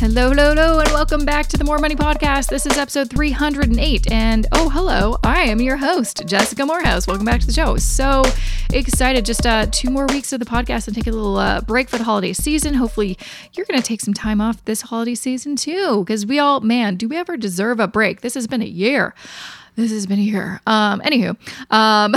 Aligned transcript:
Hello, 0.00 0.28
hello, 0.28 0.54
hello, 0.54 0.78
and 0.78 0.88
welcome 0.90 1.24
back 1.24 1.48
to 1.48 1.56
the 1.56 1.64
More 1.64 1.80
Money 1.80 1.96
Podcast. 1.96 2.46
This 2.46 2.66
is 2.66 2.78
episode 2.78 3.10
308. 3.10 4.12
And 4.12 4.46
oh, 4.52 4.68
hello, 4.68 5.16
I 5.24 5.42
am 5.42 5.60
your 5.60 5.76
host, 5.76 6.24
Jessica 6.24 6.64
Moorhouse. 6.64 7.08
Welcome 7.08 7.26
back 7.26 7.40
to 7.40 7.46
the 7.48 7.52
show. 7.52 7.76
So 7.78 8.22
excited. 8.72 9.24
Just 9.24 9.44
uh, 9.44 9.66
two 9.72 9.90
more 9.90 10.06
weeks 10.06 10.32
of 10.32 10.38
the 10.38 10.46
podcast 10.46 10.86
and 10.86 10.94
take 10.94 11.08
a 11.08 11.10
little 11.10 11.36
uh, 11.36 11.62
break 11.62 11.88
for 11.88 11.98
the 11.98 12.04
holiday 12.04 12.32
season. 12.32 12.74
Hopefully, 12.74 13.18
you're 13.54 13.66
going 13.66 13.80
to 13.80 13.86
take 13.86 14.00
some 14.00 14.14
time 14.14 14.40
off 14.40 14.64
this 14.66 14.82
holiday 14.82 15.16
season 15.16 15.56
too, 15.56 16.04
because 16.04 16.24
we 16.24 16.38
all, 16.38 16.60
man, 16.60 16.94
do 16.94 17.08
we 17.08 17.16
ever 17.16 17.36
deserve 17.36 17.80
a 17.80 17.88
break? 17.88 18.20
This 18.20 18.34
has 18.34 18.46
been 18.46 18.62
a 18.62 18.66
year. 18.66 19.16
This 19.78 19.92
has 19.92 20.08
been 20.08 20.18
a 20.18 20.22
year. 20.22 20.60
Um, 20.66 21.00
anywho, 21.02 21.36
um, 21.70 22.12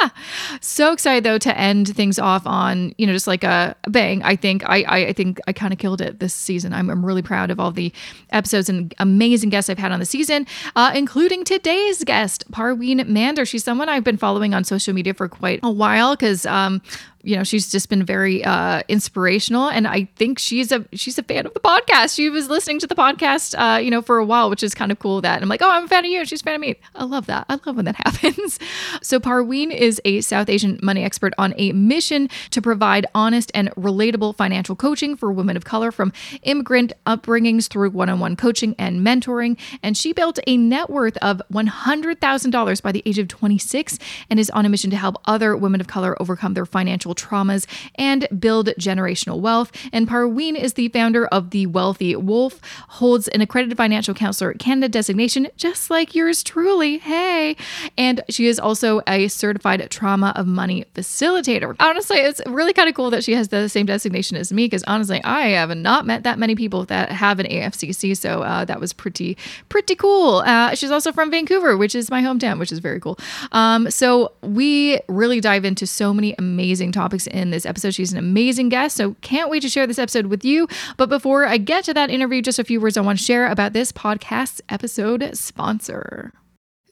so 0.60 0.92
excited 0.92 1.24
though 1.24 1.38
to 1.38 1.58
end 1.58 1.88
things 1.96 2.18
off 2.18 2.46
on 2.46 2.94
you 2.98 3.06
know 3.06 3.14
just 3.14 3.26
like 3.26 3.44
a, 3.44 3.74
bang. 3.88 4.22
I 4.22 4.36
think 4.36 4.62
I 4.68 4.82
I, 4.82 4.98
I 5.06 5.12
think 5.14 5.40
I 5.46 5.54
kind 5.54 5.72
of 5.72 5.78
killed 5.78 6.02
it 6.02 6.20
this 6.20 6.34
season. 6.34 6.74
I'm, 6.74 6.90
I'm 6.90 7.06
really 7.06 7.22
proud 7.22 7.50
of 7.50 7.58
all 7.58 7.70
the 7.70 7.94
episodes 8.28 8.68
and 8.68 8.94
amazing 8.98 9.48
guests 9.48 9.70
I've 9.70 9.78
had 9.78 9.90
on 9.90 10.00
the 10.00 10.04
season, 10.04 10.46
uh, 10.76 10.92
including 10.94 11.44
today's 11.44 12.04
guest, 12.04 12.44
Parween 12.52 13.06
Mander. 13.08 13.46
She's 13.46 13.64
someone 13.64 13.88
I've 13.88 14.04
been 14.04 14.18
following 14.18 14.52
on 14.52 14.64
social 14.64 14.92
media 14.92 15.14
for 15.14 15.30
quite 15.30 15.60
a 15.62 15.70
while 15.70 16.14
because 16.14 16.44
um, 16.44 16.82
you 17.28 17.36
know 17.36 17.44
she's 17.44 17.70
just 17.70 17.88
been 17.90 18.04
very 18.04 18.42
uh, 18.44 18.82
inspirational. 18.88 19.68
And 19.68 19.86
i 19.86 20.08
think 20.16 20.38
she's 20.38 20.72
a 20.72 20.84
she's 20.94 21.18
a 21.18 21.22
fan 21.22 21.46
of 21.46 21.54
the 21.54 21.60
podcast. 21.60 22.16
She 22.16 22.30
was 22.30 22.48
listening 22.48 22.78
to 22.80 22.86
the 22.86 22.94
podcast 22.94 23.54
uh, 23.58 23.78
you 23.78 23.90
know 23.90 24.00
for 24.02 24.16
a 24.18 24.24
while 24.24 24.48
which 24.50 24.62
is 24.62 24.74
kind 24.74 24.90
of 24.90 24.98
cool 24.98 25.20
that 25.20 25.34
and 25.34 25.42
i'm 25.42 25.48
like 25.48 25.62
oh 25.62 25.70
i'm 25.70 25.84
a 25.84 25.88
fan 25.88 26.04
of 26.04 26.10
you. 26.10 26.24
She's 26.24 26.40
a 26.40 26.44
fan 26.44 26.54
of 26.54 26.60
me. 26.60 26.76
I 26.94 27.04
love 27.04 27.26
that. 27.26 27.44
I 27.48 27.58
love 27.66 27.76
when 27.76 27.84
that 27.84 27.96
happens. 28.06 28.58
So 29.02 29.20
parween 29.20 29.70
is 29.70 30.00
a 30.04 30.22
south 30.22 30.48
asian 30.48 30.80
money 30.82 31.04
expert 31.04 31.34
on 31.36 31.54
a 31.58 31.72
mission 31.72 32.28
to 32.50 32.62
provide 32.62 33.06
honest 33.14 33.50
and 33.54 33.70
relatable 33.72 34.36
financial 34.36 34.74
coaching 34.74 35.16
for 35.16 35.30
women 35.30 35.56
of 35.56 35.64
color 35.64 35.92
from 35.92 36.12
immigrant 36.42 36.92
upbringings 37.06 37.68
through 37.68 37.90
one-on-one 37.90 38.36
coaching 38.36 38.74
and 38.78 39.06
mentoring. 39.06 39.58
And 39.82 39.96
she 39.96 40.12
built 40.12 40.38
a 40.46 40.56
net 40.56 40.88
worth 40.88 41.16
of 41.18 41.42
$100000 41.52 42.82
by 42.82 42.92
the 42.92 43.02
age 43.04 43.18
of 43.18 43.28
26 43.28 43.98
and 44.30 44.40
is 44.40 44.50
on 44.50 44.64
a 44.64 44.68
mission 44.68 44.90
to 44.90 44.96
help 44.96 45.16
other 45.26 45.56
women 45.56 45.80
of 45.80 45.86
color 45.86 46.20
overcome 46.20 46.54
their 46.54 46.66
financial 46.66 47.14
traumas 47.18 47.66
and 47.96 48.26
build 48.38 48.68
generational 48.78 49.40
wealth. 49.40 49.72
And 49.92 50.08
Parween 50.08 50.54
is 50.54 50.74
the 50.74 50.88
founder 50.88 51.26
of 51.26 51.50
The 51.50 51.66
Wealthy 51.66 52.16
Wolfe, 52.16 52.60
holds 52.88 53.28
an 53.28 53.40
accredited 53.40 53.76
financial 53.76 54.14
counselor 54.14 54.54
Canada 54.54 54.88
designation, 54.88 55.48
just 55.56 55.90
like 55.90 56.14
yours 56.14 56.42
truly. 56.42 56.98
Hey. 56.98 57.56
And 57.96 58.22
she 58.28 58.46
is 58.46 58.58
also 58.58 59.02
a 59.06 59.28
certified 59.28 59.90
trauma 59.90 60.32
of 60.36 60.46
money 60.46 60.84
facilitator. 60.94 61.74
Honestly, 61.80 62.18
it's 62.18 62.40
really 62.46 62.72
kind 62.72 62.88
of 62.88 62.94
cool 62.94 63.10
that 63.10 63.24
she 63.24 63.34
has 63.34 63.48
the 63.48 63.68
same 63.68 63.86
designation 63.86 64.36
as 64.36 64.52
me 64.52 64.66
because 64.66 64.84
honestly, 64.84 65.22
I 65.24 65.48
have 65.48 65.76
not 65.76 66.06
met 66.06 66.22
that 66.22 66.38
many 66.38 66.54
people 66.54 66.84
that 66.86 67.10
have 67.10 67.40
an 67.40 67.46
AFCC. 67.46 68.16
So 68.16 68.42
uh, 68.42 68.64
that 68.64 68.80
was 68.80 68.92
pretty, 68.92 69.36
pretty 69.68 69.94
cool. 69.94 70.38
Uh, 70.38 70.74
she's 70.74 70.90
also 70.90 71.12
from 71.12 71.30
Vancouver, 71.30 71.76
which 71.76 71.94
is 71.94 72.10
my 72.10 72.22
hometown, 72.22 72.58
which 72.58 72.72
is 72.72 72.78
very 72.78 73.00
cool. 73.00 73.18
Um, 73.52 73.90
so 73.90 74.32
we 74.42 75.00
really 75.08 75.40
dive 75.40 75.64
into 75.64 75.86
so 75.86 76.14
many 76.14 76.34
amazing 76.38 76.92
topics 76.92 77.07
in 77.28 77.50
this 77.50 77.66
episode. 77.66 77.94
She's 77.94 78.12
an 78.12 78.18
amazing 78.18 78.68
guest, 78.68 78.96
so 78.96 79.14
can't 79.20 79.50
wait 79.50 79.62
to 79.62 79.68
share 79.68 79.86
this 79.86 79.98
episode 79.98 80.26
with 80.26 80.44
you. 80.44 80.68
But 80.96 81.08
before 81.08 81.46
I 81.46 81.58
get 81.58 81.84
to 81.84 81.94
that 81.94 82.10
interview, 82.10 82.42
just 82.42 82.58
a 82.58 82.64
few 82.64 82.80
words 82.80 82.96
I 82.96 83.00
want 83.00 83.18
to 83.18 83.24
share 83.24 83.48
about 83.48 83.72
this 83.72 83.92
podcast 83.92 84.60
episode 84.68 85.36
sponsor. 85.36 86.32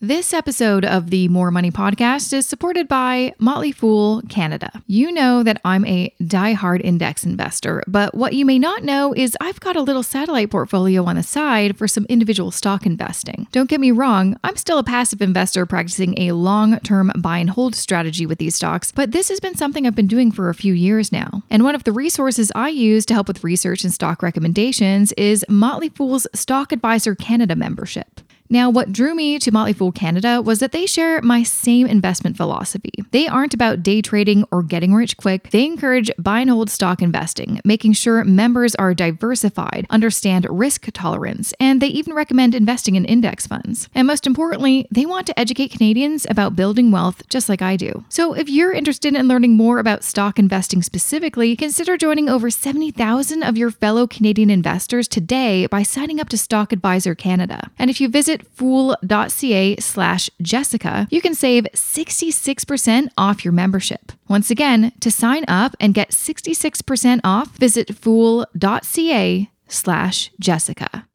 This 0.03 0.35
episode 0.35 0.85
of 0.85 1.09
the 1.09 1.27
More 1.29 1.51
Money 1.51 1.71
Podcast 1.71 2.35
is 2.35 2.47
supported 2.47 2.87
by 2.87 3.33
Motley 3.39 3.73
Fool 3.73 4.21
Canada. 4.29 4.83
You 4.87 5.11
know 5.11 5.43
that 5.43 5.59
I'm 5.65 5.87
a 5.87 6.13
die-hard 6.27 6.83
index 6.83 7.25
investor, 7.25 7.83
but 7.87 8.15
what 8.15 8.35
you 8.35 8.45
may 8.45 8.59
not 8.59 8.85
know 8.85 9.15
is 9.15 9.39
I've 9.41 9.59
got 9.59 9.75
a 9.75 9.81
little 9.81 10.03
satellite 10.03 10.51
portfolio 10.51 11.05
on 11.05 11.17
the 11.17 11.23
side 11.23 11.79
for 11.79 11.89
some 11.89 12.05
individual 12.11 12.51
stock 12.51 12.85
investing. 12.85 13.47
Don't 13.53 13.71
get 13.71 13.81
me 13.81 13.91
wrong, 13.91 14.39
I'm 14.45 14.57
still 14.57 14.77
a 14.77 14.85
passive 14.85 15.23
investor 15.23 15.65
practicing 15.65 16.21
a 16.21 16.33
long 16.33 16.79
term 16.81 17.11
buy 17.17 17.39
and 17.39 17.49
hold 17.49 17.75
strategy 17.75 18.27
with 18.27 18.37
these 18.37 18.55
stocks, 18.55 18.93
but 18.93 19.13
this 19.13 19.31
has 19.31 19.41
been 19.41 19.57
something 19.57 19.87
I've 19.87 19.95
been 19.95 20.07
doing 20.07 20.31
for 20.31 20.51
a 20.51 20.55
few 20.55 20.75
years 20.75 21.11
now. 21.11 21.43
And 21.49 21.65
one 21.65 21.75
of 21.75 21.85
the 21.85 21.93
resources 21.93 22.53
I 22.55 22.69
use 22.69 23.07
to 23.07 23.15
help 23.15 23.29
with 23.29 23.43
research 23.43 23.83
and 23.83 23.95
stock 23.95 24.23
recommendations 24.23 25.13
is 25.13 25.43
Motley 25.49 25.89
Fool's 25.89 26.27
Stock 26.35 26.71
Advisor 26.71 27.15
Canada 27.15 27.57
membership. 27.57 28.21
Now, 28.49 28.71
what 28.71 28.93
drew 28.93 29.15
me 29.15 29.39
to 29.39 29.51
Motley 29.51 29.73
Fool 29.73 29.93
Canada 29.93 30.41
was 30.41 30.61
that 30.61 30.73
they 30.73 30.87
share 30.87 31.21
my 31.23 31.43
same 31.43 31.87
investment 31.87 32.37
philosophy. 32.37 32.93
They 33.11 33.27
aren't 33.27 33.55
about 33.55 33.83
day 33.83 34.03
trading 34.03 34.45
or 34.51 34.63
getting 34.63 34.95
rich 34.95 35.17
quick. 35.17 35.51
They 35.51 35.65
encourage 35.65 36.11
buy 36.19 36.41
and 36.41 36.51
hold 36.51 36.71
stock 36.71 37.03
investing, 37.03 37.61
making 37.65 37.95
sure 37.95 38.25
members 38.25 38.75
are 38.77 38.95
diversified, 38.95 39.87
understand 39.91 40.47
risk 40.51 40.89
tolerance, 40.93 41.53
and 41.59 41.81
they 41.81 41.89
even 41.89 42.15
recommend 42.15 42.55
investing 42.55 42.95
in 42.95 43.05
index 43.05 43.47
funds. 43.47 43.89
And 43.95 44.07
most 44.07 44.27
importantly, 44.27 44.87
they 44.91 45.07
want 45.07 45.27
to 45.27 45.39
educate 45.39 45.73
Canadians 45.73 46.27
about 46.29 46.57
building 46.57 46.91
wealth 46.91 47.23
just 47.29 47.49
like 47.49 47.63
I 47.63 47.77
do. 47.77 48.05
So 48.09 48.35
if 48.35 48.49
you're 48.49 48.73
interested 48.73 49.15
in 49.15 49.29
learning 49.29 49.57
more 49.57 49.79
about 49.79 50.05
stock 50.05 50.39
investing 50.39 50.83
specifically, 50.83 51.57
consider 51.57 51.97
joining 51.97 52.29
over 52.29 52.51
70,000 52.51 53.43
of 53.43 53.57
your 53.57 53.71
fellow 53.71 54.07
Canadian 54.07 54.51
investors 54.51 55.09
today 55.09 55.67
by 55.67 55.83
signing 55.83 56.21
up 56.21 56.29
to 56.31 56.39
Stock 56.39 56.73
Advisor 56.73 57.15
Canada. 57.15 57.71
And 57.79 57.91
if 57.91 58.01
you 58.01 58.09
visit 58.09 58.36
visit 58.37 58.55
fool.ca 58.55 59.77
slash 59.77 60.31
Jessica, 60.43 61.07
you 61.11 61.21
can 61.21 61.35
save 61.35 61.67
66% 61.73 63.09
off 63.17 63.45
your 63.45 63.53
membership. 63.53 64.13
Once 64.29 64.51
again, 64.51 64.93
to 65.01 65.11
sign 65.11 65.45
up 65.49 65.77
and 65.81 65.95
get 65.95 66.11
66% 66.11 67.21
off, 67.25 67.49
visit 67.57 67.95
fool.ca 67.95 69.51
slash 69.69 70.31
Jessica. 70.41 71.09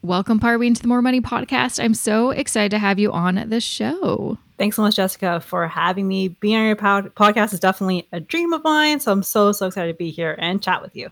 Welcome, 0.00 0.38
Parween, 0.38 0.76
to 0.76 0.82
the 0.82 0.88
More 0.88 1.02
Money 1.02 1.20
Podcast. 1.20 1.82
I'm 1.82 1.94
so 1.94 2.30
excited 2.30 2.70
to 2.70 2.78
have 2.78 2.98
you 2.98 3.10
on 3.12 3.48
the 3.48 3.60
show. 3.60 4.38
Thanks 4.56 4.76
so 4.76 4.82
much, 4.82 4.96
Jessica, 4.96 5.40
for 5.40 5.66
having 5.66 6.06
me. 6.06 6.28
Being 6.28 6.56
on 6.56 6.66
your 6.66 6.76
pod- 6.76 7.14
podcast 7.14 7.52
is 7.52 7.60
definitely 7.60 8.08
a 8.12 8.20
dream 8.20 8.52
of 8.52 8.62
mine. 8.62 9.00
So 9.00 9.10
I'm 9.10 9.22
so, 9.22 9.52
so 9.52 9.66
excited 9.66 9.92
to 9.92 9.98
be 9.98 10.10
here 10.10 10.36
and 10.38 10.62
chat 10.62 10.82
with 10.82 10.94
you 10.94 11.10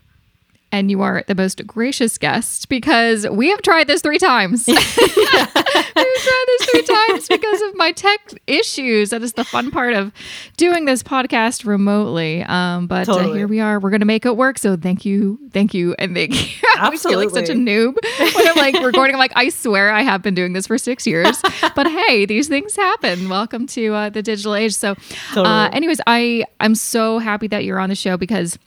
and 0.71 0.91
you 0.91 1.01
are 1.01 1.23
the 1.27 1.35
most 1.35 1.65
gracious 1.65 2.17
guest 2.17 2.67
because 2.69 3.27
we 3.29 3.49
have 3.49 3.61
tried 3.61 3.87
this 3.87 4.01
three 4.01 4.17
times. 4.17 4.67
We've 4.67 4.77
tried 4.77 6.45
this 6.47 6.69
three 6.69 6.83
times 6.83 7.27
because 7.27 7.61
of 7.63 7.75
my 7.75 7.91
tech 7.91 8.33
issues. 8.47 9.11
That 9.11 9.21
is 9.21 9.33
the 9.33 9.43
fun 9.43 9.71
part 9.71 9.93
of 9.93 10.11
doing 10.57 10.85
this 10.85 11.03
podcast 11.03 11.65
remotely. 11.65 12.43
Um, 12.43 12.87
but 12.87 13.05
totally. 13.05 13.31
uh, 13.31 13.33
here 13.35 13.47
we 13.47 13.59
are. 13.59 13.79
We're 13.79 13.89
going 13.89 14.01
to 14.01 14.05
make 14.05 14.25
it 14.25 14.35
work. 14.35 14.57
So 14.57 14.75
thank 14.75 15.05
you, 15.05 15.39
thank 15.51 15.73
you, 15.73 15.95
and 15.97 16.13
thank 16.13 16.33
you. 16.33 16.67
I 16.79 16.95
feel 16.97 17.17
like 17.17 17.29
such 17.29 17.49
a 17.49 17.53
noob 17.53 17.95
when 18.35 18.47
I'm 18.47 18.55
like 18.55 18.75
recording. 18.83 19.15
I'm 19.15 19.19
like, 19.19 19.33
I 19.35 19.49
swear 19.49 19.91
I 19.91 20.01
have 20.01 20.21
been 20.21 20.35
doing 20.35 20.53
this 20.53 20.67
for 20.67 20.77
six 20.77 21.07
years. 21.07 21.41
but 21.75 21.87
hey, 21.87 22.25
these 22.25 22.47
things 22.47 22.75
happen. 22.75 23.29
Welcome 23.29 23.67
to 23.67 23.93
uh, 23.93 24.09
the 24.09 24.21
digital 24.21 24.53
age. 24.53 24.75
So, 24.75 24.95
totally. 25.29 25.47
uh, 25.47 25.69
anyways, 25.69 26.01
I 26.05 26.45
I'm 26.59 26.75
so 26.75 27.19
happy 27.19 27.47
that 27.47 27.63
you're 27.63 27.79
on 27.79 27.89
the 27.89 27.95
show 27.95 28.17
because 28.17 28.59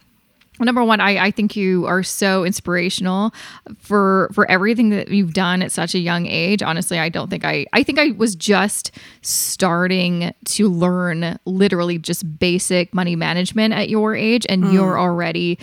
number 0.64 0.84
one 0.84 1.00
I, 1.00 1.26
I 1.26 1.30
think 1.30 1.56
you 1.56 1.86
are 1.86 2.02
so 2.02 2.44
inspirational 2.44 3.32
for 3.78 4.30
for 4.32 4.50
everything 4.50 4.90
that 4.90 5.08
you've 5.08 5.32
done 5.32 5.62
at 5.62 5.72
such 5.72 5.94
a 5.94 5.98
young 5.98 6.26
age 6.26 6.62
honestly 6.62 6.98
i 6.98 7.08
don't 7.08 7.30
think 7.30 7.44
i 7.44 7.66
i 7.72 7.82
think 7.82 7.98
i 7.98 8.10
was 8.10 8.34
just 8.34 8.90
starting 9.22 10.34
to 10.44 10.68
learn 10.68 11.38
literally 11.44 11.98
just 11.98 12.38
basic 12.38 12.94
money 12.94 13.16
management 13.16 13.74
at 13.74 13.88
your 13.88 14.14
age 14.14 14.46
and 14.48 14.64
mm. 14.64 14.72
you're 14.72 14.98
already 14.98 15.58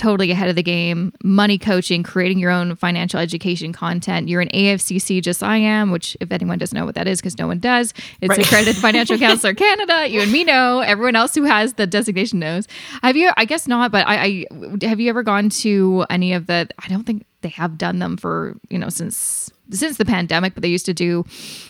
totally 0.00 0.30
ahead 0.30 0.48
of 0.48 0.56
the 0.56 0.62
game. 0.62 1.12
Money 1.22 1.58
coaching, 1.58 2.02
creating 2.02 2.38
your 2.38 2.50
own 2.50 2.74
financial 2.74 3.20
education 3.20 3.72
content. 3.72 4.28
You're 4.28 4.40
an 4.40 4.48
AFCC, 4.48 5.22
just 5.22 5.42
I 5.42 5.58
am, 5.58 5.90
which 5.90 6.16
if 6.20 6.32
anyone 6.32 6.56
doesn't 6.58 6.76
know 6.76 6.86
what 6.86 6.94
that 6.94 7.06
is, 7.06 7.20
because 7.20 7.38
no 7.38 7.46
one 7.46 7.58
does, 7.58 7.92
it's 8.22 8.30
right. 8.30 8.38
accredited 8.38 8.76
financial 8.82 9.18
counselor 9.18 9.54
Canada. 9.54 10.08
You 10.08 10.22
and 10.22 10.32
me 10.32 10.42
know. 10.42 10.80
Everyone 10.80 11.16
else 11.16 11.34
who 11.34 11.42
has 11.42 11.74
the 11.74 11.86
designation 11.86 12.38
knows. 12.38 12.66
Have 13.02 13.16
you? 13.16 13.30
I 13.36 13.44
guess 13.44 13.68
not, 13.68 13.92
but 13.92 14.06
I, 14.08 14.46
I 14.50 14.86
have 14.86 15.00
you 15.00 15.10
ever 15.10 15.22
gone 15.22 15.50
to 15.50 16.06
any 16.08 16.32
of 16.32 16.46
the? 16.46 16.68
I 16.78 16.88
don't 16.88 17.04
think 17.04 17.26
they 17.42 17.50
have 17.50 17.76
done 17.76 17.98
them 17.98 18.16
for 18.16 18.56
you 18.70 18.78
know 18.78 18.88
since 18.88 19.50
since 19.70 19.98
the 19.98 20.06
pandemic, 20.06 20.54
but 20.54 20.62
they 20.62 20.68
used 20.68 20.86
to 20.86 20.94
do 20.94 21.24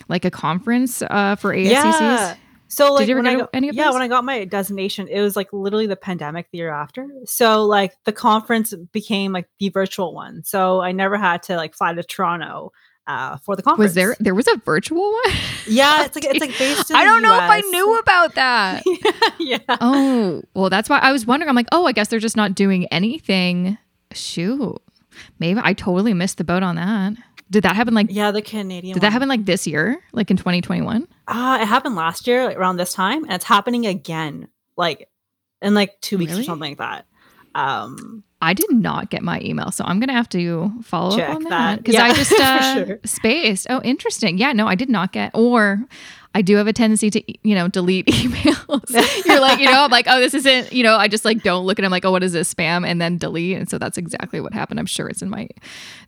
like 0.08 0.24
a 0.24 0.30
conference 0.30 1.02
uh, 1.02 1.34
for 1.34 1.52
AFCCs. 1.52 2.00
Yeah. 2.00 2.36
So 2.70 2.94
like 2.94 3.08
when 3.08 3.26
I 3.26 3.34
got, 3.34 3.50
any 3.52 3.68
of 3.68 3.74
yeah, 3.74 3.86
those? 3.86 3.94
when 3.94 4.02
I 4.02 4.08
got 4.08 4.24
my 4.24 4.44
designation, 4.44 5.08
it 5.08 5.20
was 5.20 5.34
like 5.34 5.52
literally 5.52 5.88
the 5.88 5.96
pandemic 5.96 6.48
the 6.52 6.58
year 6.58 6.70
after. 6.70 7.08
So 7.26 7.64
like 7.64 7.94
the 8.04 8.12
conference 8.12 8.72
became 8.92 9.32
like 9.32 9.48
the 9.58 9.70
virtual 9.70 10.14
one. 10.14 10.44
So 10.44 10.80
I 10.80 10.92
never 10.92 11.18
had 11.18 11.42
to 11.44 11.56
like 11.56 11.74
fly 11.74 11.92
to 11.92 12.02
Toronto 12.04 12.70
uh, 13.08 13.38
for 13.38 13.56
the 13.56 13.62
conference. 13.62 13.88
Was 13.88 13.94
there 13.94 14.16
there 14.20 14.36
was 14.36 14.46
a 14.46 14.56
virtual 14.58 15.02
one? 15.02 15.34
Yeah, 15.66 16.04
it's 16.04 16.14
like 16.14 16.24
it's 16.24 16.40
like 16.40 16.56
based. 16.56 16.94
I 16.94 17.04
don't 17.04 17.22
know 17.22 17.34
if 17.34 17.50
I 17.50 17.60
knew 17.60 17.98
about 17.98 18.36
that. 18.36 18.84
yeah. 19.40 19.58
Oh 19.68 20.42
well, 20.54 20.70
that's 20.70 20.88
why 20.88 20.98
I 21.00 21.10
was 21.10 21.26
wondering. 21.26 21.48
I'm 21.48 21.56
like, 21.56 21.68
oh, 21.72 21.86
I 21.86 21.92
guess 21.92 22.06
they're 22.06 22.20
just 22.20 22.36
not 22.36 22.54
doing 22.54 22.86
anything. 22.86 23.78
Shoot, 24.12 24.80
maybe 25.40 25.60
I 25.62 25.72
totally 25.72 26.14
missed 26.14 26.38
the 26.38 26.44
boat 26.44 26.62
on 26.62 26.76
that. 26.76 27.14
Did 27.50 27.64
that 27.64 27.74
happen 27.74 27.94
like 27.94 28.06
yeah 28.10 28.30
the 28.30 28.42
Canadian? 28.42 28.94
Did 28.94 29.02
one. 29.02 29.06
that 29.06 29.12
happen 29.12 29.28
like 29.28 29.44
this 29.44 29.66
year, 29.66 30.00
like 30.12 30.30
in 30.30 30.36
2021? 30.36 31.06
Uh, 31.26 31.58
it 31.60 31.66
happened 31.66 31.96
last 31.96 32.26
year 32.26 32.46
like, 32.46 32.56
around 32.56 32.76
this 32.76 32.92
time, 32.92 33.24
and 33.24 33.32
it's 33.32 33.44
happening 33.44 33.86
again, 33.86 34.48
like 34.76 35.08
in 35.60 35.74
like 35.74 36.00
two 36.00 36.18
weeks 36.18 36.30
really? 36.30 36.42
or 36.42 36.44
something 36.44 36.70
like 36.70 36.78
that. 36.78 37.06
Um, 37.54 38.22
I 38.42 38.54
did 38.54 38.70
not 38.72 39.10
get 39.10 39.22
my 39.22 39.40
email, 39.42 39.70
so 39.70 39.84
I'm 39.84 40.00
gonna 40.00 40.14
have 40.14 40.28
to 40.30 40.72
follow 40.82 41.16
Check 41.16 41.28
up 41.28 41.36
on 41.36 41.44
that 41.44 41.78
because 41.78 41.94
yeah, 41.94 42.04
I 42.04 42.14
just 42.14 42.32
uh, 42.32 42.84
sure. 42.86 43.00
spaced. 43.04 43.66
Oh, 43.70 43.80
interesting. 43.82 44.38
Yeah, 44.38 44.52
no, 44.52 44.66
I 44.66 44.74
did 44.74 44.88
not 44.88 45.12
get. 45.12 45.30
Or 45.34 45.84
I 46.34 46.42
do 46.42 46.56
have 46.56 46.68
a 46.68 46.72
tendency 46.72 47.10
to, 47.10 47.22
you 47.42 47.56
know, 47.56 47.66
delete 47.66 48.06
emails. 48.08 49.26
You're 49.26 49.40
like, 49.40 49.58
you 49.58 49.66
know, 49.66 49.82
I'm 49.82 49.90
like, 49.90 50.06
oh, 50.08 50.20
this 50.20 50.32
isn't, 50.32 50.72
you 50.72 50.84
know, 50.84 50.96
I 50.96 51.08
just 51.08 51.24
like 51.24 51.42
don't 51.42 51.66
look 51.66 51.78
at 51.80 51.82
them 51.82 51.90
like, 51.90 52.04
oh, 52.04 52.12
what 52.12 52.22
is 52.22 52.32
this 52.32 52.52
spam? 52.54 52.86
And 52.86 53.00
then 53.00 53.18
delete. 53.18 53.56
And 53.56 53.68
so 53.68 53.78
that's 53.78 53.98
exactly 53.98 54.40
what 54.40 54.54
happened. 54.54 54.78
I'm 54.78 54.86
sure 54.86 55.08
it's 55.08 55.22
in 55.22 55.28
my 55.28 55.48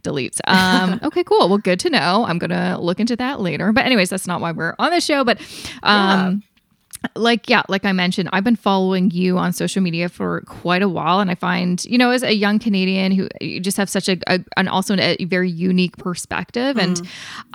deletes. 0.05 0.41
Um, 0.47 1.01
okay, 1.05 1.25
cool. 1.25 1.49
Well, 1.49 1.59
good 1.59 1.81
to 1.81 1.91
know. 1.91 2.25
I'm 2.27 2.39
going 2.39 2.51
to 2.51 2.79
look 2.81 3.01
into 3.01 3.17
that 3.17 3.41
later. 3.41 3.73
But, 3.73 3.85
anyways, 3.85 4.11
that's 4.11 4.29
not 4.29 4.41
why 4.41 4.53
we're 4.53 4.77
on 4.79 4.93
the 4.93 5.01
show. 5.01 5.25
But, 5.25 5.41
um, 5.83 6.33
yeah 6.43 6.49
like 7.17 7.49
yeah 7.49 7.63
like 7.69 7.85
i 7.85 7.93
mentioned 7.93 8.29
i've 8.33 8.45
been 8.45 8.57
following 8.57 9.11
you 9.11 9.39
on 9.39 9.53
social 9.53 9.83
media 9.83 10.09
for 10.09 10.43
quite 10.43 10.83
a 10.83 10.89
while 10.89 11.21
and 11.21 11.31
i 11.31 11.35
find 11.35 11.85
you 11.85 11.99
know 11.99 12.11
as 12.11 12.23
a 12.23 12.35
young 12.35 12.59
canadian 12.59 13.13
who 13.13 13.29
you 13.41 13.61
just 13.61 13.77
have 13.77 13.91
such 13.91 14.09
a, 14.09 14.19
a 14.27 14.41
and 14.57 14.69
also 14.69 14.97
a 14.97 15.25
very 15.25 15.51
unique 15.51 15.97
perspective 15.97 16.77
mm. 16.77 16.83
and 16.83 17.01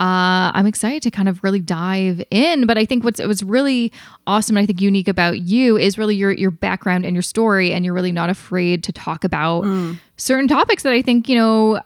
uh, 0.00 0.52
i'm 0.54 0.66
excited 0.66 1.02
to 1.02 1.10
kind 1.10 1.28
of 1.28 1.42
really 1.42 1.60
dive 1.60 2.22
in 2.30 2.66
but 2.66 2.76
i 2.76 2.84
think 2.84 3.04
what's 3.04 3.20
it 3.20 3.26
was 3.26 3.42
really 3.42 3.92
awesome 4.26 4.56
and 4.56 4.64
i 4.64 4.66
think 4.66 4.80
unique 4.80 5.08
about 5.08 5.40
you 5.40 5.76
is 5.76 5.98
really 5.98 6.14
your 6.14 6.32
your 6.32 6.50
background 6.50 7.04
and 7.04 7.14
your 7.14 7.22
story 7.22 7.72
and 7.72 7.84
you're 7.84 7.94
really 7.94 8.12
not 8.12 8.30
afraid 8.30 8.84
to 8.84 8.92
talk 8.92 9.24
about 9.24 9.64
mm. 9.64 9.98
certain 10.16 10.48
topics 10.48 10.82
that 10.82 10.92
i 10.92 11.02
think 11.02 11.28
you 11.28 11.36
know 11.36 11.80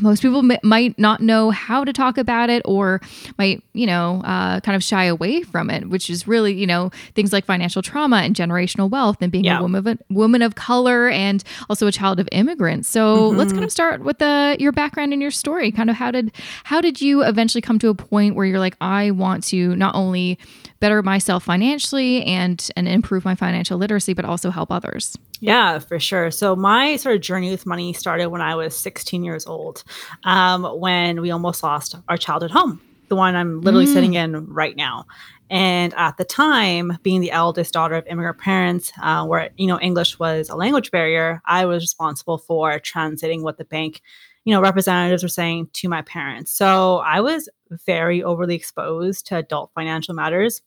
most 0.00 0.22
people 0.22 0.38
m- 0.38 0.58
might 0.62 0.98
not 0.98 1.20
know 1.20 1.50
how 1.50 1.84
to 1.84 1.92
talk 1.92 2.16
about 2.18 2.48
it 2.50 2.62
or 2.64 3.00
might 3.36 3.62
you 3.74 3.86
know 3.86 4.22
uh, 4.24 4.60
kind 4.60 4.74
of 4.74 4.82
shy 4.82 5.04
away 5.04 5.42
from 5.42 5.70
it 5.70 5.88
which 5.88 6.08
is 6.08 6.26
really 6.26 6.52
you 6.54 6.66
know 6.66 6.90
things 7.14 7.32
like 7.32 7.44
financial 7.44 7.82
trauma 7.82 8.16
and 8.18 8.34
generational 8.34 8.88
wealth 8.90 9.18
and 9.20 9.30
being 9.30 9.44
yeah. 9.44 9.58
a 9.58 9.62
woman 9.62 9.78
of 9.78 9.86
a 9.86 9.98
woman 10.10 10.42
of 10.42 10.54
color 10.54 11.08
and 11.08 11.44
also 11.68 11.86
a 11.86 11.92
child 11.92 12.18
of 12.18 12.28
immigrants 12.32 12.88
so 12.88 13.28
mm-hmm. 13.28 13.38
let's 13.38 13.52
kind 13.52 13.64
of 13.64 13.72
start 13.72 14.02
with 14.02 14.18
the 14.18 14.56
your 14.58 14.72
background 14.72 15.12
and 15.12 15.20
your 15.20 15.30
story 15.30 15.70
kind 15.70 15.90
of 15.90 15.96
how 15.96 16.10
did 16.10 16.32
how 16.64 16.80
did 16.80 17.00
you 17.00 17.22
eventually 17.22 17.60
come 17.60 17.78
to 17.78 17.88
a 17.88 17.94
point 17.94 18.34
where 18.34 18.46
you're 18.46 18.58
like 18.58 18.76
i 18.80 19.10
want 19.10 19.44
to 19.44 19.76
not 19.76 19.94
only 19.94 20.38
better 20.80 21.02
myself 21.02 21.44
financially 21.44 22.24
and 22.24 22.70
and 22.76 22.88
improve 22.88 23.24
my 23.24 23.34
financial 23.34 23.78
literacy 23.78 24.14
but 24.14 24.24
also 24.24 24.50
help 24.50 24.70
others. 24.70 25.16
Yeah 25.40 25.78
for 25.78 25.98
sure. 25.98 26.30
So 26.30 26.56
my 26.56 26.96
sort 26.96 27.16
of 27.16 27.22
journey 27.22 27.50
with 27.50 27.66
money 27.66 27.92
started 27.92 28.28
when 28.28 28.40
i 28.40 28.54
was 28.54 28.76
16 28.78 29.24
years 29.24 29.46
old 29.46 29.84
um, 30.24 30.64
when 30.64 31.20
we 31.20 31.30
almost 31.30 31.62
lost 31.62 31.94
our 32.08 32.16
childhood 32.16 32.50
home 32.50 32.80
the 33.08 33.16
one 33.16 33.34
i'm 33.34 33.60
literally 33.60 33.86
mm. 33.86 33.92
sitting 33.92 34.14
in 34.14 34.46
right 34.46 34.76
now. 34.76 35.06
And 35.50 35.94
at 35.96 36.18
the 36.18 36.26
time 36.26 36.98
being 37.02 37.22
the 37.22 37.30
eldest 37.30 37.72
daughter 37.72 37.94
of 37.94 38.06
immigrant 38.06 38.36
parents 38.38 38.92
uh, 39.02 39.24
where 39.24 39.50
you 39.56 39.66
know 39.66 39.80
english 39.80 40.18
was 40.18 40.48
a 40.48 40.56
language 40.56 40.90
barrier 40.90 41.40
i 41.46 41.64
was 41.64 41.82
responsible 41.82 42.38
for 42.38 42.78
translating 42.78 43.42
what 43.42 43.58
the 43.58 43.64
bank 43.64 44.02
you 44.44 44.54
know 44.54 44.60
representatives 44.60 45.22
were 45.22 45.28
saying 45.28 45.68
to 45.74 45.88
my 45.88 46.02
parents. 46.02 46.52
So 46.52 46.98
i 46.98 47.20
was 47.20 47.48
very 47.86 48.22
overly 48.22 48.54
exposed 48.54 49.26
to 49.26 49.36
adult 49.36 49.70
financial 49.74 50.14
matters 50.14 50.62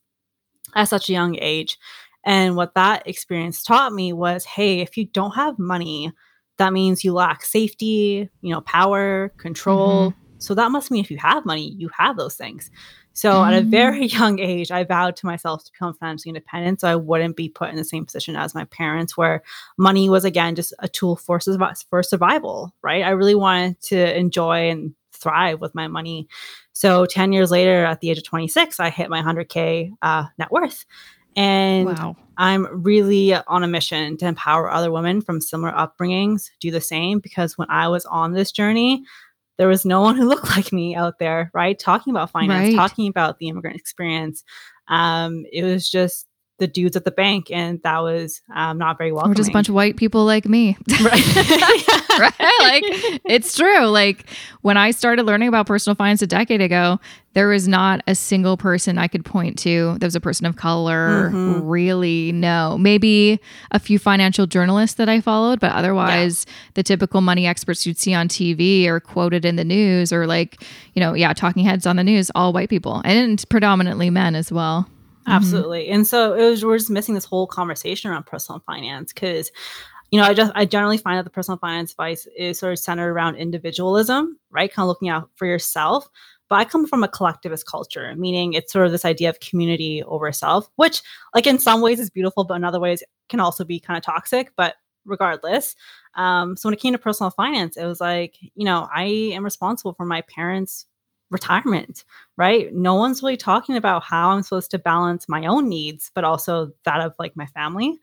at 0.76 0.90
such 0.90 1.10
a 1.10 1.14
young 1.14 1.38
age. 1.40 1.78
And 2.24 2.56
what 2.56 2.76
that 2.76 3.08
experience 3.08 3.64
taught 3.64 3.94
me 3.94 4.14
was 4.14 4.46
hey, 4.46 4.80
if 4.80 4.98
you 4.98 5.06
don't 5.06 5.36
have 5.36 5.58
money, 5.58 6.12
that 6.58 6.74
means 6.74 7.04
you 7.04 7.14
lack 7.14 7.44
safety, 7.44 8.30
you 8.42 8.54
know, 8.54 8.62
power, 8.62 9.30
control. 9.38 10.12
Mm-hmm. 10.12 10.18
So 10.38 10.56
that 10.56 10.72
must 10.72 10.92
mean 10.92 11.04
if 11.04 11.12
you 11.12 11.18
have 11.18 11.46
money, 11.46 11.70
you 11.78 11.90
have 11.98 12.18
those 12.18 12.36
things. 12.36 12.70
So 13.14 13.34
mm-hmm. 13.34 13.54
at 13.54 13.62
a 13.62 13.66
mm. 13.66 13.70
very 13.70 14.06
young 14.08 14.40
age, 14.40 14.72
I 14.72 14.84
vowed 14.84 15.16
to 15.18 15.26
myself 15.26 15.64
to 15.66 15.72
become 15.72 15.94
financially 15.94 16.30
independent 16.30 16.82
so 16.82 16.88
I 16.88 16.96
wouldn't 16.96 17.36
be 17.36 17.50
put 17.50 17.70
in 17.70 17.76
the 17.76 17.84
same 17.84 18.06
position 18.06 18.36
as 18.36 18.56
my 18.56 18.66
parents, 18.66 19.18
where 19.18 19.44
money 19.78 20.10
was 20.10 20.26
again 20.26 20.56
just 20.56 20.74
a 20.80 20.88
tool 20.88 21.16
for, 21.16 21.40
for 21.90 22.04
survival, 22.04 22.74
right? 22.82 23.04
I 23.04 23.10
really 23.10 23.36
wanted 23.36 23.82
to 23.84 24.18
enjoy 24.18 24.70
and 24.70 24.94
thrive 25.22 25.62
with 25.62 25.76
my 25.76 25.88
money. 25.88 26.28
So 26.74 27.06
10 27.06 27.34
years 27.34 27.52
later, 27.52 27.86
at 27.86 28.02
the 28.02 28.10
age 28.10 28.18
of 28.18 28.24
26, 28.24 28.80
I 28.80 28.90
hit 28.90 29.10
my 29.10 29.22
100K 29.22 29.92
uh, 30.02 30.26
net 30.38 30.52
worth. 30.52 30.86
And 31.36 31.86
wow. 31.86 32.16
I'm 32.38 32.84
really 32.84 33.34
on 33.34 33.64
a 33.64 33.68
mission 33.68 34.18
to 34.18 34.28
empower 34.28 34.70
other 34.70 34.92
women 34.92 35.22
from 35.22 35.40
similar 35.40 35.72
upbringings 35.72 36.50
do 36.60 36.72
the 36.72 36.82
same 36.82 37.20
because 37.20 37.58
when 37.58 37.70
I 37.70 37.88
was 37.88 38.06
on 38.06 38.34
this 38.34 38.52
journey, 38.52 39.04
there 39.58 39.68
was 39.68 39.86
no 39.86 40.02
one 40.02 40.16
who 40.16 40.28
looked 40.28 40.50
like 40.50 40.74
me 40.74 40.96
out 40.96 41.20
there, 41.20 41.52
right? 41.54 41.78
Talking 41.78 42.12
about 42.12 42.32
finance, 42.32 42.70
right. 42.70 42.76
talking 42.76 43.08
about 43.08 43.38
the 43.38 43.48
immigrant 43.48 43.78
experience. 43.78 44.44
Um, 44.88 45.46
it 45.52 45.64
was 45.64 45.90
just 45.90 46.28
the 46.62 46.68
dudes 46.68 46.96
at 46.96 47.04
the 47.04 47.12
bank, 47.12 47.50
and 47.52 47.82
that 47.82 48.00
was 48.00 48.42
um, 48.56 48.78
not 48.78 48.98
very 48.98 49.12
welcoming. 49.12 49.34
Or 49.34 49.36
just 49.36 49.50
a 49.50 49.52
bunch 49.52 49.68
of 49.68 49.74
white 49.74 49.98
people 49.98 50.26
like 50.26 50.46
me, 50.46 50.78
right? 51.02 51.88
right? 52.20 52.34
Like 52.60 52.84
it's 53.26 53.58
true. 53.58 53.88
Like 53.88 54.28
when 54.62 54.78
I 54.78 54.92
started 54.92 55.26
learning 55.26 55.50
about 55.50 55.66
personal 55.66 55.96
finance 55.96 56.22
a 56.22 56.28
decade 56.28 56.62
ago, 56.62 57.00
there 57.34 57.48
was 57.48 57.68
not 57.68 58.04
a 58.06 58.14
single 58.14 58.58
person 58.58 59.00
I 59.00 59.08
could 59.08 59.26
point 59.26 59.58
to 59.60 59.98
that 59.98 60.06
was 60.06 60.16
a 60.16 60.22
person 60.22 60.46
of 60.46 60.56
color. 60.56 61.32
Mm-hmm. 61.32 61.68
Really, 61.68 62.32
no. 62.32 62.78
Maybe 62.78 63.40
a 63.72 63.80
few 63.80 63.98
financial 63.98 64.46
journalists 64.46 64.98
that 64.98 65.10
I 65.10 65.20
followed, 65.20 65.60
but 65.60 65.72
otherwise, 65.72 66.46
yeah. 66.48 66.54
the 66.76 66.84
typical 66.84 67.22
money 67.22 67.48
experts 67.48 67.88
you'd 67.88 67.98
see 67.98 68.14
on 68.14 68.28
TV 68.28 68.86
or 68.86 69.00
quoted 69.00 69.46
in 69.46 69.56
the 69.56 69.66
news, 69.66 70.14
or 70.14 70.28
like 70.28 70.64
you 70.94 71.00
know, 71.00 71.16
yeah, 71.16 71.34
talking 71.34 71.66
heads 71.66 71.88
on 71.88 71.96
the 71.96 72.04
news, 72.04 72.30
all 72.36 72.54
white 72.54 72.70
people 72.70 73.02
and 73.04 73.44
predominantly 73.50 74.12
men 74.12 74.36
as 74.36 74.52
well. 74.52 74.88
Mm-hmm. 75.22 75.32
Absolutely. 75.32 75.84
Mm-hmm. 75.86 75.94
And 75.94 76.08
so 76.08 76.34
it 76.34 76.50
was 76.50 76.66
we're 76.66 76.78
just 76.78 76.90
missing 76.90 77.16
this 77.16 77.26
whole 77.26 77.48
conversation 77.48 78.10
around 78.12 78.26
personal 78.26 78.62
finance 78.66 79.14
because 79.14 79.52
you 80.12 80.20
know, 80.20 80.26
I 80.26 80.34
just 80.34 80.52
I 80.56 80.66
generally 80.66 80.98
find 80.98 81.18
that 81.18 81.24
the 81.24 81.30
personal 81.30 81.58
finance 81.58 81.92
advice 81.92 82.28
is 82.38 82.60
sort 82.60 82.74
of 82.74 82.80
centered 82.80 83.12
around 83.12 83.38
individualism, 83.38 84.38
right? 84.50 84.72
Kind 84.72 84.84
of 84.84 84.88
looking 84.90 85.08
out 85.10 85.30
for 85.36 85.46
yourself. 85.46 86.10
But 86.50 86.56
I 86.58 86.66
come 86.66 86.86
from 86.86 87.02
a 87.02 87.08
collectivist 87.08 87.66
culture, 87.66 88.14
meaning 88.18 88.52
it's 88.52 88.74
sort 88.74 88.86
of 88.86 88.92
this 88.92 89.06
idea 89.06 89.30
of 89.30 89.40
community 89.40 90.04
over 90.04 90.30
self, 90.34 90.70
which 90.76 91.02
like 91.34 91.48
in 91.48 91.60
some 91.60 91.80
ways 91.80 91.98
is 91.98 92.10
beautiful, 92.10 92.44
but 92.44 92.56
in 92.56 92.66
other 92.66 92.80
ways 92.80 93.02
can 93.30 93.40
also 93.40 93.64
be 93.64 93.80
kind 93.80 93.98
of 93.98 94.04
toxic. 94.04 94.52
But 94.58 94.76
regardless, 95.06 95.78
um, 96.16 96.58
so 96.58 96.68
when 96.68 96.74
it 96.74 96.82
came 96.82 96.92
to 96.92 97.00
personal 97.00 97.32
finance, 97.32 97.78
it 97.78 97.86
was 97.86 98.02
like, 98.02 98.36
you 98.42 98.66
know, 98.66 98.90
I 98.94 99.04
am 99.06 99.46
responsible 99.46 99.94
for 99.94 100.06
my 100.06 100.22
parents' 100.24 100.88
retirement, 101.32 102.04
right? 102.38 102.74
No 102.74 102.96
one's 102.96 103.24
really 103.24 103.38
talking 103.38 103.76
about 103.76 104.04
how 104.04 104.30
I'm 104.30 104.44
supposed 104.44 104.70
to 104.72 104.80
balance 104.80 105.28
my 105.28 105.46
own 105.46 105.68
needs, 105.68 106.12
but 106.14 106.24
also 106.24 106.72
that 106.86 107.02
of 107.02 107.16
like 107.18 107.36
my 107.36 107.48
family. 107.48 108.00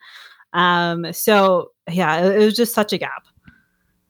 Um, 0.53 1.13
so 1.13 1.71
yeah, 1.89 2.25
it, 2.25 2.43
it 2.43 2.45
was 2.45 2.57
just 2.57 2.75
such 2.75 2.93
a 2.93 2.99
gap. 2.99 3.27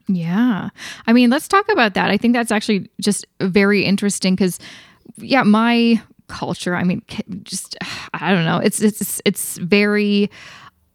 Yeah. 0.07 0.71
I 1.07 1.13
mean, 1.13 1.29
let's 1.31 1.49
talk 1.49 1.69
about 1.69 1.95
that. 1.95 2.11
I 2.11 2.17
think 2.17 2.33
that's 2.33 2.53
actually 2.53 2.91
just 3.01 3.27
very 3.41 3.85
interesting 3.85 4.35
because, 4.35 4.59
yeah, 5.19 5.43
my 5.43 6.01
culture, 6.29 6.75
I 6.75 6.85
mean, 6.85 7.03
just, 7.43 7.77
I 8.15 8.33
don't 8.33 8.45
know, 8.45 8.59
it's, 8.59 8.81
it's, 8.81 9.21
it's 9.25 9.59
very, 9.59 10.31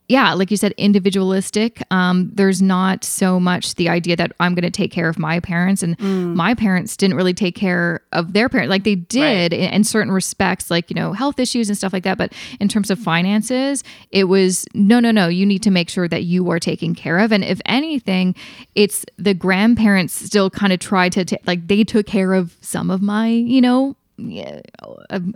yeah, 0.10 0.34
like 0.34 0.52
you 0.52 0.58
said, 0.58 0.74
individualistic. 0.74 1.82
Um, 1.90 2.30
there's 2.34 2.62
not 2.62 3.06
so 3.06 3.40
much 3.40 3.76
the 3.76 3.88
idea 3.88 4.18
that 4.18 4.34
I'm 4.40 4.54
going 4.54 4.64
to 4.64 4.72
take 4.72 4.92
care 4.92 5.08
of 5.08 5.18
my 5.18 5.40
parents, 5.40 5.82
and 5.82 5.98
mm. 5.98 6.36
my 6.36 6.54
parents 6.54 6.98
didn't 6.98 7.16
really 7.16 7.34
take 7.34 7.56
care 7.56 8.02
of 8.12 8.34
their 8.34 8.50
parents. 8.50 8.70
Like 8.70 8.84
they 8.84 8.96
did 8.96 9.54
right. 9.54 9.54
in, 9.54 9.74
in, 9.74 9.84
certain 9.86 10.12
respects, 10.12 10.70
like 10.70 10.90
you 10.90 10.96
know, 10.96 11.14
health 11.14 11.40
issues 11.40 11.70
and 11.70 11.78
stuff 11.78 11.94
like 11.94 12.04
that. 12.04 12.18
But 12.18 12.34
in 12.60 12.68
terms 12.68 12.92
of 12.92 13.00
finances, 13.00 13.84
it 14.12 14.26
was 14.26 14.66
no, 14.74 15.00
no, 15.00 15.12
no. 15.12 15.30
You 15.30 15.46
need 15.46 15.64
to 15.64 15.72
make 15.72 15.90
sure 15.90 16.08
that 16.10 16.24
you 16.24 16.50
are 16.52 16.60
taken 16.60 16.96
care 16.96 17.20
of. 17.20 17.32
And 17.32 17.44
if 17.44 17.62
anything, 17.66 18.36
it's 18.76 19.06
the 19.18 19.34
grandparents 19.34 20.14
still 20.14 20.50
kind 20.50 20.74
of 20.74 20.80
tried 20.80 21.14
to 21.14 21.26
t- 21.26 21.38
like 21.46 21.68
they 21.68 21.86
took 21.86 22.06
care 22.06 22.34
of 22.34 22.58
some 22.60 22.92
of 22.92 23.02
my, 23.02 23.28
you 23.28 23.62
know, 23.62 23.96
yeah, 24.18 24.62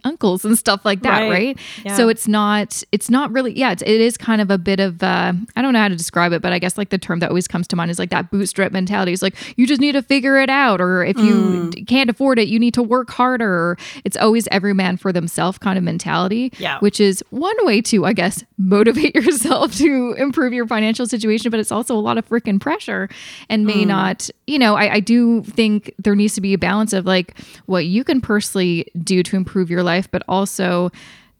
uncles 0.03 0.45
and 0.45 0.57
stuff 0.57 0.85
like 0.85 1.01
that, 1.01 1.21
right? 1.21 1.29
right? 1.29 1.59
Yeah. 1.83 1.95
So 1.95 2.09
it's 2.09 2.27
not 2.27 2.83
it's 2.91 3.09
not 3.09 3.31
really 3.31 3.57
yeah, 3.57 3.71
it's, 3.71 3.81
it 3.81 4.01
is 4.01 4.17
kind 4.17 4.39
of 4.39 4.51
a 4.51 4.57
bit 4.57 4.79
of 4.79 5.01
uh, 5.01 5.33
I 5.55 5.61
don't 5.61 5.73
know 5.73 5.79
how 5.79 5.87
to 5.87 5.95
describe 5.95 6.31
it, 6.31 6.41
but 6.41 6.53
I 6.53 6.59
guess 6.59 6.77
like 6.77 6.89
the 6.89 6.97
term 6.97 7.19
that 7.19 7.29
always 7.29 7.47
comes 7.47 7.67
to 7.69 7.75
mind 7.75 7.89
is 7.89 7.97
like 7.97 8.11
that 8.11 8.29
bootstrap 8.29 8.71
mentality. 8.71 9.13
It's 9.13 9.23
like 9.23 9.35
you 9.57 9.65
just 9.65 9.81
need 9.81 9.93
to 9.93 10.03
figure 10.03 10.37
it 10.37 10.49
out, 10.49 10.79
or 10.79 11.03
if 11.03 11.17
you 11.17 11.71
mm. 11.71 11.87
can't 11.87 12.09
afford 12.09 12.37
it, 12.37 12.47
you 12.47 12.59
need 12.59 12.75
to 12.75 12.83
work 12.83 13.09
harder. 13.09 13.77
It's 14.05 14.17
always 14.17 14.47
every 14.51 14.73
man 14.73 14.97
for 14.97 15.11
themselves 15.11 15.57
kind 15.57 15.77
of 15.77 15.83
mentality. 15.83 16.53
Yeah, 16.59 16.77
which 16.79 16.99
is 16.99 17.23
one 17.31 17.55
way 17.65 17.81
to 17.81 18.05
I 18.05 18.13
guess 18.13 18.43
motivate 18.57 19.15
yourself 19.15 19.75
to 19.77 20.13
improve 20.17 20.53
your 20.53 20.67
financial 20.67 21.07
situation, 21.07 21.49
but 21.49 21.59
it's 21.59 21.71
also 21.71 21.95
a 21.95 21.99
lot 21.99 22.17
of 22.17 22.29
freaking 22.29 22.61
pressure 22.61 23.09
and 23.49 23.65
may 23.65 23.83
mm. 23.83 23.87
not. 23.87 24.29
You 24.47 24.59
know, 24.59 24.75
I, 24.75 24.95
I 24.95 24.99
do 24.99 25.43
think 25.43 25.93
there 25.99 26.15
needs 26.15 26.33
to 26.35 26.41
be 26.41 26.53
a 26.53 26.57
balance 26.57 26.93
of 26.93 27.05
like 27.05 27.37
what 27.65 27.85
you 27.85 28.03
can 28.03 28.21
personally 28.21 28.87
do 29.03 29.21
to 29.23 29.35
improve 29.35 29.69
your 29.69 29.83
life, 29.83 30.09
but 30.09 30.23
also 30.27 30.91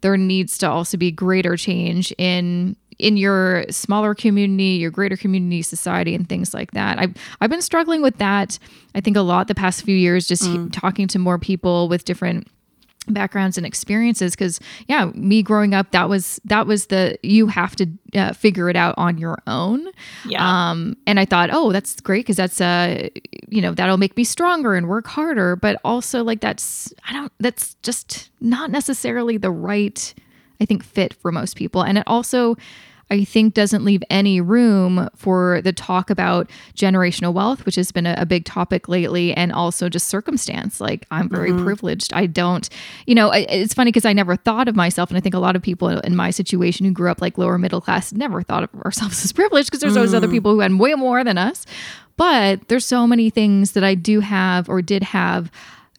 there 0.02 0.18
needs 0.18 0.58
to 0.60 0.70
also 0.70 0.98
be 0.98 1.12
greater 1.12 1.56
change 1.56 2.14
in 2.18 2.76
in 3.00 3.16
your 3.16 3.64
smaller 3.70 4.16
community, 4.16 4.80
your 4.80 4.90
greater 4.90 5.16
community 5.16 5.62
society 5.62 6.16
and 6.16 6.28
things 6.28 6.54
like 6.54 6.72
that. 6.72 7.00
I've 7.00 7.14
I've 7.42 7.50
been 7.50 7.62
struggling 7.62 8.02
with 8.02 8.18
that 8.18 8.60
I 8.96 9.02
think 9.02 9.16
a 9.16 9.22
lot 9.22 9.48
the 9.48 9.56
past 9.56 9.84
few 9.84 9.96
years 9.96 10.28
just 10.28 10.44
mm. 10.44 10.72
talking 10.72 11.08
to 11.10 11.20
more 11.20 11.38
people 11.38 11.88
with 11.88 12.04
different 12.04 12.48
backgrounds 13.08 13.58
and 13.58 13.66
experiences 13.66 14.36
because 14.36 14.60
yeah 14.88 15.06
me 15.16 15.42
growing 15.42 15.74
up 15.74 15.92
that 15.92 16.10
was 16.10 16.40
that 16.46 16.68
was 16.68 16.88
the 16.88 17.18
you 17.24 17.48
have 17.48 17.76
to 17.76 17.88
uh, 18.16 18.34
figure 18.34 18.70
it 18.70 18.76
out 18.76 18.96
on 18.98 19.18
your 19.18 19.38
own. 19.48 19.88
Yeah. 20.26 20.70
Um 20.70 20.98
and 21.06 21.20
i 21.20 21.26
thought 21.26 21.50
oh 21.52 21.72
that's 21.72 22.00
great 22.02 22.22
because 22.26 22.38
that's 22.38 22.62
uh 22.62 23.10
you 23.48 23.62
know 23.62 23.74
that'll 23.74 23.98
make 23.98 24.16
me 24.18 24.24
stronger 24.24 24.76
and 24.76 24.88
work 24.88 25.08
harder. 25.08 25.56
But 25.56 25.80
also 25.84 26.24
like 26.24 26.42
that's 26.42 26.94
i 27.08 27.14
don't 27.14 27.32
that's 27.40 27.76
just 27.84 28.30
not 28.42 28.72
necessarily 28.72 29.38
the 29.38 29.52
right 29.52 30.14
i 30.62 30.66
think 30.66 30.84
fit 30.84 31.14
for 31.14 31.32
most 31.32 31.56
people. 31.56 31.82
And 31.84 31.98
it 31.98 32.04
also 32.08 32.56
I 33.10 33.24
think 33.24 33.54
doesn't 33.54 33.86
leave 33.86 34.04
any 34.10 34.42
room 34.42 35.10
for 35.16 35.62
the 35.62 35.72
talk 35.72 36.10
about 36.10 36.50
generational 36.76 37.34
wealth, 37.34 37.66
which 37.66 37.76
has 37.76 37.92
been 37.92 38.06
a, 38.06 38.16
a 38.18 38.26
big 38.26 38.46
topic 38.46 38.90
lately, 38.90 39.34
and 39.34 39.52
also 39.52 39.90
just 39.90 40.08
circumstance. 40.08 40.82
Like, 40.82 41.06
I'm 41.12 41.30
very 41.30 41.52
mm-hmm. 41.52 41.64
privileged. 41.64 42.14
I 42.14 42.26
don't, 42.26 42.68
you 43.06 43.16
know, 43.16 43.32
it's 43.32 43.74
funny 43.74 43.90
because 43.90 44.06
I 44.06 44.14
never 44.14 44.36
thought 44.36 44.68
of 44.68 44.76
myself, 44.76 45.10
and 45.10 45.18
I 45.18 45.22
think 45.22 45.36
a 45.36 45.40
lot 45.40 45.56
of 45.56 45.62
people 45.62 45.88
in 45.88 46.16
my 46.16 46.32
situation 46.32 46.86
who 46.86 46.92
grew 46.92 47.10
up 47.10 47.22
like 47.22 47.38
lower 47.38 47.58
middle 47.58 47.82
class 47.82 48.12
never 48.12 48.42
thought 48.42 48.64
of 48.64 48.82
ourselves 48.82 49.24
as 49.24 49.32
privileged 49.32 49.68
because 49.68 49.80
there's 49.80 49.94
mm. 49.94 49.98
always 49.98 50.14
other 50.14 50.28
mm. 50.28 50.32
people 50.32 50.52
who 50.52 50.60
had 50.60 50.78
way 50.78 50.94
more 50.94 51.24
than 51.24 51.38
us. 51.38 51.66
But 52.18 52.68
there's 52.68 52.86
so 52.86 53.06
many 53.06 53.30
things 53.30 53.74
that 53.74 53.84
I 53.84 53.94
do 53.94 54.20
have 54.22 54.68
or 54.70 54.82
did 54.82 55.04
have 55.04 55.52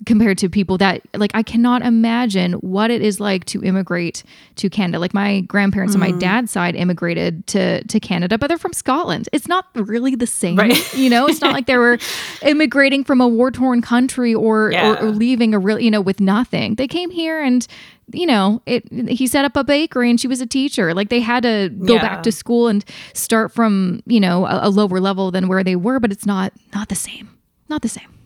compared 0.07 0.39
to 0.39 0.49
people 0.49 0.79
that 0.79 1.03
like 1.15 1.31
I 1.35 1.43
cannot 1.43 1.83
imagine 1.83 2.53
what 2.55 2.91
it 2.91 3.03
is 3.03 3.19
like 3.21 3.45
to 3.47 3.63
immigrate 3.63 4.23
to 4.57 4.71
Canada. 4.71 4.99
Like 4.99 5.13
my 5.13 5.41
grandparents 5.43 5.93
mm. 5.93 5.97
on 5.97 6.01
my 6.01 6.13
mm. 6.13 6.21
dad's 6.21 6.53
side 6.53 6.77
immigrated 6.77 7.47
to 7.49 7.83
to 7.85 8.01
Canada, 8.01 8.39
but 8.39 8.47
they're 8.47 8.59
from 8.59 8.73
Scotland. 8.73 9.29
It's 9.33 9.49
not 9.49 9.67
really 9.75 10.15
the 10.15 10.27
same, 10.27 10.57
right. 10.57 10.95
you 10.95 11.11
know. 11.11 11.27
It's 11.27 11.41
not 11.41 11.53
like 11.53 11.67
they 11.67 11.79
were 11.79 11.99
immigrating 12.43 13.05
from 13.05 13.21
a 13.21 13.29
war 13.29 13.51
torn 13.51 13.83
country 13.83 14.35
or, 14.35 14.71
yeah. 14.73 14.93
or, 14.93 15.07
or 15.07 15.11
leaving 15.11 15.55
a 15.55 15.59
real 15.59 15.79
you 15.79 15.91
know 15.91 16.01
with 16.01 16.21
nothing. 16.21 16.77
They 16.77 16.89
came 16.89 17.11
here 17.11 17.43
and 17.43 17.67
you 18.13 18.27
know, 18.27 18.63
it 18.67 18.91
he 19.11 19.27
set 19.27 19.45
up 19.45 19.57
a 19.57 19.65
bakery 19.65 20.11
and 20.11 20.21
she 20.21 20.29
was 20.29 20.41
a 20.41 20.47
teacher. 20.47 20.95
Like 20.95 21.09
they 21.09 21.21
had 21.21 21.43
to 21.43 21.71
go 21.71 21.95
yeah. 21.95 22.03
back 22.03 22.23
to 22.23 22.33
school 22.33 22.69
and 22.69 22.85
start 23.13 23.53
from, 23.53 24.03
you 24.07 24.21
know, 24.21 24.47
a, 24.47 24.69
a 24.69 24.71
lower 24.71 25.01
level 25.01 25.31
than 25.31 25.49
where 25.49 25.63
they 25.63 25.77
were, 25.77 26.01
but 26.01 26.13
it's 26.13 26.25
not 26.25 26.53
not 26.75 26.89
the 26.89 26.95
same. 26.95 27.29
Not 27.69 27.83
the 27.83 27.89
same. 27.89 28.18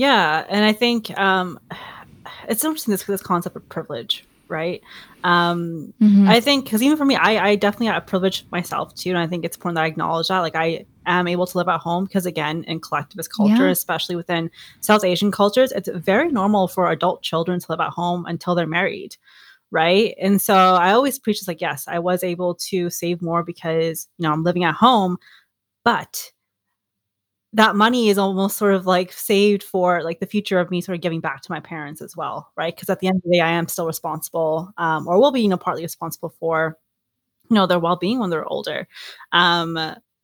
Yeah, 0.00 0.46
and 0.48 0.64
I 0.64 0.72
think 0.72 1.10
um, 1.18 1.60
it's 2.48 2.64
interesting 2.64 2.92
this 2.92 3.04
this 3.04 3.20
concept 3.20 3.54
of 3.54 3.68
privilege, 3.68 4.24
right? 4.48 4.80
Um, 5.24 5.92
mm-hmm. 6.00 6.26
I 6.26 6.40
think 6.40 6.64
because 6.64 6.82
even 6.82 6.96
for 6.96 7.04
me, 7.04 7.16
I, 7.16 7.48
I 7.48 7.54
definitely 7.54 7.88
a 7.88 8.00
privilege 8.00 8.46
myself 8.50 8.94
too, 8.94 9.10
and 9.10 9.18
I 9.18 9.26
think 9.26 9.44
it's 9.44 9.58
important 9.58 9.74
that 9.74 9.84
I 9.84 9.88
acknowledge 9.88 10.28
that. 10.28 10.38
Like 10.38 10.56
I 10.56 10.86
am 11.04 11.28
able 11.28 11.46
to 11.46 11.58
live 11.58 11.68
at 11.68 11.80
home 11.80 12.06
because 12.06 12.24
again, 12.24 12.64
in 12.64 12.80
collectivist 12.80 13.30
culture, 13.30 13.66
yeah. 13.66 13.72
especially 13.72 14.16
within 14.16 14.50
South 14.80 15.04
Asian 15.04 15.30
cultures, 15.30 15.70
it's 15.70 15.90
very 15.92 16.32
normal 16.32 16.66
for 16.66 16.90
adult 16.90 17.20
children 17.20 17.60
to 17.60 17.66
live 17.68 17.80
at 17.80 17.90
home 17.90 18.24
until 18.24 18.54
they're 18.54 18.66
married 18.66 19.18
right 19.72 20.16
and 20.20 20.42
so 20.42 20.52
i 20.56 20.90
always 20.90 21.16
preach 21.16 21.38
it's 21.38 21.46
like 21.46 21.60
yes 21.60 21.86
i 21.86 21.96
was 21.96 22.24
able 22.24 22.56
to 22.56 22.90
save 22.90 23.22
more 23.22 23.44
because 23.44 24.08
you 24.18 24.24
know 24.24 24.32
i'm 24.32 24.42
living 24.42 24.64
at 24.64 24.74
home 24.74 25.16
but 25.84 26.32
that 27.52 27.74
money 27.76 28.08
is 28.08 28.18
almost 28.18 28.56
sort 28.56 28.74
of 28.74 28.86
like 28.86 29.12
saved 29.12 29.62
for 29.62 30.02
like 30.02 30.20
the 30.20 30.26
future 30.26 30.60
of 30.60 30.70
me 30.70 30.80
sort 30.80 30.94
of 30.96 31.02
giving 31.02 31.20
back 31.20 31.42
to 31.42 31.50
my 31.52 31.60
parents 31.60 32.00
as 32.02 32.16
well 32.16 32.50
right? 32.56 32.74
Because 32.74 32.90
at 32.90 33.00
the 33.00 33.08
end 33.08 33.16
of 33.18 33.22
the 33.24 33.36
day 33.38 33.40
i 33.40 33.50
am 33.50 33.68
still 33.68 33.86
responsible 33.86 34.72
um, 34.78 35.06
or 35.08 35.20
will 35.20 35.32
be 35.32 35.40
you 35.42 35.48
know 35.48 35.56
partly 35.56 35.82
responsible 35.82 36.34
for 36.40 36.78
you 37.50 37.56
know 37.56 37.66
their 37.66 37.78
well-being 37.80 38.18
when 38.20 38.30
they're 38.30 38.46
older. 38.46 38.86
Um, 39.32 39.78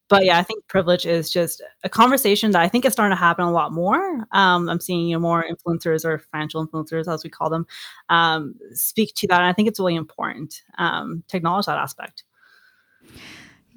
but 0.08 0.24
yeah 0.24 0.38
i 0.38 0.42
think 0.42 0.66
privilege 0.68 1.04
is 1.06 1.30
just 1.30 1.62
a 1.84 1.88
conversation 1.88 2.52
that 2.52 2.62
i 2.62 2.68
think 2.68 2.84
is 2.84 2.92
starting 2.92 3.14
to 3.16 3.20
happen 3.20 3.44
a 3.44 3.50
lot 3.52 3.72
more. 3.72 4.26
Um, 4.32 4.68
i'm 4.68 4.80
seeing 4.80 5.08
you 5.08 5.16
know 5.16 5.20
more 5.20 5.44
influencers 5.50 6.04
or 6.04 6.18
financial 6.32 6.66
influencers 6.66 7.12
as 7.12 7.24
we 7.24 7.30
call 7.30 7.50
them 7.50 7.66
um, 8.08 8.54
speak 8.72 9.14
to 9.16 9.26
that 9.28 9.40
and 9.40 9.46
i 9.46 9.52
think 9.52 9.68
it's 9.68 9.80
really 9.80 9.96
important 9.96 10.62
um, 10.78 11.24
to 11.28 11.36
acknowledge 11.36 11.66
that 11.66 11.78
aspect 11.78 12.24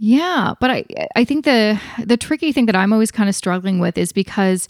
yeah, 0.01 0.53
but 0.62 0.72
I 0.72 0.86
I 1.15 1.25
think 1.25 1.44
the 1.44 1.79
the 2.03 2.15
tricky 2.15 2.53
thing 2.53 2.68
that 2.68 2.75
I'm 2.75 2.94
always 2.94 3.12
kind 3.12 3.27
of 3.27 3.36
struggling 3.36 3.79
with 3.79 3.98
is 3.98 4.13
because 4.13 4.70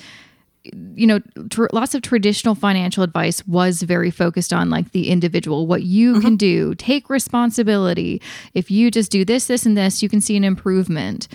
you 0.63 1.05
know 1.05 1.19
tr- 1.50 1.67
lots 1.71 1.93
of 1.93 2.01
traditional 2.01 2.55
financial 2.55 3.03
advice 3.03 3.45
was 3.48 3.83
very 3.83 4.09
focused 4.09 4.51
on 4.51 4.71
like 4.71 4.91
the 4.91 5.09
individual 5.09 5.67
what 5.67 5.83
you 5.83 6.13
mm-hmm. 6.13 6.21
can 6.21 6.36
do 6.36 6.75
take 6.75 7.09
responsibility 7.09 8.21
if 8.53 8.69
you 8.69 8.91
just 8.91 9.09
do 9.09 9.24
this 9.24 9.48
this 9.48 9.65
and 9.65 9.77
this 9.77 10.03
you 10.03 10.09
can 10.09 10.19
see 10.19 10.36
an 10.36 10.43
improvement 10.43 11.29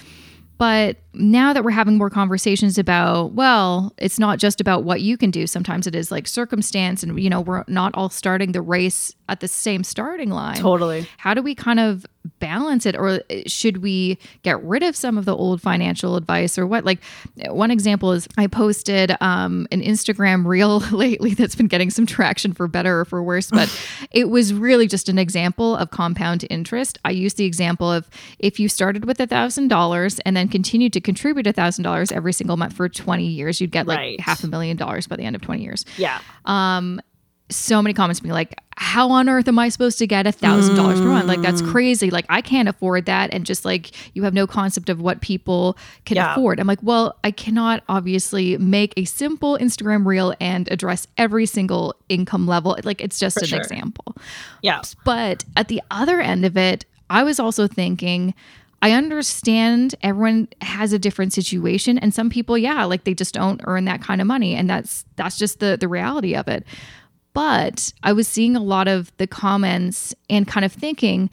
but 0.56 0.98
now 1.14 1.52
that 1.52 1.64
we're 1.64 1.72
having 1.72 1.98
more 1.98 2.10
conversations 2.10 2.78
about, 2.78 3.32
well, 3.32 3.92
it's 3.98 4.20
not 4.20 4.38
just 4.38 4.60
about 4.60 4.84
what 4.84 5.00
you 5.00 5.16
can 5.16 5.30
do. 5.30 5.46
Sometimes 5.48 5.86
it 5.86 5.96
is 5.96 6.12
like 6.12 6.28
circumstance, 6.28 7.02
and 7.02 7.20
you 7.20 7.28
know, 7.28 7.40
we're 7.40 7.64
not 7.66 7.92
all 7.94 8.08
starting 8.08 8.52
the 8.52 8.62
race 8.62 9.12
at 9.28 9.40
the 9.40 9.48
same 9.48 9.82
starting 9.82 10.30
line. 10.30 10.56
Totally. 10.56 11.08
How 11.16 11.34
do 11.34 11.42
we 11.42 11.56
kind 11.56 11.80
of 11.80 12.06
balance 12.38 12.86
it, 12.86 12.96
or 12.96 13.20
should 13.46 13.78
we 13.78 14.18
get 14.42 14.62
rid 14.62 14.82
of 14.82 14.96
some 14.96 15.18
of 15.18 15.24
the 15.24 15.36
old 15.36 15.60
financial 15.60 16.16
advice, 16.16 16.58
or 16.58 16.66
what? 16.66 16.84
Like 16.84 17.00
one 17.48 17.70
example 17.70 18.12
is 18.12 18.28
I 18.36 18.46
posted 18.46 19.16
um, 19.20 19.66
an 19.70 19.82
Instagram 19.82 20.46
reel 20.46 20.78
lately 20.92 21.34
that's 21.34 21.54
been 21.54 21.68
getting 21.68 21.90
some 21.90 22.06
traction 22.06 22.52
for 22.52 22.68
better 22.68 23.00
or 23.00 23.04
for 23.04 23.22
worse, 23.22 23.50
but 23.50 23.68
it 24.12 24.30
was 24.30 24.52
really 24.54 24.86
just 24.86 25.08
an 25.08 25.18
example 25.18 25.76
of 25.76 25.90
compound 25.90 26.44
interest. 26.50 26.98
I 27.04 27.10
used 27.10 27.36
the 27.36 27.44
example 27.44 27.90
of 27.90 28.08
if 28.38 28.58
you 28.58 28.68
started 28.68 29.04
with 29.04 29.20
a 29.20 29.26
thousand 29.26 29.68
dollars 29.68 30.18
and 30.20 30.36
then 30.36 30.48
continued 30.48 30.92
to 30.94 31.00
contribute 31.00 31.46
a 31.46 31.52
$1,000 31.52 32.12
every 32.12 32.32
single 32.32 32.56
month 32.56 32.74
for 32.74 32.88
20 32.88 33.24
years, 33.24 33.60
you'd 33.60 33.70
get 33.70 33.86
like 33.86 33.98
right. 33.98 34.20
half 34.20 34.44
a 34.44 34.46
million 34.46 34.76
dollars 34.76 35.06
by 35.06 35.16
the 35.16 35.24
end 35.24 35.36
of 35.36 35.42
20 35.42 35.62
years. 35.62 35.84
Yeah. 35.96 36.20
Um, 36.44 37.00
so 37.50 37.82
many 37.82 37.92
comments 37.92 38.20
being 38.20 38.32
like, 38.32 38.58
how 38.76 39.10
on 39.10 39.28
earth 39.28 39.46
am 39.46 39.58
I 39.58 39.68
supposed 39.68 39.98
to 39.98 40.06
get 40.06 40.26
a 40.26 40.32
thousand 40.32 40.74
dollars 40.74 41.00
per 41.00 41.06
month? 41.06 41.26
Like 41.26 41.42
that's 41.42 41.62
mm. 41.62 41.70
crazy. 41.70 42.10
Like 42.10 42.26
I 42.28 42.40
can't 42.40 42.68
afford 42.68 43.06
that. 43.06 43.32
And 43.32 43.46
just 43.46 43.64
like 43.64 43.92
you 44.14 44.24
have 44.24 44.34
no 44.34 44.46
concept 44.46 44.88
of 44.88 45.00
what 45.00 45.20
people 45.20 45.76
can 46.04 46.16
yeah. 46.16 46.32
afford. 46.32 46.58
I'm 46.58 46.66
like, 46.66 46.82
well, 46.82 47.16
I 47.22 47.30
cannot 47.30 47.84
obviously 47.88 48.56
make 48.58 48.92
a 48.96 49.04
simple 49.04 49.58
Instagram 49.58 50.06
reel 50.06 50.34
and 50.40 50.70
address 50.72 51.06
every 51.16 51.46
single 51.46 51.94
income 52.08 52.46
level. 52.46 52.76
Like 52.82 53.00
it's 53.00 53.18
just 53.18 53.38
For 53.38 53.44
an 53.44 53.48
sure. 53.48 53.60
example. 53.60 54.16
Yeah. 54.62 54.82
But 55.04 55.44
at 55.56 55.68
the 55.68 55.80
other 55.90 56.20
end 56.20 56.44
of 56.44 56.56
it, 56.56 56.84
I 57.10 57.22
was 57.22 57.38
also 57.38 57.68
thinking, 57.68 58.34
I 58.82 58.92
understand 58.92 59.94
everyone 60.02 60.48
has 60.62 60.92
a 60.92 60.98
different 60.98 61.32
situation 61.32 61.96
and 61.98 62.12
some 62.12 62.28
people 62.28 62.58
yeah 62.58 62.84
like 62.84 63.04
they 63.04 63.14
just 63.14 63.32
don't 63.32 63.62
earn 63.64 63.86
that 63.86 64.02
kind 64.02 64.20
of 64.20 64.26
money 64.26 64.54
and 64.54 64.68
that's 64.68 65.06
that's 65.16 65.38
just 65.38 65.60
the 65.60 65.78
the 65.78 65.88
reality 65.88 66.34
of 66.34 66.48
it. 66.48 66.64
But 67.34 67.92
I 68.02 68.12
was 68.12 68.26
seeing 68.26 68.56
a 68.56 68.62
lot 68.62 68.88
of 68.88 69.14
the 69.18 69.26
comments 69.26 70.14
and 70.30 70.48
kind 70.48 70.64
of 70.64 70.72
thinking 70.72 71.30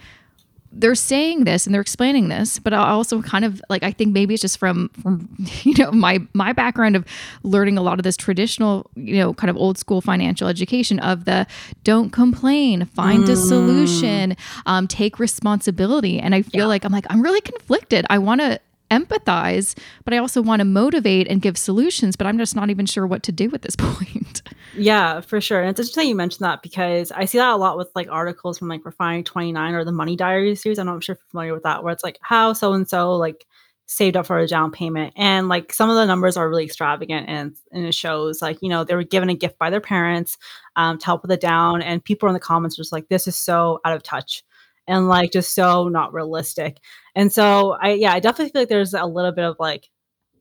they're 0.74 0.96
saying 0.96 1.44
this 1.44 1.66
and 1.66 1.74
they're 1.74 1.82
explaining 1.82 2.30
this 2.30 2.58
but 2.58 2.74
i 2.74 2.78
also 2.78 3.22
kind 3.22 3.44
of 3.44 3.62
like 3.70 3.84
i 3.84 3.92
think 3.92 4.14
maybe 4.14 4.34
it's 4.34 4.42
just 4.42 4.58
from 4.58 4.90
from 5.02 5.28
you 5.64 5.74
know 5.78 5.92
my 5.92 6.20
my 6.34 6.54
background 6.54 6.96
of 6.96 7.06
learning 7.44 7.78
a 7.78 7.82
lot 7.82 8.00
of 8.00 8.04
this 8.04 8.16
traditional 8.16 8.90
you 8.96 9.18
know 9.18 9.34
kind 9.34 9.50
of 9.50 9.58
old 9.58 9.78
school 9.78 10.02
financial 10.02 10.48
education 10.48 11.00
of 11.00 11.26
the 11.26 11.46
don't 11.84 12.12
complain 12.12 12.86
find 12.86 13.26
mm. 13.26 13.30
a 13.32 13.36
solution 13.36 14.36
um, 14.66 14.88
take 14.88 15.20
responsibility 15.20 16.20
and 16.20 16.34
i 16.34 16.42
feel 16.42 16.62
yeah. 16.62 16.66
like 16.66 16.86
i'm 16.86 16.92
like 16.92 17.06
i'm 17.10 17.22
really 17.22 17.42
conflicted 17.42 18.06
i 18.10 18.18
want 18.18 18.40
to 18.40 18.60
empathize, 18.92 19.78
but 20.04 20.14
I 20.14 20.18
also 20.18 20.42
want 20.42 20.60
to 20.60 20.66
motivate 20.66 21.28
and 21.28 21.42
give 21.42 21.58
solutions, 21.58 22.16
but 22.16 22.28
I'm 22.28 22.38
just 22.38 22.56
not 22.56 22.70
even 22.70 22.86
sure 22.86 23.08
what 23.08 23.24
to 23.24 23.32
do 23.32 23.50
at 23.54 23.62
this 23.62 23.76
point. 23.78 24.42
Yeah, 24.76 25.22
for 25.22 25.42
sure. 25.42 25.62
And 25.62 25.70
it's 25.70 25.80
interesting 25.80 26.10
you 26.10 26.16
mentioned 26.16 26.46
that 26.46 26.62
because 26.62 27.12
I 27.12 27.26
see 27.26 27.38
that 27.38 27.50
a 27.50 27.56
lot 27.56 27.78
with 27.78 27.90
like 27.96 28.10
articles 28.10 28.60
from 28.60 28.68
like 28.68 28.86
Refinery 28.86 29.24
29 29.24 29.74
or 29.74 29.84
the 29.84 29.92
Money 29.92 30.16
Diary 30.16 30.56
series. 30.56 30.80
I'm 30.80 30.86
not 30.86 31.04
sure 31.04 31.14
if 31.14 31.20
you're 31.20 31.30
familiar 31.30 31.54
with 31.54 31.64
that, 31.64 31.84
where 31.84 31.94
it's 31.94 32.04
like 32.04 32.20
how 32.22 32.54
so 32.54 32.74
and 32.74 32.88
so 32.88 33.14
like 33.14 33.46
saved 33.92 34.16
up 34.16 34.26
for 34.26 34.40
a 34.40 34.48
down 34.48 34.72
payment. 34.72 35.14
And 35.18 35.50
like 35.50 35.74
some 35.74 35.90
of 35.90 35.98
the 35.98 36.06
numbers 36.06 36.38
are 36.38 36.50
really 36.50 36.64
extravagant 36.64 37.28
and, 37.28 37.56
and 37.74 37.86
it 37.86 37.94
shows 37.94 38.42
like, 38.42 38.58
you 38.62 38.70
know, 38.70 38.86
they 38.86 38.96
were 38.96 39.04
given 39.04 39.30
a 39.30 39.36
gift 39.36 39.58
by 39.58 39.70
their 39.70 39.82
parents 39.82 40.38
um, 40.78 40.98
to 40.98 41.06
help 41.06 41.24
with 41.24 41.30
the 41.30 41.36
down. 41.36 41.82
And 41.82 42.04
people 42.04 42.30
in 42.30 42.34
the 42.34 42.40
comments 42.40 42.78
were 42.78 42.84
just 42.84 42.94
like, 42.94 43.10
this 43.10 43.28
is 43.28 43.36
so 43.36 43.82
out 43.84 43.94
of 43.94 44.02
touch 44.02 44.44
and 44.92 45.08
like 45.08 45.32
just 45.32 45.56
so 45.56 45.88
not 45.90 46.14
realistic. 46.14 46.78
And 47.16 47.32
so 47.34 47.78
I 47.82 47.94
yeah, 47.94 48.14
I 48.14 48.20
definitely 48.20 48.52
feel 48.52 48.62
like 48.64 48.70
there's 48.70 48.94
a 48.94 49.06
little 49.06 49.32
bit 49.32 49.46
of 49.46 49.58
like 49.60 49.90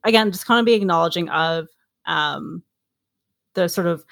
again, 0.04 0.32
just 0.32 0.46
kind 0.46 0.60
of 0.60 0.66
be 0.66 0.74
acknowledging 0.74 1.28
of 1.30 1.68
um 2.06 2.62
the 3.54 3.68
sort 3.68 3.86
of 3.86 4.04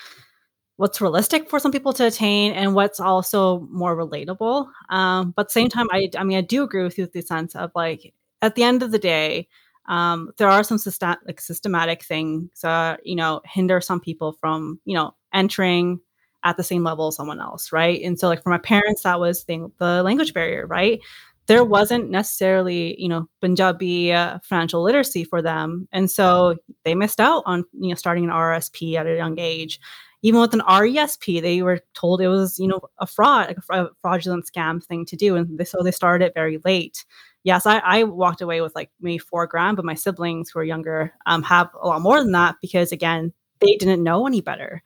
what's 0.76 1.00
realistic 1.00 1.50
for 1.50 1.58
some 1.58 1.72
people 1.72 1.92
to 1.92 2.06
attain 2.06 2.52
and 2.52 2.74
what's 2.74 3.00
also 3.00 3.60
more 3.70 3.96
relatable. 3.96 4.68
Um, 4.90 5.32
but 5.36 5.50
same 5.50 5.68
time, 5.68 5.88
I 5.92 6.10
I 6.16 6.24
mean 6.24 6.38
I 6.38 6.42
do 6.42 6.62
agree 6.64 6.84
with 6.84 6.98
you 6.98 7.04
with 7.04 7.12
the 7.12 7.22
sense 7.22 7.56
of 7.56 7.70
like 7.74 8.14
at 8.42 8.54
the 8.54 8.62
end 8.62 8.82
of 8.82 8.92
the 8.92 8.98
day, 8.98 9.48
um, 9.88 10.30
there 10.38 10.48
are 10.48 10.62
some 10.62 10.78
system, 10.78 11.16
like 11.26 11.40
systematic 11.40 12.04
things 12.04 12.64
uh, 12.64 12.96
you 13.04 13.16
know 13.16 13.40
hinder 13.44 13.80
some 13.80 14.00
people 14.00 14.32
from 14.40 14.80
you 14.84 14.94
know 14.94 15.14
entering 15.34 16.00
at 16.44 16.56
the 16.56 16.62
same 16.64 16.84
level 16.84 17.08
as 17.08 17.16
someone 17.16 17.40
else, 17.40 17.72
right? 17.72 18.00
And 18.02 18.18
so 18.18 18.28
like 18.28 18.42
for 18.42 18.50
my 18.50 18.58
parents, 18.58 19.02
that 19.02 19.20
was 19.20 19.44
the, 19.44 19.70
the 19.78 20.02
language 20.02 20.34
barrier, 20.34 20.66
right? 20.66 21.00
There 21.46 21.64
wasn't 21.64 22.10
necessarily, 22.10 23.00
you 23.00 23.08
know, 23.08 23.28
Punjabi 23.40 24.12
uh, 24.12 24.38
financial 24.42 24.82
literacy 24.82 25.24
for 25.24 25.40
them, 25.40 25.88
and 25.92 26.10
so 26.10 26.56
they 26.84 26.94
missed 26.94 27.20
out 27.20 27.42
on, 27.46 27.64
you 27.72 27.88
know, 27.88 27.94
starting 27.94 28.24
an 28.24 28.30
RSP 28.30 28.96
at 28.96 29.06
a 29.06 29.16
young 29.16 29.38
age. 29.38 29.80
even 30.22 30.40
with 30.40 30.52
an 30.52 30.62
RESP, 30.68 31.40
they 31.40 31.62
were 31.62 31.80
told 31.94 32.20
it 32.20 32.28
was, 32.28 32.58
you 32.58 32.66
know, 32.66 32.80
a 32.98 33.06
fraud, 33.06 33.54
a 33.70 33.88
fraudulent 34.02 34.46
scam 34.52 34.82
thing 34.84 35.04
to 35.06 35.16
do. 35.16 35.36
And 35.36 35.58
they, 35.58 35.64
so 35.64 35.82
they 35.82 35.92
started 35.92 36.26
it 36.26 36.34
very 36.34 36.58
late. 36.64 37.04
Yes, 37.44 37.66
I, 37.66 37.78
I 37.78 38.02
walked 38.04 38.40
away 38.40 38.60
with 38.60 38.74
like 38.74 38.90
maybe 39.00 39.18
four 39.18 39.46
grand, 39.46 39.76
but 39.76 39.84
my 39.84 39.94
siblings 39.94 40.50
who 40.50 40.58
are 40.58 40.64
younger 40.64 41.14
um, 41.26 41.42
have 41.44 41.68
a 41.80 41.86
lot 41.86 42.02
more 42.02 42.18
than 42.20 42.32
that 42.32 42.56
because, 42.60 42.90
again, 42.92 43.32
they 43.60 43.76
didn't 43.76 44.02
know 44.02 44.26
any 44.26 44.40
better. 44.40 44.82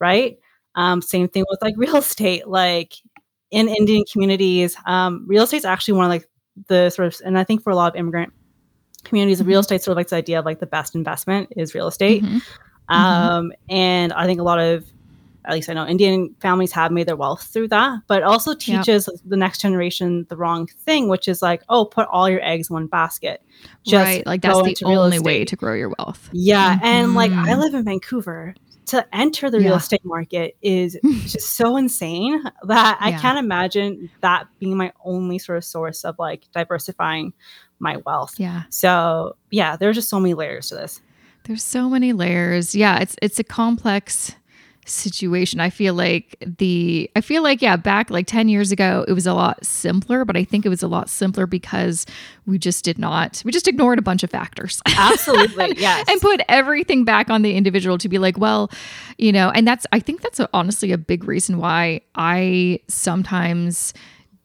Right. 0.00 0.38
Um, 0.76 1.02
same 1.02 1.28
thing 1.28 1.44
with 1.48 1.60
like 1.62 1.74
real 1.78 1.96
estate. 1.96 2.48
Like 2.48 2.94
in 3.50 3.68
Indian 3.68 4.04
communities, 4.10 4.76
um, 4.86 5.24
real 5.26 5.44
estate 5.44 5.58
is 5.58 5.64
actually 5.64 5.94
one 5.94 6.06
of 6.06 6.10
like 6.10 6.28
the 6.68 6.90
sort 6.90 7.08
of, 7.08 7.20
and 7.24 7.38
I 7.38 7.44
think 7.44 7.62
for 7.62 7.70
a 7.70 7.76
lot 7.76 7.92
of 7.92 7.98
immigrant 7.98 8.32
communities, 9.04 9.40
mm-hmm. 9.40 9.48
real 9.48 9.60
estate 9.60 9.82
sort 9.82 9.92
of 9.92 9.96
like 9.96 10.08
the 10.08 10.16
idea 10.16 10.38
of 10.38 10.44
like 10.44 10.60
the 10.60 10.66
best 10.66 10.94
investment 10.94 11.52
is 11.56 11.74
real 11.74 11.86
estate. 11.86 12.22
Mm-hmm. 12.22 12.36
Mm-hmm. 12.36 12.94
Um, 12.94 13.52
and 13.68 14.12
I 14.12 14.26
think 14.26 14.40
a 14.40 14.42
lot 14.42 14.58
of, 14.58 14.84
at 15.46 15.52
least 15.52 15.68
I 15.68 15.74
know 15.74 15.86
Indian 15.86 16.34
families 16.40 16.72
have 16.72 16.90
made 16.90 17.06
their 17.06 17.16
wealth 17.16 17.42
through 17.42 17.68
that, 17.68 18.00
but 18.06 18.22
also 18.22 18.54
teaches 18.54 19.08
yep. 19.10 19.20
the 19.26 19.36
next 19.36 19.60
generation 19.60 20.26
the 20.30 20.36
wrong 20.36 20.66
thing, 20.66 21.08
which 21.08 21.28
is 21.28 21.42
like, 21.42 21.62
oh, 21.68 21.84
put 21.84 22.08
all 22.10 22.30
your 22.30 22.42
eggs 22.42 22.70
in 22.70 22.74
one 22.74 22.86
basket. 22.86 23.42
Just 23.84 24.04
right. 24.04 24.26
Like 24.26 24.40
that's 24.40 24.80
the 24.80 24.86
only 24.86 25.18
way 25.18 25.44
to 25.44 25.54
grow 25.54 25.74
your 25.74 25.92
wealth. 25.98 26.30
Yeah. 26.32 26.76
Mm-hmm. 26.76 26.84
And 26.84 27.14
like 27.14 27.30
I 27.30 27.34
mm-hmm. 27.34 27.60
live 27.60 27.74
in 27.74 27.84
Vancouver. 27.84 28.54
To 28.86 29.06
enter 29.14 29.50
the 29.50 29.60
yeah. 29.60 29.68
real 29.68 29.76
estate 29.76 30.04
market 30.04 30.56
is 30.60 30.98
just 31.22 31.54
so 31.54 31.76
insane 31.76 32.42
that 32.64 32.98
I 33.00 33.12
can't 33.12 33.38
imagine 33.38 34.10
that 34.20 34.46
being 34.58 34.76
my 34.76 34.92
only 35.04 35.38
sort 35.38 35.58
of 35.58 35.64
source 35.64 36.04
of 36.04 36.18
like 36.18 36.44
diversifying 36.52 37.32
my 37.78 37.98
wealth. 37.98 38.34
Yeah. 38.38 38.64
So 38.70 39.36
yeah, 39.50 39.76
there's 39.76 39.96
just 39.96 40.08
so 40.08 40.20
many 40.20 40.34
layers 40.34 40.68
to 40.68 40.74
this. 40.74 41.00
There's 41.44 41.62
so 41.62 41.88
many 41.90 42.12
layers. 42.12 42.74
Yeah, 42.74 42.98
it's 43.00 43.16
it's 43.20 43.38
a 43.38 43.44
complex 43.44 44.34
situation. 44.86 45.60
I 45.60 45.70
feel 45.70 45.94
like 45.94 46.36
the 46.40 47.10
I 47.16 47.20
feel 47.20 47.42
like 47.42 47.62
yeah, 47.62 47.76
back 47.76 48.10
like 48.10 48.26
10 48.26 48.48
years 48.48 48.72
ago 48.72 49.04
it 49.08 49.12
was 49.12 49.26
a 49.26 49.34
lot 49.34 49.64
simpler, 49.64 50.24
but 50.24 50.36
I 50.36 50.44
think 50.44 50.66
it 50.66 50.68
was 50.68 50.82
a 50.82 50.88
lot 50.88 51.08
simpler 51.08 51.46
because 51.46 52.06
we 52.46 52.58
just 52.58 52.84
did 52.84 52.98
not 52.98 53.42
we 53.44 53.52
just 53.52 53.68
ignored 53.68 53.98
a 53.98 54.02
bunch 54.02 54.22
of 54.22 54.30
factors. 54.30 54.80
Absolutely. 54.86 55.74
yes. 55.76 56.06
and 56.08 56.20
put 56.20 56.40
everything 56.48 57.04
back 57.04 57.30
on 57.30 57.42
the 57.42 57.54
individual 57.54 57.98
to 57.98 58.08
be 58.08 58.18
like, 58.18 58.38
well, 58.38 58.70
you 59.18 59.32
know, 59.32 59.50
and 59.50 59.66
that's 59.66 59.86
I 59.92 60.00
think 60.00 60.22
that's 60.22 60.40
a, 60.40 60.48
honestly 60.52 60.92
a 60.92 60.98
big 60.98 61.24
reason 61.24 61.58
why 61.58 62.02
I 62.14 62.80
sometimes 62.88 63.94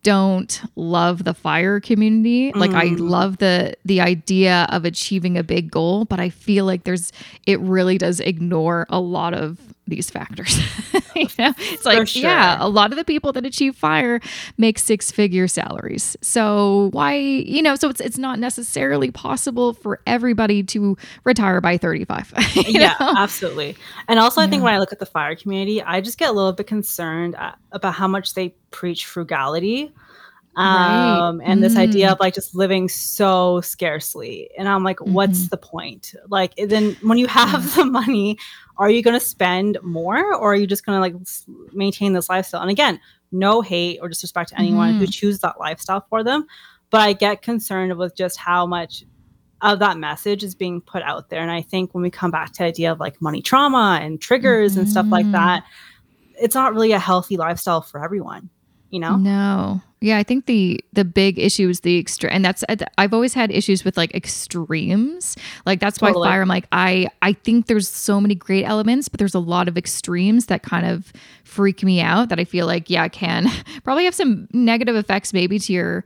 don't 0.04 0.62
love 0.76 1.24
the 1.24 1.34
fire 1.34 1.80
community. 1.80 2.54
Like 2.54 2.72
I 2.72 2.88
mm. 2.88 3.00
love 3.00 3.38
the 3.38 3.74
the 3.84 4.02
idea 4.02 4.68
of 4.70 4.86
achieving 4.86 5.38
a 5.38 5.44
big 5.44 5.72
goal, 5.72 6.06
but 6.06 6.20
I 6.20 6.30
feel 6.30 6.66
like 6.66 6.84
there's 6.84 7.12
it 7.46 7.60
really 7.60 7.98
does 7.98 8.20
ignore 8.20 8.86
a 8.90 9.00
lot 9.00 9.34
of 9.34 9.60
these 9.90 10.10
factors. 10.10 10.58
you 11.16 11.28
know, 11.38 11.54
it's 11.58 11.86
like 11.86 12.08
sure. 12.08 12.24
yeah, 12.24 12.58
a 12.60 12.70
lot 12.70 12.92
of 12.92 12.98
the 12.98 13.04
people 13.04 13.32
that 13.34 13.46
achieve 13.46 13.76
fire 13.76 14.20
make 14.58 14.80
six 14.80 15.12
figure 15.12 15.48
salaries. 15.48 16.16
So 16.22 16.90
why, 16.94 17.16
you 17.16 17.62
know, 17.62 17.76
so 17.76 17.90
it's 17.90 18.02
it's 18.02 18.18
not 18.18 18.40
necessarily 18.40 19.12
possible 19.12 19.74
for 19.74 20.02
everybody 20.08 20.64
to 20.64 20.98
retire 21.24 21.62
by 21.62 21.78
35. 21.78 22.34
yeah, 22.68 22.96
know? 23.00 23.14
absolutely. 23.18 23.76
And 24.08 24.20
also 24.20 24.42
I 24.42 24.48
think 24.48 24.64
when 24.64 24.74
I 24.74 24.80
look 24.80 24.94
at 24.94 25.00
the 25.00 25.06
fire 25.06 25.36
community, 25.36 25.82
I 25.82 26.02
just 26.02 26.18
get 26.18 26.30
a 26.30 26.34
little 26.34 26.54
bit 26.54 26.68
concerned 26.68 27.36
uh, 27.36 27.54
about 27.72 27.96
how 27.96 28.08
much 28.08 28.34
they 28.34 28.50
preach 28.72 29.06
frugality 29.06 29.94
um 30.56 31.40
right. 31.40 31.48
and 31.48 31.60
mm. 31.60 31.62
this 31.62 31.76
idea 31.78 32.08
mm. 32.08 32.12
of 32.12 32.20
like 32.20 32.34
just 32.34 32.56
living 32.56 32.90
so 32.90 33.62
scarcely 33.62 34.50
and 34.58 34.68
i'm 34.68 34.84
like 34.84 34.98
mm-hmm. 34.98 35.14
what's 35.14 35.48
the 35.50 35.58
point 35.58 36.16
like 36.30 36.56
then 36.56 36.98
when 37.02 37.18
you 37.18 37.28
have 37.28 37.76
the 37.76 37.86
money 37.86 38.38
are 38.78 38.90
you 38.90 39.04
going 39.04 39.18
to 39.18 39.26
spend 39.26 39.78
more 39.84 40.34
or 40.34 40.54
are 40.54 40.56
you 40.56 40.66
just 40.66 40.86
going 40.86 40.96
to 40.96 41.00
like 41.00 41.16
maintain 41.74 42.14
this 42.14 42.30
lifestyle 42.30 42.62
and 42.62 42.72
again 42.72 43.00
no 43.32 43.62
hate 43.62 44.00
or 44.02 44.10
disrespect 44.10 44.50
to 44.50 44.60
anyone 44.60 44.96
mm. 44.96 44.98
who 44.98 45.08
chooses 45.08 45.40
that 45.42 45.60
lifestyle 45.60 46.04
for 46.10 46.24
them 46.24 46.46
but 46.90 47.02
i 47.02 47.14
get 47.14 47.42
concerned 47.42 47.96
with 47.98 48.16
just 48.16 48.38
how 48.38 48.66
much 48.66 49.04
of 49.62 49.80
that 49.80 49.98
message 49.98 50.44
is 50.44 50.56
being 50.56 50.82
put 50.82 51.04
out 51.04 51.30
there 51.30 51.42
and 51.42 51.52
i 51.52 51.62
think 51.62 51.94
when 51.94 52.02
we 52.02 52.10
come 52.10 52.32
back 52.32 52.52
to 52.52 52.60
the 52.60 52.66
idea 52.66 52.92
of 52.92 53.00
like 53.00 53.22
money 53.22 53.42
trauma 53.42 54.00
and 54.02 54.20
triggers 54.20 54.72
mm-hmm. 54.72 54.82
and 54.82 54.90
stuff 54.90 55.06
like 55.10 55.26
mm-hmm. 55.26 55.34
that 55.34 55.64
it's 56.42 56.56
not 56.56 56.74
really 56.74 56.94
a 56.94 57.00
healthy 57.00 57.38
lifestyle 57.38 57.82
for 57.82 58.04
everyone 58.04 58.50
you 58.90 59.00
know? 59.00 59.16
No. 59.18 59.82
Yeah 60.02 60.18
i 60.18 60.24
think 60.24 60.46
the 60.46 60.80
the 60.94 61.04
big 61.04 61.38
issue 61.38 61.68
is 61.68 61.82
the 61.82 62.00
extreme 62.00 62.32
and 62.34 62.46
that's 62.46 62.64
uh, 62.70 62.78
i've 62.98 63.14
always 63.14 63.34
had 63.34 63.52
issues 63.52 63.84
with 63.84 63.98
like 63.98 64.16
extremes. 64.16 65.36
Like 65.66 65.82
that's 65.82 65.98
totally. 65.98 66.22
why 66.22 66.32
fire 66.32 66.42
i'm 66.42 66.48
like 66.48 66.68
i 66.72 67.10
i 67.22 67.34
think 67.34 67.68
there's 67.68 67.90
so 67.90 68.22
many 68.22 68.34
great 68.34 68.64
elements 68.64 69.10
but 69.10 69.20
there's 69.20 69.36
a 69.36 69.40
lot 69.40 69.68
of 69.68 69.78
extremes 69.78 70.46
that 70.46 70.64
kind 70.64 70.86
of 70.86 71.12
freak 71.44 71.84
me 71.84 72.00
out 72.00 72.30
that 72.30 72.40
i 72.40 72.46
feel 72.46 72.66
like 72.66 72.90
yeah 72.90 73.10
can 73.10 73.48
probably 73.84 74.06
have 74.06 74.16
some 74.16 74.48
negative 74.54 74.96
effects 74.96 75.34
maybe 75.34 75.60
to 75.60 75.74
your 75.74 76.06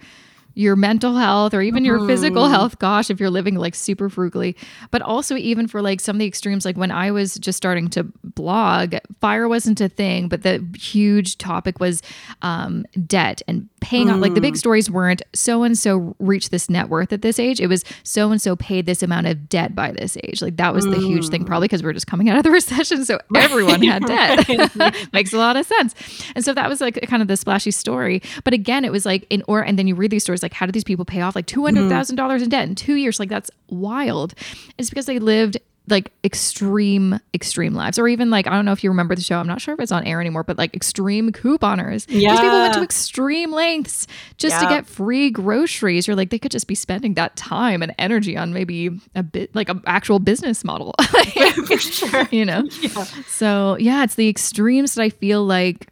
your 0.56 0.76
mental 0.76 1.16
health 1.16 1.54
or 1.54 1.62
even 1.62 1.84
your 1.84 2.06
physical 2.08 2.44
mm-hmm. 2.44 2.54
health 2.54 2.80
gosh 2.80 3.10
if 3.10 3.20
you're 3.20 3.30
living 3.30 3.56
like 3.56 3.76
super 3.76 4.10
frugally 4.10 4.56
but 4.92 5.02
also 5.02 5.36
even 5.36 5.68
for 5.68 5.82
like 5.82 6.00
some 6.00 6.16
of 6.16 6.20
the 6.20 6.26
extremes 6.26 6.66
like 6.66 6.78
when 6.78 6.92
i 6.92 7.12
was 7.12 7.36
just 7.36 7.58
starting 7.58 7.90
to 7.90 8.04
blog 8.24 8.96
fire 9.20 9.48
wasn't 9.48 9.80
a 9.82 9.90
thing 9.90 10.28
but 10.28 10.44
the 10.44 10.66
huge 10.76 11.38
topic 11.38 11.80
was 11.80 12.02
um, 12.42 12.86
debt 13.08 13.42
and 13.48 13.68
paying 13.84 14.08
mm. 14.08 14.14
off 14.14 14.22
like 14.22 14.34
the 14.34 14.40
big 14.40 14.54
mm. 14.54 14.58
stories 14.58 14.90
weren't 14.90 15.22
so 15.34 15.64
and 15.64 15.78
so 15.78 16.16
reached 16.20 16.52
this 16.52 16.70
net 16.70 16.88
worth 16.88 17.12
at 17.12 17.22
this 17.22 17.38
age 17.38 17.60
it 17.60 17.68
was 17.68 17.84
so 18.04 18.32
and 18.32 18.42
so 18.42 18.56
paid 18.56 18.86
this 18.86 19.04
amount 19.04 19.28
of 19.28 19.50
debt 19.50 19.76
by 19.76 19.92
this 19.92 20.18
age 20.24 20.42
like 20.42 20.56
that 20.56 20.74
was 20.74 20.86
mm. 20.86 20.96
the 20.96 21.02
huge 21.02 21.28
thing 21.28 21.44
probably 21.44 21.66
because 21.66 21.84
we 21.84 21.90
are 21.90 21.94
just 21.94 22.08
coming 22.08 22.30
out 22.30 22.38
of 22.38 22.44
the 22.44 22.52
recession 22.60 23.04
so 23.04 23.20
everyone 23.36 23.84
had 23.84 24.06
debt 24.08 25.08
makes 25.14 25.34
a 25.34 25.38
lot 25.38 25.58
of 25.58 25.66
sense 25.66 25.94
and 26.34 26.46
so 26.46 26.54
that 26.54 26.70
was 26.70 26.80
like 26.80 27.00
kind 27.10 27.22
of 27.22 27.28
the 27.28 27.36
splashy 27.36 27.72
story 27.72 28.22
but 28.46 28.54
again 28.54 28.86
it 28.86 28.92
was 28.92 29.06
like 29.06 29.28
in 29.30 29.44
or 29.50 29.62
and 29.62 29.78
then 29.78 29.86
you 29.86 29.96
read 29.96 30.12
these 30.12 30.24
stories 30.24 30.42
like 30.42 30.54
how 30.54 30.66
did 30.66 30.74
these 30.74 30.86
people 30.86 31.04
pay 31.04 31.20
off 31.20 31.36
like 31.36 31.46
$200,000 31.46 31.90
mm-hmm. 31.90 32.44
in 32.44 32.50
debt 32.50 32.70
in 32.70 32.76
2 32.76 32.96
years 32.96 33.20
like 33.20 33.30
that's 33.30 33.52
wild 33.70 34.34
it's 34.78 34.90
because 34.90 35.08
they 35.08 35.20
lived 35.20 35.58
like 35.88 36.12
extreme 36.24 37.20
extreme 37.34 37.74
lives. 37.74 38.00
Or 38.00 38.08
even 38.08 38.30
like 38.30 38.48
i 38.48 38.52
don't 38.52 38.66
know 38.66 38.72
if 38.72 38.84
you 38.84 38.90
remember 38.90 39.16
the 39.16 39.22
show 39.22 39.38
i'm 39.38 39.48
not 39.48 39.62
sure 39.62 39.74
if 39.74 39.80
it's 39.80 39.92
on 39.92 40.06
air 40.06 40.22
anymore 40.22 40.44
but 40.44 40.58
like 40.58 40.76
extreme 40.76 41.32
couponers. 41.32 42.06
Yeah 42.08 42.32
These 42.32 42.40
people 42.40 42.60
went 42.60 42.74
to 42.76 42.84
extreme 42.84 43.52
lengths 43.52 44.08
just 44.38 44.56
yeah. 44.56 44.68
to 44.68 44.74
get 44.74 44.88
free 44.88 45.30
groceries 45.30 46.08
or 46.08 46.16
like 46.16 46.30
they 46.30 46.40
could 46.40 46.52
just 46.52 46.68
be 46.68 46.76
spending 46.76 47.16
that 47.16 47.36
time 47.36 47.82
and 47.82 47.94
energy 48.00 48.38
on 48.38 48.54
maybe 48.54 48.90
a 49.16 49.24
bit 49.24 49.54
like 49.56 49.70
an 49.70 49.82
actual 49.86 50.20
business 50.20 50.64
model. 50.64 50.94
For 51.68 51.78
sure 51.78 52.28
you 52.32 52.46
know? 52.46 52.64
yeah. 52.82 53.04
so 53.28 53.78
yeah 53.80 54.04
it's 54.04 54.16
the 54.16 54.30
extremes 54.30 54.96
that 54.96 55.04
i 55.04 55.10
feel 55.10 55.44
like 55.44 55.92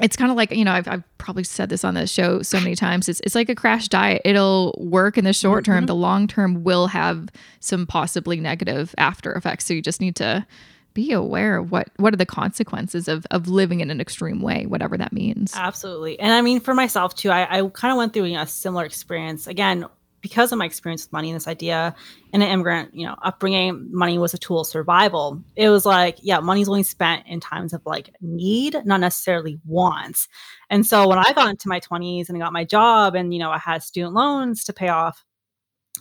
it's 0.00 0.16
kind 0.16 0.30
of 0.30 0.36
like 0.36 0.50
you 0.52 0.64
know 0.64 0.72
I've, 0.72 0.88
I've 0.88 1.18
probably 1.18 1.44
said 1.44 1.68
this 1.68 1.84
on 1.84 1.94
the 1.94 2.06
show 2.06 2.42
so 2.42 2.58
many 2.58 2.74
times 2.74 3.08
it's, 3.08 3.20
it's 3.20 3.34
like 3.34 3.48
a 3.48 3.54
crash 3.54 3.88
diet. 3.88 4.22
It'll 4.24 4.74
work 4.78 5.18
in 5.18 5.24
the 5.24 5.32
short 5.32 5.64
term 5.64 5.78
mm-hmm. 5.78 5.86
the 5.86 5.94
long 5.94 6.26
term 6.26 6.64
will 6.64 6.88
have 6.88 7.28
some 7.60 7.86
possibly 7.86 8.40
negative 8.40 8.94
after 8.98 9.32
effects 9.32 9.66
so 9.66 9.74
you 9.74 9.82
just 9.82 10.00
need 10.00 10.16
to 10.16 10.46
be 10.92 11.12
aware 11.12 11.58
of 11.58 11.70
what 11.70 11.88
what 11.96 12.12
are 12.12 12.16
the 12.16 12.26
consequences 12.26 13.06
of 13.06 13.26
of 13.30 13.46
living 13.48 13.80
in 13.80 13.90
an 13.90 14.00
extreme 14.00 14.40
way 14.40 14.66
whatever 14.66 14.96
that 14.96 15.12
means. 15.12 15.52
Absolutely. 15.54 16.18
And 16.18 16.32
i 16.32 16.42
mean 16.42 16.60
for 16.60 16.74
myself 16.74 17.14
too 17.14 17.30
i, 17.30 17.58
I 17.58 17.68
kind 17.68 17.92
of 17.92 17.98
went 17.98 18.12
through 18.12 18.24
you 18.24 18.34
know, 18.34 18.42
a 18.42 18.46
similar 18.46 18.84
experience. 18.84 19.46
Again 19.46 19.86
because 20.20 20.52
of 20.52 20.58
my 20.58 20.64
experience 20.64 21.04
with 21.04 21.12
money 21.12 21.30
and 21.30 21.36
this 21.36 21.48
idea 21.48 21.94
in 22.32 22.42
an 22.42 22.48
immigrant, 22.48 22.94
you 22.94 23.06
know, 23.06 23.16
upbringing, 23.22 23.88
money 23.90 24.18
was 24.18 24.34
a 24.34 24.38
tool 24.38 24.60
of 24.60 24.66
survival. 24.66 25.42
It 25.56 25.70
was 25.70 25.86
like, 25.86 26.18
yeah, 26.20 26.40
money's 26.40 26.68
only 26.68 26.82
spent 26.82 27.26
in 27.26 27.40
times 27.40 27.72
of 27.72 27.80
like 27.86 28.14
need, 28.20 28.76
not 28.84 29.00
necessarily 29.00 29.58
wants. 29.64 30.28
And 30.68 30.86
so 30.86 31.08
when 31.08 31.18
I 31.18 31.32
got 31.32 31.48
into 31.48 31.68
my 31.68 31.80
20s 31.80 32.28
and 32.28 32.36
I 32.36 32.40
got 32.40 32.52
my 32.52 32.64
job 32.64 33.14
and, 33.14 33.32
you 33.32 33.40
know, 33.40 33.50
I 33.50 33.58
had 33.58 33.82
student 33.82 34.14
loans 34.14 34.64
to 34.64 34.72
pay 34.72 34.88
off, 34.88 35.24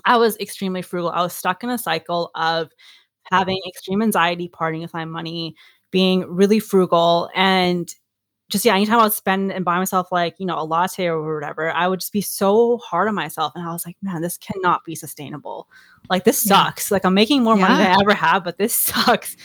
I 0.05 0.17
was 0.17 0.38
extremely 0.38 0.82
frugal. 0.82 1.10
I 1.10 1.21
was 1.21 1.34
stuck 1.34 1.63
in 1.63 1.69
a 1.69 1.77
cycle 1.77 2.32
of 2.36 2.69
having 3.32 3.60
extreme 3.67 4.01
anxiety, 4.01 4.47
parting 4.47 4.82
with 4.82 4.93
my 4.93 5.05
money, 5.05 5.55
being 5.91 6.25
really 6.27 6.60
frugal. 6.60 7.29
And 7.36 7.89
just 8.49 8.65
yeah, 8.65 8.75
anytime 8.75 8.99
I 8.99 9.03
would 9.03 9.13
spend 9.13 9.51
and 9.51 9.63
buy 9.63 9.77
myself 9.77 10.12
like, 10.12 10.35
you 10.39 10.45
know, 10.45 10.59
a 10.59 10.65
latte 10.65 11.05
or 11.05 11.35
whatever, 11.35 11.71
I 11.71 11.88
would 11.88 11.99
just 11.99 12.12
be 12.12 12.21
so 12.21 12.79
hard 12.79 13.07
on 13.07 13.15
myself. 13.15 13.53
And 13.55 13.65
I 13.65 13.71
was 13.71 13.85
like, 13.85 13.95
man, 14.01 14.21
this 14.21 14.38
cannot 14.38 14.83
be 14.83 14.95
sustainable. 14.95 15.69
Like 16.09 16.23
this 16.23 16.41
sucks. 16.41 16.89
Yeah. 16.89 16.95
Like 16.95 17.05
I'm 17.05 17.13
making 17.13 17.43
more 17.43 17.55
yeah. 17.55 17.67
money 17.67 17.83
than 17.83 17.91
I 17.91 18.01
ever 18.01 18.13
have, 18.13 18.43
but 18.43 18.57
this 18.57 18.73
sucks. 18.75 19.38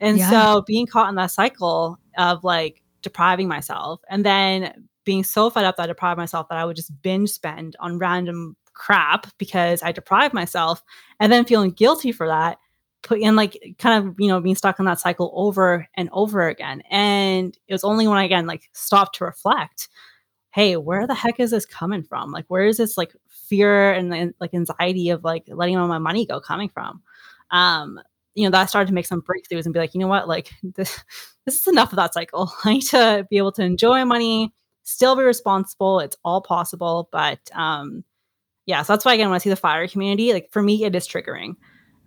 And 0.00 0.18
yeah. 0.18 0.30
so 0.30 0.64
being 0.66 0.86
caught 0.86 1.10
in 1.10 1.14
that 1.16 1.30
cycle 1.30 1.98
of 2.16 2.44
like 2.44 2.82
depriving 3.02 3.46
myself 3.46 4.00
and 4.08 4.24
then 4.24 4.88
being 5.04 5.22
so 5.22 5.50
fed 5.50 5.64
up 5.64 5.76
that 5.76 5.84
I 5.84 5.86
deprived 5.86 6.18
myself 6.18 6.48
that 6.48 6.58
I 6.58 6.64
would 6.64 6.76
just 6.76 6.90
binge 7.02 7.30
spend 7.30 7.76
on 7.78 7.98
random 7.98 8.56
crap 8.72 9.26
because 9.38 9.82
I 9.82 9.92
deprived 9.92 10.34
myself 10.34 10.82
and 11.20 11.30
then 11.30 11.44
feeling 11.44 11.70
guilty 11.70 12.10
for 12.10 12.26
that 12.26 12.58
put 13.06 13.20
in 13.20 13.36
like 13.36 13.76
kind 13.78 14.06
of 14.06 14.14
you 14.18 14.28
know 14.28 14.40
being 14.40 14.56
stuck 14.56 14.78
in 14.78 14.84
that 14.84 15.00
cycle 15.00 15.32
over 15.34 15.86
and 15.94 16.08
over 16.12 16.48
again 16.48 16.82
and 16.90 17.56
it 17.68 17.72
was 17.72 17.84
only 17.84 18.06
when 18.06 18.18
i 18.18 18.24
again 18.24 18.46
like 18.46 18.68
stopped 18.72 19.16
to 19.16 19.24
reflect 19.24 19.88
hey 20.50 20.76
where 20.76 21.06
the 21.06 21.14
heck 21.14 21.38
is 21.38 21.50
this 21.50 21.64
coming 21.64 22.02
from 22.02 22.32
like 22.32 22.44
where 22.48 22.66
is 22.66 22.76
this 22.78 22.98
like 22.98 23.14
fear 23.28 23.92
and, 23.92 24.34
like 24.40 24.52
anxiety 24.54 25.10
of 25.10 25.22
like 25.22 25.44
letting 25.48 25.76
all 25.76 25.88
my 25.88 25.98
money 25.98 26.26
go 26.26 26.40
coming 26.40 26.68
from 26.68 27.02
um 27.52 28.00
you 28.36 28.44
know, 28.44 28.50
that 28.50 28.68
started 28.68 28.86
to 28.86 28.94
make 28.94 29.06
some 29.06 29.22
breakthroughs 29.22 29.64
and 29.64 29.72
be 29.72 29.80
like, 29.80 29.94
you 29.94 30.00
know 30.00 30.06
what, 30.06 30.28
like 30.28 30.52
this, 30.62 31.02
this 31.44 31.58
is 31.58 31.66
enough 31.66 31.90
of 31.90 31.96
that 31.96 32.14
cycle. 32.14 32.52
I 32.64 32.74
need 32.74 32.82
to 32.82 33.26
be 33.28 33.38
able 33.38 33.52
to 33.52 33.62
enjoy 33.62 34.04
money, 34.04 34.54
still 34.84 35.16
be 35.16 35.24
responsible. 35.24 35.98
It's 36.00 36.16
all 36.22 36.42
possible. 36.42 37.08
But 37.10 37.40
um, 37.54 38.04
yeah, 38.66 38.82
so 38.82 38.92
that's 38.92 39.04
why 39.04 39.14
again, 39.14 39.28
when 39.28 39.34
I 39.34 39.38
see 39.38 39.50
the 39.50 39.56
fire 39.56 39.88
community, 39.88 40.32
like 40.32 40.50
for 40.52 40.62
me, 40.62 40.84
it 40.84 40.94
is 40.94 41.08
triggering 41.08 41.56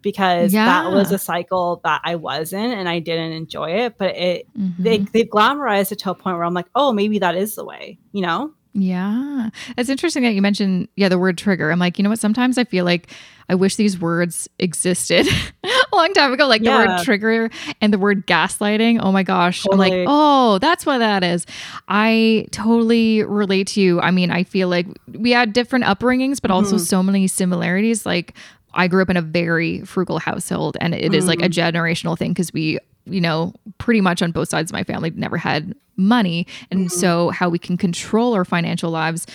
because 0.01 0.53
yeah. 0.53 0.65
that 0.65 0.91
was 0.91 1.11
a 1.11 1.17
cycle 1.17 1.81
that 1.83 2.01
I 2.03 2.15
was 2.15 2.53
in 2.53 2.71
and 2.71 2.87
I 2.87 2.99
didn't 2.99 3.33
enjoy 3.33 3.71
it. 3.71 3.97
But 3.97 4.15
it 4.15 4.47
mm-hmm. 4.57 4.81
they 4.81 4.97
they've 4.99 5.29
glamorized 5.29 5.91
it 5.91 5.99
to 5.99 6.11
a 6.11 6.15
point 6.15 6.37
where 6.37 6.45
I'm 6.45 6.53
like, 6.53 6.67
oh, 6.75 6.93
maybe 6.93 7.19
that 7.19 7.35
is 7.35 7.55
the 7.55 7.65
way, 7.65 7.99
you 8.11 8.21
know? 8.21 8.53
Yeah. 8.73 9.49
It's 9.77 9.89
interesting 9.89 10.23
that 10.23 10.33
you 10.33 10.41
mentioned, 10.41 10.89
yeah, 10.95 11.09
the 11.09 11.17
word 11.17 11.37
trigger. 11.37 11.71
I'm 11.71 11.79
like, 11.79 11.97
you 11.97 12.03
know 12.03 12.09
what? 12.09 12.19
Sometimes 12.19 12.57
I 12.57 12.63
feel 12.63 12.85
like 12.85 13.11
I 13.49 13.55
wish 13.55 13.77
these 13.77 13.99
words 13.99 14.47
existed 14.59 15.27
a 15.63 15.95
long 15.95 16.13
time 16.13 16.31
ago, 16.31 16.47
like 16.47 16.61
yeah. 16.61 16.83
the 16.83 16.87
word 16.87 17.03
trigger 17.03 17.49
and 17.81 17.91
the 17.91 17.97
word 17.97 18.27
gaslighting. 18.27 18.99
Oh 19.01 19.11
my 19.11 19.23
gosh. 19.23 19.63
Totally. 19.63 19.91
I'm 19.91 19.97
like, 19.99 20.05
oh, 20.07 20.59
that's 20.59 20.85
what 20.85 20.99
that 20.99 21.23
is. 21.23 21.47
I 21.87 22.45
totally 22.51 23.23
relate 23.23 23.67
to 23.69 23.81
you. 23.81 23.99
I 24.01 24.11
mean, 24.11 24.29
I 24.29 24.43
feel 24.43 24.69
like 24.69 24.87
we 25.07 25.31
had 25.31 25.51
different 25.51 25.85
upbringings, 25.85 26.39
but 26.39 26.51
also 26.51 26.75
mm-hmm. 26.75 26.85
so 26.85 27.01
many 27.01 27.27
similarities. 27.27 28.05
Like, 28.05 28.35
I 28.73 28.87
grew 28.87 29.01
up 29.01 29.09
in 29.09 29.17
a 29.17 29.21
very 29.21 29.81
frugal 29.81 30.19
household, 30.19 30.77
and 30.79 30.93
it 30.93 31.11
mm. 31.11 31.15
is 31.15 31.27
like 31.27 31.41
a 31.41 31.49
mm. 31.49 31.53
generational 31.53 32.17
thing 32.17 32.31
because 32.31 32.53
we 32.53 32.79
you 33.09 33.21
know, 33.21 33.53
pretty 33.77 34.01
much 34.01 34.21
on 34.21 34.31
both 34.31 34.49
sides 34.49 34.71
of 34.71 34.73
my 34.73 34.83
family 34.83 35.11
never 35.11 35.37
had 35.37 35.73
money. 35.97 36.47
And 36.71 36.87
mm-hmm. 36.87 36.99
so, 36.99 37.29
how 37.29 37.49
we 37.49 37.59
can 37.59 37.77
control 37.77 38.33
our 38.33 38.45
financial 38.45 38.89
lives, 38.89 39.27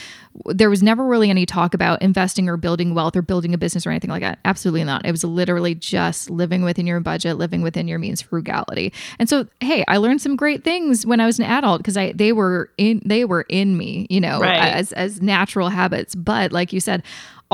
there 0.47 0.70
was 0.70 0.83
never 0.83 1.05
really 1.05 1.31
any 1.31 1.47
talk 1.47 1.75
about 1.75 2.01
investing 2.03 2.49
or 2.49 2.57
building 2.57 2.94
wealth 2.94 3.16
or 3.16 3.23
building 3.23 3.55
a 3.55 3.59
business 3.59 3.87
or 3.87 3.90
anything 3.90 4.11
like 4.11 4.23
that. 4.23 4.38
Absolutely 4.44 4.85
not. 4.85 5.05
It 5.05 5.11
was 5.11 5.25
literally 5.25 5.75
just 5.75 6.31
living 6.31 6.62
within 6.62 6.87
your 6.87 7.01
budget, 7.01 7.37
living 7.37 7.62
within 7.62 7.87
your 7.87 7.99
means, 7.99 8.23
frugality. 8.23 8.92
And 9.18 9.29
so, 9.29 9.47
hey, 9.61 9.85
I 9.88 9.99
learned 9.99 10.23
some 10.23 10.37
great 10.37 10.64
things 10.64 11.05
when 11.05 11.20
I 11.20 11.27
was 11.27 11.38
an 11.38 11.44
adult 11.44 11.81
because 11.81 11.97
I 11.97 12.12
they 12.12 12.33
were 12.33 12.70
in 12.79 13.03
they 13.05 13.25
were 13.25 13.42
in 13.49 13.77
me, 13.77 14.07
you 14.09 14.20
know, 14.20 14.40
right. 14.40 14.75
as 14.75 14.92
as 14.92 15.20
natural 15.20 15.68
habits. 15.68 16.14
But 16.14 16.53
like 16.53 16.73
you 16.73 16.81
said, 16.81 17.03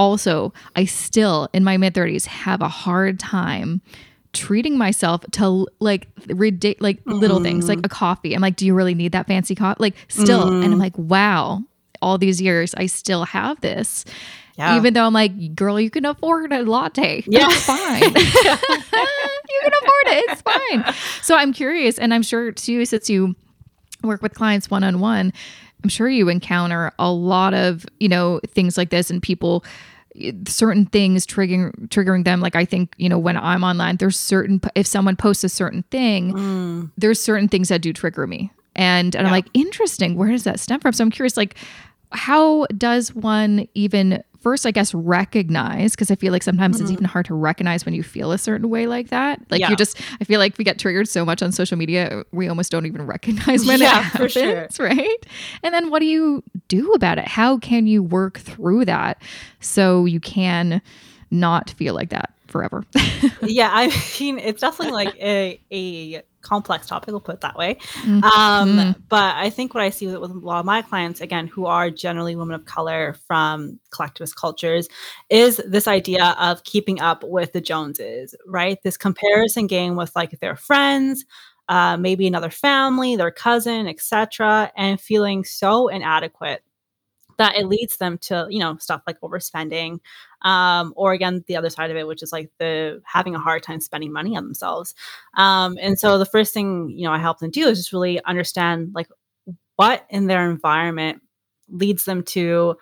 also, 0.00 0.54
I 0.74 0.86
still 0.86 1.50
in 1.52 1.62
my 1.62 1.76
mid 1.76 1.92
30s 1.92 2.24
have 2.24 2.62
a 2.62 2.68
hard 2.68 3.20
time 3.20 3.82
treating 4.32 4.78
myself 4.78 5.22
to 5.32 5.66
like 5.78 6.12
ridic- 6.28 6.80
like 6.80 7.04
mm. 7.04 7.20
little 7.20 7.42
things 7.42 7.68
like 7.68 7.80
mm. 7.80 7.86
a 7.86 7.88
coffee. 7.90 8.32
I'm 8.34 8.40
like, 8.40 8.56
do 8.56 8.64
you 8.64 8.72
really 8.72 8.94
need 8.94 9.12
that 9.12 9.26
fancy 9.26 9.54
coffee? 9.54 9.76
Like 9.78 9.94
still, 10.08 10.46
mm. 10.46 10.64
and 10.64 10.72
I'm 10.72 10.78
mm. 10.78 10.80
like, 10.80 10.96
wow, 10.96 11.62
all 12.00 12.16
these 12.16 12.40
years 12.40 12.74
I 12.76 12.86
still 12.86 13.24
have 13.24 13.60
this. 13.60 14.06
Yeah. 14.56 14.78
Even 14.78 14.94
though 14.94 15.04
I'm 15.04 15.12
like, 15.12 15.54
girl, 15.54 15.78
you 15.78 15.90
can 15.90 16.06
afford 16.06 16.50
a 16.50 16.62
latte. 16.62 17.22
Yeah. 17.26 17.46
It's 17.50 17.64
fine. 17.64 18.02
you 18.02 18.10
can 19.62 19.72
afford 19.82 20.06
it. 20.06 20.24
It's 20.30 20.40
fine. 20.40 20.94
So 21.20 21.36
I'm 21.36 21.52
curious, 21.52 21.98
and 21.98 22.14
I'm 22.14 22.22
sure 22.22 22.52
too, 22.52 22.86
since 22.86 23.10
you 23.10 23.36
work 24.02 24.22
with 24.22 24.32
clients 24.32 24.70
one 24.70 24.82
on 24.82 25.00
one, 25.00 25.34
I'm 25.82 25.90
sure 25.90 26.08
you 26.08 26.30
encounter 26.30 26.92
a 26.98 27.12
lot 27.12 27.52
of, 27.52 27.86
you 27.98 28.08
know, 28.08 28.40
things 28.48 28.76
like 28.76 28.90
this 28.90 29.10
and 29.10 29.22
people 29.22 29.64
certain 30.46 30.86
things 30.86 31.26
triggering 31.26 31.72
triggering 31.88 32.24
them 32.24 32.40
like 32.40 32.56
i 32.56 32.64
think 32.64 32.94
you 32.98 33.08
know 33.08 33.18
when 33.18 33.36
i'm 33.36 33.62
online 33.62 33.96
there's 33.96 34.18
certain 34.18 34.60
if 34.74 34.86
someone 34.86 35.16
posts 35.16 35.44
a 35.44 35.48
certain 35.48 35.82
thing 35.84 36.32
mm. 36.32 36.90
there's 36.98 37.20
certain 37.20 37.48
things 37.48 37.68
that 37.68 37.80
do 37.80 37.92
trigger 37.92 38.26
me 38.26 38.50
and 38.74 39.14
and 39.14 39.22
yeah. 39.22 39.28
i'm 39.28 39.30
like 39.30 39.46
interesting 39.54 40.16
where 40.16 40.30
does 40.30 40.44
that 40.44 40.58
stem 40.58 40.80
from 40.80 40.92
so 40.92 41.04
i'm 41.04 41.10
curious 41.10 41.36
like 41.36 41.56
how 42.12 42.66
does 42.76 43.14
one 43.14 43.68
even 43.74 44.22
first 44.40 44.66
i 44.66 44.70
guess 44.70 44.92
recognize 44.94 45.92
because 45.92 46.10
i 46.10 46.14
feel 46.14 46.32
like 46.32 46.42
sometimes 46.42 46.76
mm-hmm. 46.76 46.84
it's 46.84 46.92
even 46.92 47.04
hard 47.04 47.26
to 47.26 47.34
recognize 47.34 47.84
when 47.84 47.94
you 47.94 48.02
feel 48.02 48.32
a 48.32 48.38
certain 48.38 48.68
way 48.68 48.86
like 48.86 49.08
that 49.08 49.40
like 49.50 49.60
yeah. 49.60 49.70
you 49.70 49.76
just 49.76 50.00
i 50.20 50.24
feel 50.24 50.38
like 50.38 50.56
we 50.58 50.64
get 50.64 50.78
triggered 50.78 51.08
so 51.08 51.24
much 51.24 51.42
on 51.42 51.52
social 51.52 51.76
media 51.76 52.24
we 52.32 52.48
almost 52.48 52.70
don't 52.72 52.86
even 52.86 53.04
recognize 53.06 53.64
when 53.66 53.80
yeah, 53.80 54.00
it 54.00 54.02
happens 54.04 54.32
sure. 54.32 54.68
right 54.80 55.26
and 55.62 55.74
then 55.74 55.90
what 55.90 56.00
do 56.00 56.06
you 56.06 56.42
do 56.68 56.92
about 56.92 57.18
it 57.18 57.28
how 57.28 57.58
can 57.58 57.86
you 57.86 58.02
work 58.02 58.38
through 58.38 58.84
that 58.84 59.20
so 59.60 60.04
you 60.04 60.20
can 60.20 60.80
not 61.30 61.70
feel 61.70 61.94
like 61.94 62.10
that 62.10 62.32
forever 62.46 62.84
yeah 63.42 63.70
i 63.72 63.86
mean 64.20 64.38
it's 64.38 64.60
definitely 64.60 64.92
like 64.92 65.14
a, 65.20 65.60
a 65.70 66.22
complex 66.42 66.86
topic, 66.86 67.08
we'll 67.08 67.20
put 67.20 67.36
it 67.36 67.40
that 67.42 67.56
way. 67.56 67.76
Mm-hmm. 68.02 68.24
Um, 68.24 68.96
but 69.08 69.36
I 69.36 69.50
think 69.50 69.74
what 69.74 69.82
I 69.82 69.90
see 69.90 70.06
with, 70.06 70.16
with 70.16 70.30
a 70.30 70.34
lot 70.34 70.60
of 70.60 70.66
my 70.66 70.82
clients, 70.82 71.20
again, 71.20 71.46
who 71.46 71.66
are 71.66 71.90
generally 71.90 72.36
women 72.36 72.54
of 72.54 72.64
color 72.64 73.16
from 73.26 73.78
collectivist 73.90 74.36
cultures, 74.36 74.88
is 75.28 75.60
this 75.66 75.86
idea 75.86 76.36
of 76.38 76.64
keeping 76.64 77.00
up 77.00 77.24
with 77.24 77.52
the 77.52 77.60
Joneses, 77.60 78.34
right? 78.46 78.82
This 78.82 78.96
comparison 78.96 79.66
game 79.66 79.96
with 79.96 80.14
like 80.16 80.38
their 80.40 80.56
friends, 80.56 81.24
uh, 81.68 81.96
maybe 81.96 82.26
another 82.26 82.50
family, 82.50 83.16
their 83.16 83.30
cousin, 83.30 83.86
etc., 83.86 84.72
and 84.76 85.00
feeling 85.00 85.44
so 85.44 85.88
inadequate 85.88 86.62
that 87.40 87.56
it 87.56 87.66
leads 87.66 87.96
them 87.96 88.18
to 88.18 88.46
you 88.50 88.58
know 88.58 88.76
stuff 88.76 89.02
like 89.06 89.18
overspending 89.22 89.98
um, 90.42 90.92
or 90.94 91.12
again 91.12 91.42
the 91.46 91.56
other 91.56 91.70
side 91.70 91.90
of 91.90 91.96
it 91.96 92.06
which 92.06 92.22
is 92.22 92.32
like 92.32 92.50
the 92.58 93.00
having 93.04 93.34
a 93.34 93.38
hard 93.38 93.62
time 93.62 93.80
spending 93.80 94.12
money 94.12 94.36
on 94.36 94.44
themselves. 94.44 94.94
Um, 95.34 95.78
and 95.80 95.98
so 95.98 96.18
the 96.18 96.26
first 96.26 96.52
thing 96.52 96.90
you 96.90 97.04
know 97.04 97.12
i 97.12 97.18
help 97.18 97.38
them 97.38 97.50
do 97.50 97.66
is 97.66 97.78
just 97.78 97.92
really 97.92 98.22
understand 98.24 98.92
like 98.94 99.08
what 99.76 100.04
in 100.10 100.26
their 100.26 100.50
environment 100.50 101.22
leads 101.70 102.04
them 102.04 102.22
to 102.22 102.76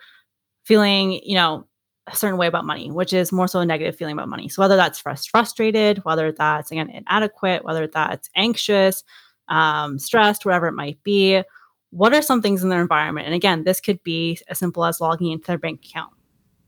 feeling 0.65 1.21
you 1.23 1.37
know 1.37 1.65
a 2.09 2.17
certain 2.17 2.39
way 2.39 2.49
about 2.49 2.65
money 2.65 2.91
which 2.91 3.13
is 3.13 3.31
more 3.31 3.47
so 3.47 3.61
a 3.61 3.67
negative 3.67 3.95
feeling 3.95 4.15
about 4.15 4.29
money. 4.29 4.49
So 4.49 4.61
whether 4.61 4.77
that's 4.77 4.99
frustrated 4.99 6.05
whether 6.05 6.33
that's 6.33 6.73
again 6.73 6.91
inadequate 6.91 7.65
whether 7.65 7.87
that's 7.87 8.29
anxious 8.35 9.05
um, 9.47 10.01
stressed 10.01 10.45
whatever 10.45 10.67
it 10.67 10.73
might 10.73 11.01
be 11.05 11.45
what 11.91 12.15
are 12.15 12.23
some 12.23 12.43
things 12.43 12.63
in 12.63 12.69
their 12.69 12.83
environment? 12.83 13.27
And 13.27 13.35
again, 13.35 13.65
this 13.65 13.81
could 13.81 14.03
be 14.03 14.39
as 14.49 14.59
simple 14.59 14.85
as 14.85 15.01
logging 15.01 15.33
into 15.33 15.47
their 15.47 15.59
bank 15.59 15.85
account, 15.85 16.13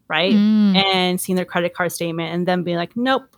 right? 0.09 0.33
Mm. 0.33 0.76
And 0.76 1.20
seeing 1.20 1.37
their 1.37 1.44
credit 1.44 1.74
card 1.74 1.92
statement 1.92 2.35
and 2.35 2.48
then 2.48 2.62
being 2.62 2.78
like, 2.78 2.96
nope, 2.96 3.37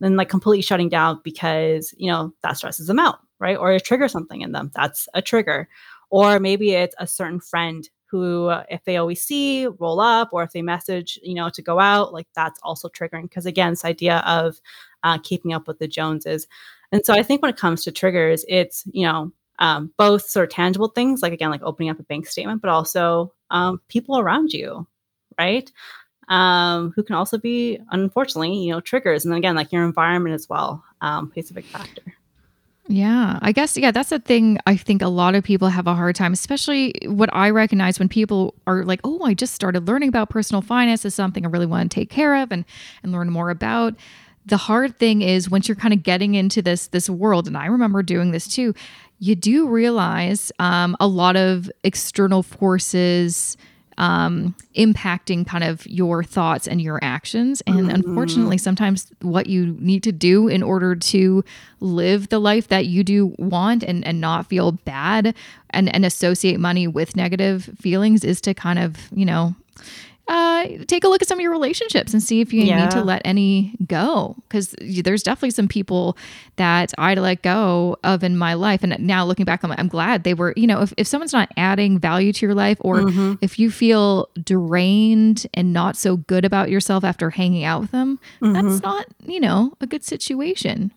then 0.00 0.16
like 0.16 0.28
completely 0.28 0.62
shutting 0.62 0.88
down 0.88 1.20
because, 1.24 1.94
you 1.96 2.10
know, 2.10 2.34
that 2.42 2.56
stresses 2.56 2.86
them 2.86 2.98
out, 2.98 3.20
right? 3.38 3.56
Or 3.56 3.72
it 3.72 3.84
triggers 3.84 4.12
something 4.12 4.40
in 4.42 4.52
them. 4.52 4.70
That's 4.74 5.08
a 5.14 5.22
trigger. 5.22 5.68
Or 6.10 6.38
maybe 6.38 6.72
it's 6.72 6.94
a 6.98 7.06
certain 7.06 7.40
friend 7.40 7.88
who, 8.04 8.50
if 8.68 8.84
they 8.84 8.98
always 8.98 9.24
see, 9.24 9.66
roll 9.66 9.98
up, 9.98 10.28
or 10.32 10.42
if 10.42 10.52
they 10.52 10.60
message, 10.60 11.18
you 11.22 11.34
know, 11.34 11.48
to 11.48 11.62
go 11.62 11.80
out, 11.80 12.12
like 12.12 12.26
that's 12.34 12.60
also 12.62 12.90
triggering. 12.90 13.22
Because 13.22 13.46
again, 13.46 13.70
this 13.70 13.86
idea 13.86 14.18
of 14.26 14.60
uh, 15.02 15.18
keeping 15.22 15.54
up 15.54 15.66
with 15.66 15.78
the 15.78 15.88
Joneses. 15.88 16.46
And 16.92 17.06
so 17.06 17.14
I 17.14 17.22
think 17.22 17.40
when 17.40 17.50
it 17.50 17.56
comes 17.56 17.84
to 17.84 17.90
triggers, 17.90 18.44
it's, 18.48 18.84
you 18.92 19.06
know, 19.06 19.32
um, 19.58 19.92
both 19.96 20.22
sort 20.28 20.44
of 20.44 20.54
tangible 20.54 20.88
things, 20.88 21.22
like 21.22 21.32
again, 21.32 21.50
like 21.50 21.62
opening 21.62 21.90
up 21.90 22.00
a 22.00 22.04
bank 22.04 22.26
statement, 22.26 22.62
but 22.62 22.70
also 22.70 23.32
um, 23.50 23.80
people 23.88 24.18
around 24.18 24.52
you, 24.52 24.86
right? 25.38 25.70
Um, 26.28 26.92
who 26.96 27.02
can 27.02 27.16
also 27.16 27.38
be, 27.38 27.78
unfortunately, 27.90 28.56
you 28.56 28.72
know, 28.72 28.80
triggers. 28.80 29.24
And 29.24 29.32
then 29.32 29.38
again, 29.38 29.54
like 29.54 29.72
your 29.72 29.84
environment 29.84 30.34
as 30.34 30.48
well 30.48 30.82
um, 31.00 31.30
plays 31.30 31.50
a 31.50 31.54
big 31.54 31.64
factor. 31.64 32.02
Yeah, 32.88 33.38
I 33.40 33.52
guess, 33.52 33.76
yeah, 33.76 33.92
that's 33.92 34.10
the 34.10 34.18
thing. 34.18 34.58
I 34.66 34.76
think 34.76 35.02
a 35.02 35.08
lot 35.08 35.36
of 35.36 35.44
people 35.44 35.68
have 35.68 35.86
a 35.86 35.94
hard 35.94 36.16
time, 36.16 36.32
especially 36.32 36.94
what 37.06 37.30
I 37.32 37.50
recognize 37.50 37.98
when 37.98 38.08
people 38.08 38.54
are 38.66 38.84
like, 38.84 39.00
oh, 39.04 39.22
I 39.22 39.34
just 39.34 39.54
started 39.54 39.86
learning 39.86 40.08
about 40.08 40.30
personal 40.30 40.62
finance 40.62 41.04
is 41.04 41.14
something 41.14 41.46
I 41.46 41.48
really 41.48 41.66
want 41.66 41.90
to 41.90 41.94
take 41.94 42.10
care 42.10 42.34
of 42.42 42.50
and, 42.50 42.64
and 43.02 43.12
learn 43.12 43.30
more 43.30 43.50
about 43.50 43.94
the 44.44 44.56
hard 44.56 44.98
thing 44.98 45.22
is 45.22 45.50
once 45.50 45.68
you're 45.68 45.76
kind 45.76 45.94
of 45.94 46.02
getting 46.02 46.34
into 46.34 46.62
this 46.62 46.88
this 46.88 47.08
world 47.08 47.46
and 47.46 47.56
i 47.56 47.66
remember 47.66 48.02
doing 48.02 48.32
this 48.32 48.48
too 48.48 48.74
you 49.22 49.36
do 49.36 49.68
realize 49.68 50.50
um, 50.58 50.96
a 50.98 51.06
lot 51.06 51.36
of 51.36 51.70
external 51.84 52.42
forces 52.42 53.56
um, 53.96 54.56
impacting 54.74 55.46
kind 55.46 55.62
of 55.62 55.86
your 55.86 56.24
thoughts 56.24 56.66
and 56.66 56.82
your 56.82 56.98
actions. 57.02 57.60
And 57.68 57.82
mm-hmm. 57.82 57.90
unfortunately, 57.90 58.58
sometimes 58.58 59.12
what 59.20 59.46
you 59.46 59.76
need 59.78 60.02
to 60.02 60.10
do 60.10 60.48
in 60.48 60.60
order 60.60 60.96
to 60.96 61.44
live 61.78 62.30
the 62.30 62.40
life 62.40 62.66
that 62.66 62.86
you 62.86 63.04
do 63.04 63.32
want 63.38 63.84
and, 63.84 64.04
and 64.04 64.20
not 64.20 64.48
feel 64.48 64.72
bad 64.72 65.36
and, 65.70 65.94
and 65.94 66.04
associate 66.04 66.58
money 66.58 66.88
with 66.88 67.14
negative 67.14 67.70
feelings 67.80 68.24
is 68.24 68.40
to 68.40 68.54
kind 68.54 68.80
of, 68.80 69.08
you 69.12 69.24
know, 69.24 69.54
uh, 70.32 70.66
take 70.86 71.04
a 71.04 71.08
look 71.08 71.20
at 71.20 71.28
some 71.28 71.38
of 71.38 71.42
your 71.42 71.50
relationships 71.50 72.14
and 72.14 72.22
see 72.22 72.40
if 72.40 72.54
you 72.54 72.62
yeah. 72.62 72.84
need 72.84 72.90
to 72.92 73.02
let 73.02 73.20
any 73.22 73.76
go. 73.86 74.34
Because 74.48 74.74
there's 74.80 75.22
definitely 75.22 75.50
some 75.50 75.68
people 75.68 76.16
that 76.56 76.94
I'd 76.96 77.18
let 77.18 77.42
go 77.42 77.98
of 78.02 78.24
in 78.24 78.38
my 78.38 78.54
life. 78.54 78.82
And 78.82 78.98
now 79.00 79.26
looking 79.26 79.44
back, 79.44 79.62
I'm, 79.62 79.72
I'm 79.72 79.88
glad 79.88 80.24
they 80.24 80.32
were, 80.32 80.54
you 80.56 80.66
know, 80.66 80.80
if, 80.80 80.94
if 80.96 81.06
someone's 81.06 81.34
not 81.34 81.50
adding 81.58 81.98
value 81.98 82.32
to 82.32 82.46
your 82.46 82.54
life 82.54 82.78
or 82.80 83.00
mm-hmm. 83.00 83.34
if 83.42 83.58
you 83.58 83.70
feel 83.70 84.30
drained 84.42 85.46
and 85.52 85.74
not 85.74 85.98
so 85.98 86.16
good 86.16 86.46
about 86.46 86.70
yourself 86.70 87.04
after 87.04 87.28
hanging 87.28 87.64
out 87.64 87.82
with 87.82 87.90
them, 87.90 88.18
mm-hmm. 88.40 88.54
that's 88.54 88.82
not, 88.82 89.04
you 89.26 89.38
know, 89.38 89.74
a 89.82 89.86
good 89.86 90.02
situation. 90.02 90.92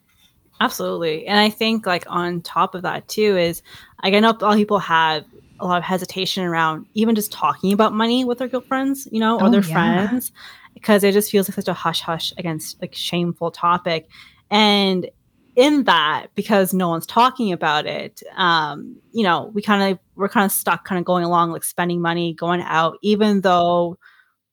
Absolutely. 0.62 1.28
And 1.28 1.38
I 1.38 1.50
think 1.50 1.86
like 1.86 2.06
on 2.08 2.39
top 2.39 2.74
of 2.74 2.84
that 2.84 3.06
too 3.10 3.36
is 3.36 3.62
like 4.02 4.13
I 4.13 4.19
know 4.21 4.30
a 4.30 4.32
lot 4.32 4.43
of 4.43 4.56
people 4.56 4.80
have 4.80 5.26
a 5.60 5.65
lot 5.65 5.78
of 5.78 5.84
hesitation 5.84 6.44
around 6.44 6.86
even 6.94 7.15
just 7.15 7.32
talking 7.32 7.74
about 7.74 7.94
money 7.94 8.26
with 8.26 8.39
their 8.39 8.48
girlfriends, 8.48 9.08
you 9.12 9.20
know, 9.20 9.39
or 9.39 9.46
oh, 9.46 9.50
their 9.50 9.63
yeah. 9.63 10.08
friends, 10.08 10.32
because 10.74 11.04
it 11.04 11.13
just 11.13 11.32
feels 11.32 11.48
like 11.48 11.56
such 11.56 11.68
a 11.68 11.74
hush 11.74 12.02
hush 12.02 12.34
against 12.38 12.82
like 12.82 12.94
shameful 12.94 13.52
topic. 13.52 14.08
And 14.52 15.10
in 15.56 15.86
that, 15.86 16.28
because 16.36 16.74
no 16.74 16.89
one's 16.89 17.06
talking 17.06 17.52
about 17.54 17.86
it, 17.86 18.22
um, 18.36 18.98
you 19.13 19.24
know, 19.24 19.52
we 19.54 19.62
kind 19.62 19.94
of 19.94 20.00
we're 20.15 20.30
kind 20.30 20.46
of 20.46 20.52
stuck, 20.52 20.86
kind 20.86 21.00
of 21.00 21.06
going 21.06 21.24
along, 21.24 21.52
like 21.52 21.63
spending 21.63 22.02
money, 22.02 22.34
going 22.34 22.62
out, 22.62 22.98
even 23.02 23.41
though 23.41 23.98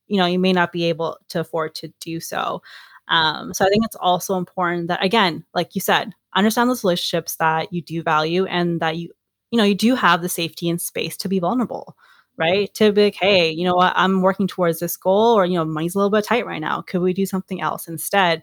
you 0.06 0.18
know 0.18 0.26
you 0.26 0.38
may 0.38 0.52
not 0.52 0.72
be 0.72 0.84
able 0.84 1.18
to 1.28 1.40
afford 1.40 1.74
to 1.76 1.88
do 2.00 2.20
so. 2.20 2.62
Um, 3.08 3.52
so 3.52 3.64
I 3.64 3.68
think 3.68 3.84
it's 3.84 3.96
also 3.96 4.36
important 4.36 4.88
that 4.88 5.04
again, 5.04 5.44
like 5.54 5.74
you 5.74 5.80
said, 5.80 6.12
understand 6.34 6.70
those 6.70 6.84
relationships 6.84 7.36
that 7.36 7.72
you 7.72 7.82
do 7.82 8.02
value 8.02 8.46
and 8.46 8.80
that 8.80 8.96
you 8.96 9.10
you 9.52 9.58
know 9.58 9.64
you 9.64 9.76
do 9.76 9.94
have 9.94 10.20
the 10.20 10.28
safety 10.28 10.68
and 10.68 10.80
space 10.80 11.16
to 11.16 11.28
be 11.28 11.38
vulnerable 11.38 11.96
right 12.36 12.74
to 12.74 12.90
be 12.90 13.04
like 13.04 13.14
hey 13.14 13.48
you 13.50 13.64
know 13.64 13.76
what 13.76 13.92
i'm 13.94 14.22
working 14.22 14.48
towards 14.48 14.80
this 14.80 14.96
goal 14.96 15.38
or 15.38 15.46
you 15.46 15.54
know 15.54 15.64
money's 15.64 15.94
a 15.94 15.98
little 15.98 16.10
bit 16.10 16.24
tight 16.24 16.46
right 16.46 16.60
now 16.60 16.82
could 16.82 17.00
we 17.00 17.12
do 17.12 17.26
something 17.26 17.60
else 17.60 17.86
instead 17.86 18.42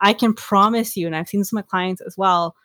I 0.00 0.12
can 0.12 0.34
promise 0.34 0.96
you, 0.96 1.06
and 1.06 1.16
I've 1.16 1.28
seen 1.28 1.40
this 1.40 1.52
with 1.52 1.64
my 1.64 1.68
clients 1.68 2.00
as 2.00 2.16
well, 2.16 2.56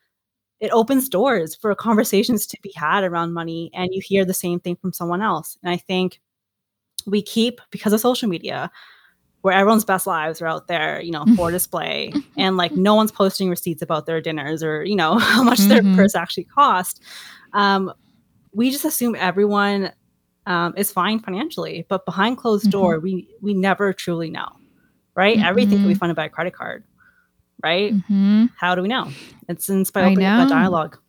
it 0.60 0.72
opens 0.72 1.10
doors 1.10 1.56
for 1.56 1.74
conversations 1.76 2.46
to 2.48 2.58
be 2.62 2.72
had 2.76 3.04
around 3.04 3.34
money 3.34 3.69
and 3.74 3.89
you 3.91 4.02
hear 4.02 4.24
the 4.24 4.34
same 4.34 4.60
thing 4.60 4.78
from 4.78 4.93
someone 4.93 5.22
else. 5.22 5.58
And 5.63 5.74
I 5.74 5.78
think 5.78 6.22
we 7.06 7.22
keep, 7.22 7.60
because 7.69 7.91
of 7.91 8.00
social 8.00 8.30
media, 8.30 8.72
where 9.41 9.54
everyone's 9.54 9.84
best 9.84 10.08
lives 10.08 10.41
are 10.41 10.48
out 10.48 10.67
there, 10.67 11.02
you 11.02 11.12
know, 11.12 11.26
for 11.36 11.52
display, 11.52 12.13
and 12.38 12.56
like 12.56 12.72
no 12.74 12.96
one's 12.96 13.12
posting 13.12 13.50
receipts 13.50 13.82
about 13.82 14.06
their 14.06 14.22
dinners 14.22 14.63
or, 14.63 14.86
you 14.86 14.96
know, 14.96 15.17
how 15.19 15.43
much 15.43 15.60
mm-hmm. 15.60 15.69
their 15.69 15.96
purse 15.96 16.15
actually 16.15 16.46
cost. 16.46 17.02
Um, 17.53 17.93
we 18.53 18.69
just 18.71 18.85
assume 18.85 19.15
everyone 19.15 19.91
um, 20.45 20.73
is 20.75 20.91
fine 20.91 21.19
financially, 21.19 21.85
but 21.87 22.05
behind 22.05 22.37
closed 22.37 22.65
mm-hmm. 22.65 22.71
door, 22.71 22.99
we 22.99 23.29
we 23.41 23.53
never 23.53 23.93
truly 23.93 24.29
know, 24.29 24.49
right? 25.15 25.37
Mm-hmm. 25.37 25.45
Everything 25.45 25.77
can 25.79 25.87
be 25.87 25.95
funded 25.95 26.15
by 26.15 26.25
a 26.25 26.29
credit 26.29 26.53
card 26.53 26.83
right? 27.63 27.93
Mm-hmm. 27.93 28.45
How 28.57 28.75
do 28.75 28.81
we 28.81 28.89
know? 28.89 29.09
It's 29.47 29.69
inspired 29.69 30.15
by 30.15 30.21
that 30.21 30.49
dialogue. 30.49 30.99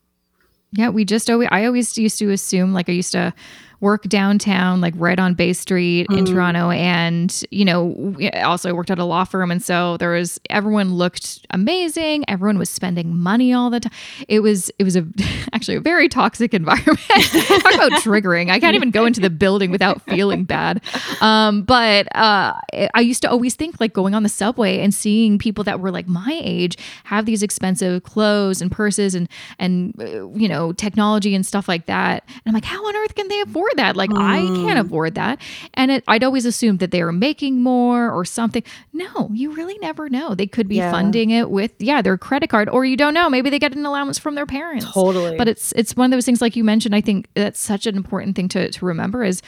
Yeah, 0.72 0.88
we 0.88 1.04
just 1.04 1.28
always 1.28 1.48
I 1.50 1.66
always 1.66 1.98
used 1.98 2.18
to 2.20 2.30
assume 2.30 2.72
like 2.72 2.88
I 2.88 2.92
used 2.92 3.12
to 3.12 3.34
work 3.80 4.02
downtown, 4.04 4.80
like 4.80 4.94
right 4.96 5.18
on 5.18 5.34
Bay 5.34 5.52
Street 5.52 6.06
in 6.10 6.24
mm. 6.24 6.26
Toronto. 6.26 6.70
And, 6.70 7.42
you 7.50 7.64
know, 7.64 8.16
also 8.42 8.70
I 8.70 8.72
worked 8.72 8.90
at 8.90 8.98
a 8.98 9.04
law 9.04 9.24
firm. 9.24 9.50
And 9.50 9.62
so 9.62 9.96
there 9.98 10.12
was, 10.12 10.40
everyone 10.50 10.94
looked 10.94 11.46
amazing. 11.50 12.24
Everyone 12.28 12.58
was 12.58 12.70
spending 12.70 13.16
money 13.16 13.52
all 13.52 13.70
the 13.70 13.80
time. 13.80 13.92
It 14.28 14.40
was, 14.40 14.70
it 14.78 14.84
was 14.84 14.96
a, 14.96 15.06
actually 15.52 15.76
a 15.76 15.80
very 15.80 16.08
toxic 16.08 16.54
environment. 16.54 16.98
Talk 17.08 17.74
about 17.74 17.92
triggering. 18.02 18.50
I 18.50 18.60
can't 18.60 18.74
even 18.74 18.90
go 18.90 19.04
into 19.04 19.20
the 19.20 19.30
building 19.30 19.70
without 19.70 20.02
feeling 20.02 20.44
bad. 20.44 20.82
Um, 21.20 21.62
but 21.62 22.06
uh, 22.16 22.54
I 22.94 23.00
used 23.00 23.22
to 23.22 23.30
always 23.30 23.54
think 23.54 23.80
like 23.80 23.92
going 23.92 24.14
on 24.14 24.22
the 24.22 24.28
subway 24.28 24.80
and 24.80 24.94
seeing 24.94 25.38
people 25.38 25.64
that 25.64 25.80
were 25.80 25.90
like 25.90 26.08
my 26.08 26.40
age 26.42 26.76
have 27.04 27.26
these 27.26 27.42
expensive 27.42 28.02
clothes 28.02 28.62
and 28.62 28.70
purses 28.70 29.14
and, 29.14 29.28
and, 29.58 29.94
uh, 30.00 30.28
you 30.30 30.48
know, 30.48 30.72
technology 30.72 31.34
and 31.34 31.44
stuff 31.44 31.68
like 31.68 31.86
that. 31.86 32.24
And 32.26 32.42
I'm 32.46 32.54
like, 32.54 32.64
how 32.64 32.84
on 32.86 32.96
earth 32.96 33.14
can 33.14 33.28
they 33.28 33.40
afford 33.40 33.63
that. 33.76 33.96
Like, 33.96 34.10
mm. 34.10 34.20
I 34.20 34.40
can't 34.40 34.78
mm. 34.78 34.86
afford 34.86 35.14
that. 35.14 35.40
And 35.74 35.90
it, 35.90 36.04
I'd 36.08 36.24
always 36.24 36.46
assumed 36.46 36.78
that 36.80 36.90
they 36.90 37.02
were 37.02 37.12
making 37.12 37.62
more 37.62 38.10
or 38.10 38.24
something. 38.24 38.62
No, 38.92 39.30
you 39.32 39.52
really 39.52 39.78
never 39.78 40.08
know. 40.08 40.34
They 40.34 40.46
could 40.46 40.68
be 40.68 40.76
yeah. 40.76 40.90
funding 40.90 41.30
it 41.30 41.50
with, 41.50 41.72
yeah, 41.78 42.02
their 42.02 42.18
credit 42.18 42.50
card, 42.50 42.68
or 42.68 42.84
you 42.84 42.96
don't 42.96 43.14
know. 43.14 43.28
Maybe 43.28 43.50
they 43.50 43.58
get 43.58 43.74
an 43.74 43.86
allowance 43.86 44.18
from 44.18 44.34
their 44.34 44.46
parents. 44.46 44.90
Totally. 44.92 45.36
But 45.36 45.48
it's 45.48 45.72
it's 45.72 45.96
one 45.96 46.12
of 46.12 46.16
those 46.16 46.24
things, 46.24 46.40
like 46.40 46.56
you 46.56 46.64
mentioned. 46.64 46.94
I 46.94 47.00
think 47.00 47.28
that's 47.34 47.60
such 47.60 47.86
an 47.86 47.96
important 47.96 48.36
thing 48.36 48.48
to 48.48 48.70
to 48.70 48.86
remember 48.86 49.24
is 49.24 49.42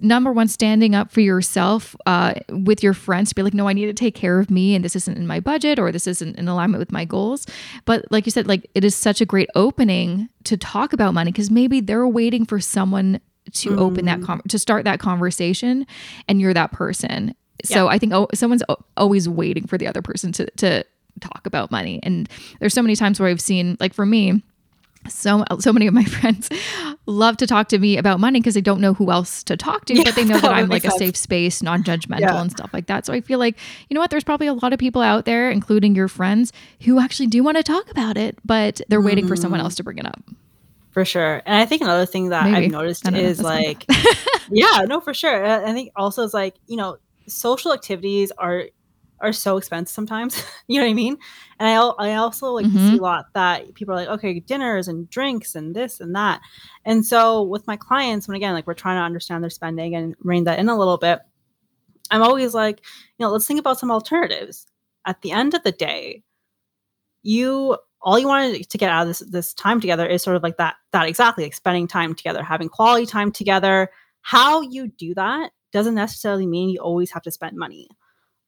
number 0.00 0.32
one, 0.32 0.48
standing 0.48 0.94
up 0.94 1.10
for 1.10 1.20
yourself 1.20 1.94
uh, 2.06 2.34
with 2.48 2.82
your 2.82 2.94
friends 2.94 3.30
to 3.30 3.34
be 3.34 3.42
like, 3.42 3.54
no, 3.54 3.68
I 3.68 3.72
need 3.72 3.86
to 3.86 3.92
take 3.92 4.14
care 4.14 4.38
of 4.38 4.50
me, 4.50 4.74
and 4.74 4.84
this 4.84 4.96
isn't 4.96 5.16
in 5.16 5.26
my 5.26 5.40
budget, 5.40 5.78
or 5.78 5.92
this 5.92 6.06
isn't 6.06 6.36
in 6.38 6.48
alignment 6.48 6.80
with 6.80 6.92
my 6.92 7.04
goals. 7.04 7.46
But 7.84 8.06
like 8.10 8.26
you 8.26 8.32
said, 8.32 8.46
like 8.46 8.68
it 8.74 8.84
is 8.84 8.94
such 8.94 9.20
a 9.20 9.26
great 9.26 9.48
opening 9.54 10.28
to 10.44 10.56
talk 10.56 10.92
about 10.92 11.14
money 11.14 11.32
because 11.32 11.50
maybe 11.50 11.80
they're 11.80 12.08
waiting 12.08 12.44
for 12.44 12.60
someone 12.60 13.20
to 13.52 13.70
mm. 13.70 13.78
open 13.78 14.04
that 14.04 14.20
mm. 14.20 14.26
con- 14.26 14.42
to 14.48 14.58
start 14.58 14.84
that 14.84 14.98
conversation 14.98 15.86
and 16.28 16.40
you're 16.40 16.54
that 16.54 16.72
person 16.72 17.34
so 17.64 17.88
i 17.88 17.98
think 17.98 18.12
oh, 18.12 18.28
someone's 18.34 18.62
always 18.96 19.28
waiting 19.28 19.66
for 19.66 19.78
the 19.78 19.86
other 19.86 20.02
person 20.02 20.32
to 20.32 20.48
to 20.52 20.84
talk 21.20 21.46
about 21.46 21.70
money 21.70 22.00
and 22.02 22.28
there's 22.60 22.74
so 22.74 22.82
many 22.82 22.96
times 22.96 23.20
where 23.20 23.28
i've 23.28 23.40
seen 23.40 23.76
like 23.80 23.94
for 23.94 24.06
me 24.06 24.42
so 25.08 25.44
so 25.60 25.72
many 25.72 25.86
of 25.86 25.94
my 25.94 26.04
friends 26.04 26.48
love 27.06 27.36
to 27.38 27.46
talk 27.46 27.68
to 27.68 27.78
me 27.78 27.96
about 27.96 28.20
money 28.20 28.40
because 28.40 28.54
they 28.54 28.60
don't 28.60 28.80
know 28.80 28.94
who 28.94 29.10
else 29.10 29.42
to 29.44 29.56
talk 29.56 29.84
to, 29.86 29.94
yeah, 29.94 30.04
but 30.04 30.14
they 30.14 30.24
know 30.24 30.38
that 30.38 30.52
I'm 30.52 30.68
like 30.68 30.82
sense. 30.82 30.94
a 30.94 30.98
safe 30.98 31.16
space, 31.16 31.62
non-judgmental 31.62 32.20
yeah. 32.20 32.40
and 32.40 32.50
stuff 32.50 32.72
like 32.72 32.86
that. 32.86 33.04
So 33.04 33.12
I 33.12 33.20
feel 33.20 33.38
like, 33.38 33.58
you 33.88 33.94
know 33.94 34.00
what, 34.00 34.10
there's 34.10 34.24
probably 34.24 34.46
a 34.46 34.54
lot 34.54 34.72
of 34.72 34.78
people 34.78 35.02
out 35.02 35.24
there, 35.24 35.50
including 35.50 35.94
your 35.94 36.08
friends, 36.08 36.52
who 36.82 37.00
actually 37.00 37.26
do 37.26 37.42
want 37.42 37.56
to 37.56 37.62
talk 37.62 37.90
about 37.90 38.16
it, 38.16 38.38
but 38.44 38.80
they're 38.88 39.00
mm. 39.00 39.06
waiting 39.06 39.28
for 39.28 39.36
someone 39.36 39.60
mm. 39.60 39.64
else 39.64 39.74
to 39.76 39.84
bring 39.84 39.98
it 39.98 40.06
up. 40.06 40.22
For 40.94 41.04
sure. 41.04 41.42
And 41.44 41.56
I 41.56 41.66
think 41.66 41.82
another 41.82 42.06
thing 42.06 42.28
that 42.28 42.44
Maybe. 42.44 42.66
I've 42.66 42.70
noticed 42.70 43.08
is 43.08 43.42
like, 43.42 43.84
yeah, 44.50 44.84
no, 44.86 45.00
for 45.00 45.12
sure. 45.12 45.44
I 45.44 45.72
think 45.72 45.90
also 45.96 46.22
is 46.22 46.32
like, 46.32 46.54
you 46.68 46.76
know, 46.76 46.98
social 47.26 47.72
activities 47.72 48.30
are 48.38 48.66
are 49.20 49.32
so 49.32 49.56
expensive 49.56 49.92
sometimes. 49.92 50.44
you 50.68 50.78
know 50.78 50.86
what 50.86 50.92
I 50.92 50.94
mean? 50.94 51.16
And 51.58 51.68
I 51.68 51.74
I 51.74 52.14
also 52.14 52.52
like 52.52 52.66
mm-hmm. 52.66 52.90
see 52.90 52.98
a 52.98 53.02
lot 53.02 53.26
that 53.34 53.74
people 53.74 53.92
are 53.92 53.96
like, 53.96 54.08
okay, 54.08 54.38
dinners 54.38 54.86
and 54.86 55.10
drinks 55.10 55.56
and 55.56 55.74
this 55.74 55.98
and 55.98 56.14
that. 56.14 56.40
And 56.84 57.04
so 57.04 57.42
with 57.42 57.66
my 57.66 57.76
clients, 57.76 58.28
when 58.28 58.36
again, 58.36 58.54
like 58.54 58.68
we're 58.68 58.74
trying 58.74 58.96
to 58.96 59.02
understand 59.02 59.42
their 59.42 59.50
spending 59.50 59.96
and 59.96 60.14
rein 60.20 60.44
that 60.44 60.60
in 60.60 60.68
a 60.68 60.78
little 60.78 60.98
bit, 60.98 61.18
I'm 62.12 62.22
always 62.22 62.54
like, 62.54 62.82
you 63.18 63.26
know, 63.26 63.32
let's 63.32 63.48
think 63.48 63.58
about 63.58 63.80
some 63.80 63.90
alternatives. 63.90 64.66
At 65.06 65.22
the 65.22 65.32
end 65.32 65.54
of 65.54 65.64
the 65.64 65.72
day, 65.72 66.22
you 67.24 67.76
all 68.02 68.18
you 68.18 68.28
wanted 68.28 68.68
to 68.68 68.78
get 68.78 68.90
out 68.90 69.02
of 69.02 69.08
this 69.08 69.18
this 69.30 69.54
time 69.54 69.80
together 69.80 70.06
is 70.06 70.22
sort 70.22 70.36
of 70.36 70.42
like 70.42 70.58
that 70.58 70.76
that 70.92 71.08
exactly 71.08 71.44
like 71.44 71.54
spending 71.54 71.88
time 71.88 72.14
together 72.14 72.42
having 72.42 72.68
quality 72.68 73.06
time 73.06 73.32
together. 73.32 73.90
How 74.20 74.60
you 74.60 74.88
do 74.88 75.14
that 75.14 75.50
doesn't 75.72 75.94
necessarily 75.96 76.46
mean 76.46 76.70
you 76.70 76.78
always 76.78 77.10
have 77.10 77.22
to 77.22 77.30
spend 77.30 77.56
money 77.56 77.88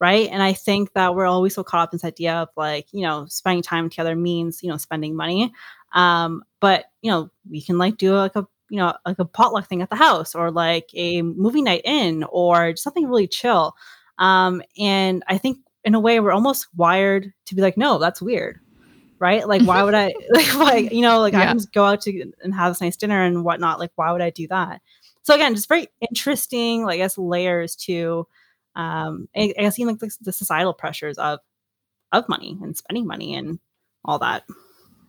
right? 0.00 0.28
And 0.30 0.42
i 0.42 0.52
think 0.52 0.92
that 0.92 1.14
we're 1.14 1.26
always 1.26 1.54
so 1.54 1.64
caught 1.64 1.80
up 1.80 1.92
in 1.92 1.96
this 1.96 2.04
idea 2.04 2.34
of 2.34 2.48
like 2.56 2.86
you 2.92 3.02
know 3.02 3.26
spending 3.28 3.62
time 3.62 3.88
together 3.88 4.14
means 4.14 4.62
you 4.62 4.70
know 4.70 4.76
spending 4.76 5.16
money. 5.16 5.52
Um 5.94 6.42
but 6.60 6.84
you 7.02 7.10
know 7.10 7.30
we 7.50 7.62
can 7.62 7.78
like 7.78 7.96
do 7.96 8.14
like 8.14 8.36
a 8.36 8.46
you 8.68 8.76
know 8.78 8.94
like 9.06 9.18
a 9.18 9.24
potluck 9.24 9.68
thing 9.68 9.82
at 9.82 9.90
the 9.90 9.96
house 9.96 10.34
or 10.34 10.50
like 10.50 10.90
a 10.94 11.22
movie 11.22 11.62
night 11.62 11.82
in 11.84 12.24
or 12.24 12.76
something 12.76 13.06
really 13.06 13.28
chill. 13.28 13.74
Um 14.18 14.62
and 14.78 15.22
i 15.28 15.38
think 15.38 15.58
in 15.84 15.94
a 15.94 16.00
way 16.00 16.20
we're 16.20 16.32
almost 16.32 16.68
wired 16.76 17.32
to 17.46 17.54
be 17.54 17.62
like 17.62 17.76
no 17.76 17.98
that's 17.98 18.20
weird 18.20 18.60
right? 19.18 19.46
Like, 19.46 19.62
why 19.62 19.82
would 19.82 19.94
I, 19.94 20.14
like, 20.30 20.54
like 20.54 20.92
you 20.92 21.02
know, 21.02 21.20
like 21.20 21.32
yeah. 21.32 21.42
I 21.42 21.46
can 21.46 21.58
just 21.58 21.72
go 21.72 21.84
out 21.84 22.00
to 22.02 22.32
and 22.42 22.54
have 22.54 22.72
this 22.72 22.80
nice 22.80 22.96
dinner 22.96 23.22
and 23.22 23.44
whatnot. 23.44 23.78
Like, 23.78 23.92
why 23.96 24.12
would 24.12 24.22
I 24.22 24.30
do 24.30 24.46
that? 24.48 24.80
So 25.22 25.34
again, 25.34 25.54
just 25.54 25.68
very 25.68 25.88
interesting, 26.00 26.84
like, 26.84 26.94
I 26.94 26.98
guess, 26.98 27.18
layers 27.18 27.74
to, 27.76 28.26
um, 28.76 29.28
I, 29.34 29.52
I 29.58 29.62
guess, 29.62 29.78
even 29.78 29.94
like 29.94 30.00
the, 30.00 30.16
the 30.20 30.32
societal 30.32 30.74
pressures 30.74 31.18
of 31.18 31.40
of 32.12 32.28
money 32.28 32.56
and 32.62 32.76
spending 32.76 33.06
money 33.06 33.34
and 33.34 33.58
all 34.04 34.18
that. 34.20 34.44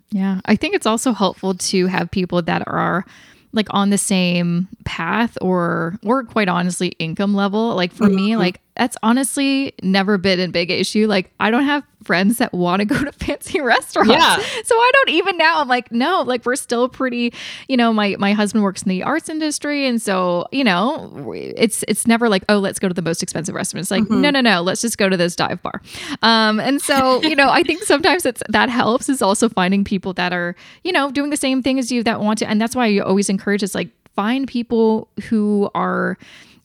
Yeah, 0.09 0.41
I 0.45 0.55
think 0.55 0.73
it's 0.73 0.87
also 0.87 1.13
helpful 1.13 1.53
to 1.53 1.87
have 1.87 2.09
people 2.09 2.41
that 2.41 2.67
are 2.67 3.05
like 3.53 3.67
on 3.71 3.89
the 3.89 3.97
same 3.97 4.67
path 4.85 5.37
or 5.41 5.97
or 6.03 6.23
quite 6.23 6.49
honestly 6.49 6.89
income 6.99 7.33
level 7.33 7.75
like 7.75 7.93
for 7.93 8.05
mm-hmm. 8.05 8.15
me 8.15 8.37
like 8.37 8.59
that's 8.77 8.97
honestly 9.03 9.73
never 9.81 10.17
been 10.17 10.39
a 10.39 10.47
big 10.47 10.71
issue. 10.71 11.07
Like 11.07 11.31
i 11.39 11.51
don't 11.51 11.63
have 11.63 11.83
friends 12.03 12.37
that 12.37 12.53
want 12.53 12.79
to 12.79 12.85
go 12.85 13.03
to 13.03 13.11
fancy 13.25 13.59
restaurants. 13.59 14.11
Yeah. 14.11 14.37
so 14.63 14.75
i 14.75 14.91
don't 14.93 15.09
even 15.09 15.37
now 15.37 15.59
i'm 15.59 15.67
like 15.67 15.91
no 15.91 16.21
like 16.21 16.45
we're 16.45 16.55
still 16.55 16.87
pretty 16.87 17.33
you 17.67 17.75
know 17.75 17.91
my 17.91 18.15
my 18.17 18.31
husband 18.33 18.63
works 18.63 18.83
in 18.83 18.89
the 18.89 19.03
arts 19.03 19.29
industry. 19.29 19.85
And 19.87 20.01
so 20.01 20.47
you 20.51 20.63
know 20.63 21.33
it's 21.35 21.83
it's 21.87 22.07
never 22.07 22.29
like 22.29 22.43
oh 22.49 22.59
let's 22.59 22.79
go 22.79 22.87
to 22.87 22.93
the 22.93 23.01
most 23.01 23.23
expensive 23.23 23.55
restaurant. 23.55 23.81
It's 23.81 23.91
like 23.91 24.03
mm-hmm. 24.03 24.21
no 24.21 24.29
no 24.29 24.41
no 24.41 24.61
let's 24.61 24.81
just 24.81 24.97
go 24.97 25.09
to 25.09 25.17
this 25.17 25.35
dive 25.35 25.61
bar. 25.61 25.81
Um 26.21 26.59
and 26.59 26.81
so 26.81 27.21
you 27.23 27.35
know 27.35 27.49
i 27.49 27.63
think 27.63 27.83
sometimes 27.83 28.25
it's 28.25 28.43
that 28.49 28.69
helps 28.69 29.09
is 29.09 29.21
also 29.21 29.49
finding 29.49 29.83
people 29.83 30.13
that 30.13 30.33
are 30.33 30.55
you 30.83 30.91
know 30.91 31.11
doing 31.11 31.29
the 31.29 31.37
same 31.37 31.61
thing 31.63 31.79
as 31.79 31.91
you 31.91 32.03
that 32.03 32.21
want 32.21 32.39
to. 32.39 32.49
And 32.49 32.61
that's 32.61 32.75
why 32.75 32.87
you 32.87 33.03
always 33.03 33.29
encourage 33.29 33.63
is 33.63 33.73
like 33.75 33.89
find 34.17 34.47
people 34.47 35.07
who 35.29 35.69
are 35.75 36.17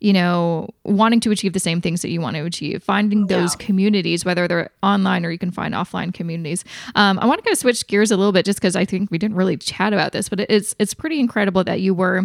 you 0.03 0.13
know, 0.13 0.69
wanting 0.83 1.21
to 1.21 1.31
achieve 1.31 1.53
the 1.53 1.61
same 1.61 1.81
things 1.81 2.03
that 2.03 2.11
you 2.11 2.21
want 2.21 2.35
to 2.35 2.45
achieve, 2.45 2.83
finding 2.83 3.29
those 3.29 3.55
yeah. 3.55 3.67
communities, 3.67 4.25
whether 4.25 4.49
they're 4.49 4.69
online 4.83 5.25
or 5.25 5.31
you 5.31 5.39
can 5.39 5.53
find 5.53 5.75
offline 5.75 6.13
communities. 6.13 6.65
Um, 6.97 7.21
I 7.21 7.27
want 7.27 7.39
to 7.39 7.45
kind 7.45 7.53
of 7.53 7.59
switch 7.59 7.87
gears 7.87 8.11
a 8.11 8.17
little 8.17 8.33
bit 8.33 8.45
just 8.45 8.59
because 8.59 8.75
I 8.75 8.85
think 8.85 9.13
we 9.13 9.19
didn't 9.19 9.37
really 9.37 9.57
chat 9.57 9.93
about 9.93 10.11
this, 10.11 10.29
but 10.29 10.41
it's 10.41 10.75
it's 10.81 10.93
pretty 10.93 11.21
incredible 11.21 11.63
that 11.65 11.81
you 11.81 11.95
were 11.95 12.25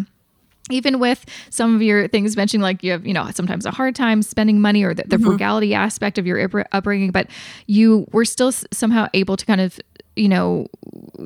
even 0.71 0.99
with 0.99 1.23
some 1.49 1.75
of 1.75 1.81
your 1.81 2.07
things 2.07 2.35
mentioning 2.35 2.61
like 2.61 2.83
you 2.83 2.91
have 2.91 3.05
you 3.05 3.13
know 3.13 3.29
sometimes 3.31 3.65
a 3.65 3.71
hard 3.71 3.95
time 3.95 4.21
spending 4.21 4.59
money 4.59 4.83
or 4.83 4.93
the, 4.93 5.03
the 5.03 5.15
mm-hmm. 5.15 5.25
frugality 5.25 5.73
aspect 5.73 6.17
of 6.17 6.27
your 6.27 6.65
upbringing 6.73 7.09
but 7.09 7.27
you 7.67 8.05
were 8.11 8.25
still 8.25 8.51
somehow 8.51 9.07
able 9.13 9.37
to 9.37 9.45
kind 9.45 9.61
of 9.61 9.79
you 10.17 10.29
know 10.29 10.67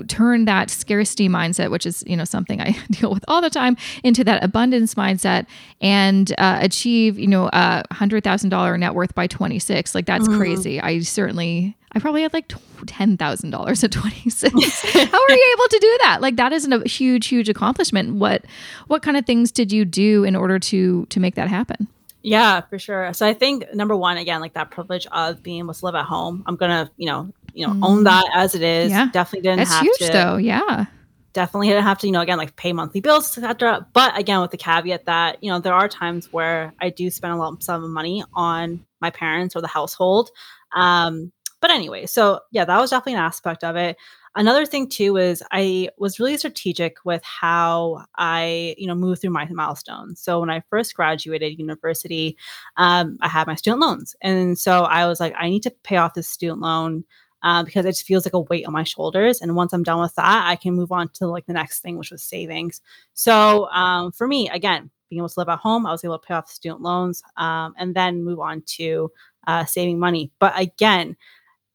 turn 0.08 0.46
that 0.46 0.70
scarcity 0.70 1.28
mindset 1.28 1.72
which 1.72 1.86
is 1.86 2.04
you 2.08 2.16
know 2.16 2.24
something 2.24 2.62
i 2.62 2.76
deal 2.92 3.12
with 3.12 3.24
all 3.28 3.42
the 3.42 3.50
time 3.50 3.76
into 4.04 4.24
that 4.24 4.44
abundance 4.44 4.96
mindset 4.96 5.46
and 5.82 6.34
uh, 6.38 6.60
achieve 6.62 7.18
you 7.20 7.28
know 7.28 7.50
a 7.54 7.84
hundred 7.94 8.24
thousand 8.24 8.50
dollar 8.50 8.78
net 8.78 8.94
worth 8.94 9.14
by 9.16 9.28
26 9.28 9.96
like 9.96 10.06
that's 10.06 10.28
mm-hmm. 10.28 10.38
crazy 10.38 10.82
i 10.82 11.00
certainly 11.00 11.76
I 11.94 12.00
probably 12.00 12.22
had 12.22 12.32
like 12.32 12.48
$10,000 12.48 13.84
at 13.84 13.92
26. 13.92 14.54
How 14.54 15.00
are 15.00 15.32
you 15.32 15.56
able 15.58 15.68
to 15.68 15.80
do 15.82 15.98
that? 16.02 16.20
Like 16.22 16.38
that 16.38 16.54
isn't 16.54 16.72
a 16.72 16.88
huge 16.88 17.28
huge 17.28 17.50
accomplishment. 17.50 18.16
What 18.16 18.46
what 18.88 19.02
kind 19.02 19.18
of 19.18 19.26
things 19.26 19.52
did 19.52 19.72
you 19.72 19.84
do 19.84 20.24
in 20.24 20.36
order 20.36 20.58
to 20.58 21.06
to 21.08 21.20
make 21.20 21.36
that 21.36 21.50
happen? 21.50 21.88
Yeah, 22.24 22.62
for 22.62 22.78
sure. 22.78 23.14
So 23.14 23.26
I 23.26 23.34
think 23.34 23.74
number 23.74 23.96
one, 23.96 24.18
again, 24.18 24.42
like 24.42 24.54
that 24.54 24.70
privilege 24.70 25.08
of 25.12 25.42
being 25.42 25.60
able 25.60 25.74
to 25.74 25.86
live 25.86 25.96
at 25.96 26.06
home. 26.06 26.44
I'm 26.46 26.56
gonna, 26.56 26.90
you 26.98 27.08
know, 27.08 27.34
you 27.54 27.66
know, 27.66 27.74
mm. 27.74 27.84
own 27.84 28.04
that 28.04 28.26
as 28.34 28.56
it 28.56 28.62
is. 28.62 28.92
Yeah. 28.92 29.10
Definitely 29.12 29.42
didn't 29.42 29.60
That's 29.60 29.72
have 29.72 29.82
huge, 29.82 29.98
to. 29.98 30.10
though. 30.12 30.38
Yeah. 30.38 30.86
Definitely 31.34 31.70
didn't 31.70 31.84
have 31.84 31.98
to, 32.00 32.08
you 32.08 32.14
know, 32.14 32.22
again, 32.22 32.38
like 32.38 32.56
pay 32.58 32.74
monthly 32.74 33.00
bills, 33.00 33.38
etc. 33.38 33.88
But 33.94 34.18
again, 34.20 34.42
with 34.42 34.52
the 34.52 34.58
caveat 34.58 35.06
that, 35.06 35.42
you 35.44 35.50
know, 35.50 35.60
there 35.60 35.74
are 35.74 35.88
times 35.88 36.32
where 36.34 36.74
I 36.82 36.90
do 36.90 37.10
spend 37.10 37.34
a 37.34 37.38
lump 37.38 37.64
sum 37.64 37.84
of 37.84 37.90
money 37.90 38.24
on 38.34 38.86
my 39.00 39.12
parents 39.12 39.56
or 39.56 39.62
the 39.62 39.68
household. 39.68 40.30
Um, 40.76 41.32
but 41.62 41.70
anyway, 41.70 42.06
so 42.06 42.42
yeah, 42.52 42.66
that 42.66 42.80
was 42.80 42.90
definitely 42.90 43.14
an 43.14 43.20
aspect 43.20 43.64
of 43.64 43.76
it. 43.76 43.96
Another 44.36 44.66
thing 44.66 44.88
too 44.88 45.18
is 45.18 45.44
I 45.52 45.90
was 45.98 46.20
really 46.20 46.38
strategic 46.38 46.98
with 47.04 47.22
how 47.24 48.06
I, 48.16 48.76
you 48.78 48.88
know, 48.88 48.96
moved 48.96 49.22
through 49.22 49.32
my 49.32 49.46
milestones. 49.46 50.22
So 50.22 50.40
when 50.40 50.50
I 50.50 50.64
first 50.70 50.96
graduated 50.96 51.60
university, 51.60 52.38
um, 52.78 53.18
I 53.22 53.28
had 53.28 53.48
my 53.48 53.56
student 53.56 53.82
loans, 53.82 54.16
and 54.22 54.58
so 54.58 54.84
I 54.84 55.06
was 55.06 55.20
like, 55.20 55.34
I 55.38 55.50
need 55.50 55.64
to 55.64 55.72
pay 55.84 55.98
off 55.98 56.14
this 56.14 56.30
student 56.30 56.62
loan 56.62 57.04
uh, 57.44 57.64
because 57.64 57.86
it 57.86 57.90
just 57.90 58.06
feels 58.06 58.26
like 58.26 58.34
a 58.34 58.40
weight 58.40 58.66
on 58.66 58.74
my 58.74 58.84
shoulders. 58.84 59.42
And 59.42 59.56
once 59.56 59.74
I'm 59.74 59.84
done 59.84 60.02
with 60.02 60.16
that, 60.16 60.48
I 60.48 60.56
can 60.56 60.74
move 60.74 60.92
on 60.92 61.10
to 61.14 61.28
like 61.28 61.46
the 61.46 61.54
next 61.54 61.80
thing, 61.80 61.98
which 61.98 62.12
was 62.12 62.24
savings. 62.24 62.82
So 63.14 63.68
um, 63.70 64.12
for 64.12 64.28
me, 64.28 64.50
again, 64.50 64.90
being 65.10 65.20
able 65.20 65.30
to 65.30 65.40
live 65.40 65.50
at 65.50 65.60
home, 65.60 65.86
I 65.86 65.92
was 65.92 66.04
able 66.04 66.18
to 66.18 66.26
pay 66.26 66.34
off 66.34 66.50
student 66.50 66.82
loans 66.82 67.22
um, 67.38 67.74
and 67.78 67.94
then 67.94 68.24
move 68.24 68.40
on 68.40 68.64
to 68.78 69.12
uh, 69.48 69.66
saving 69.66 70.00
money. 70.00 70.32
But 70.40 70.58
again, 70.60 71.18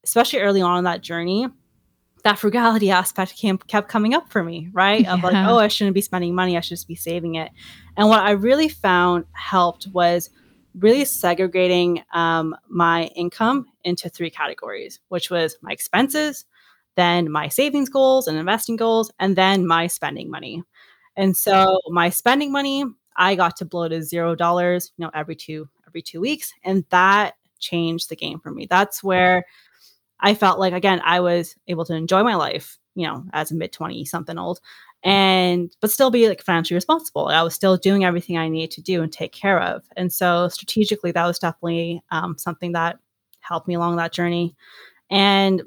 especially 0.05 0.41
early 0.41 0.63
on 0.63 0.79
in 0.79 0.85
that 0.85 1.03
journey, 1.03 1.49
that 2.25 2.39
frugality 2.39 2.91
aspect 3.03 3.37
came, 3.37 3.59
kept 3.59 3.89
coming 3.89 4.15
up 4.15 4.31
for 4.31 4.43
me, 4.43 4.69
right? 4.73 5.03
Yeah. 5.03 5.15
Of 5.15 5.23
like, 5.23 5.35
oh, 5.35 5.59
I 5.59 5.69
shouldn't 5.69 5.95
be 5.95 6.01
spending 6.01 6.35
money, 6.35 6.57
I 6.57 6.61
should 6.61 6.71
just 6.71 6.89
be 6.89 6.97
saving 6.97 7.35
it. 7.35 7.51
And 7.97 8.09
what 8.09 8.21
I 8.21 8.33
really 8.33 8.69
found 8.69 9.25
helped 9.33 9.89
was 9.89 10.31
really 10.79 11.05
segregating 11.05 12.03
um, 12.13 12.55
my 12.69 13.05
income 13.17 13.67
into 13.87 14.11
three 14.11 14.31
categories, 14.31 15.01
which 15.09 15.31
was 15.31 15.57
my 15.63 15.71
expenses, 15.71 16.45
then 16.97 17.31
my 17.31 17.49
savings 17.49 17.89
goals 17.89 18.27
and 18.27 18.37
investing 18.37 18.77
goals, 18.77 19.11
and 19.21 19.37
then 19.37 19.67
my 19.67 19.87
spending 19.87 20.31
money. 20.31 20.63
And 21.17 21.37
so 21.37 21.81
my 21.89 22.11
spending 22.11 22.53
money, 22.53 22.85
I 23.17 23.37
got 23.37 23.57
to 23.59 23.65
blow 23.65 23.89
to 23.89 24.03
zero 24.03 24.35
dollars, 24.35 24.93
you 24.99 25.05
know, 25.05 25.11
every 25.15 25.37
two 25.37 25.69
every 25.87 26.03
two 26.03 26.21
weeks, 26.21 26.53
and 26.65 26.85
that 26.91 27.37
changed 27.59 28.11
the 28.11 28.17
game 28.17 28.41
for 28.41 28.51
me. 28.51 28.67
That's 28.67 29.03
where 29.03 29.47
I 30.21 30.35
felt 30.35 30.59
like 30.59 30.73
again 30.75 31.01
I 31.05 31.21
was 31.21 31.55
able 31.69 31.85
to 31.87 31.95
enjoy 31.95 32.23
my 32.23 32.35
life, 32.35 32.79
you 32.95 33.07
know, 33.07 33.25
as 33.33 33.51
a 33.53 33.55
mid 33.55 33.73
20 33.73 34.05
something 34.05 34.39
old 34.39 34.61
and 35.03 35.75
but 35.81 35.91
still 35.91 36.11
be 36.11 36.29
like 36.29 36.43
financially 36.43 36.77
responsible. 36.77 37.29
I 37.29 37.43
was 37.43 37.55
still 37.55 37.77
doing 37.77 38.05
everything 38.05 38.37
I 38.39 38.49
needed 38.49 38.73
to 38.73 38.83
do 38.83 39.03
and 39.03 39.13
take 39.13 39.33
care 39.33 39.61
of. 39.61 39.85
And 39.97 40.13
so 40.13 40.49
strategically 40.49 41.13
that 41.13 41.27
was 41.27 41.39
definitely 41.39 42.03
um, 42.11 42.37
something 42.39 42.73
that 42.73 42.99
helped 43.47 43.69
me 43.69 43.75
along 43.75 43.97
that 43.97 44.13
journey. 44.13 44.57
And 45.11 45.63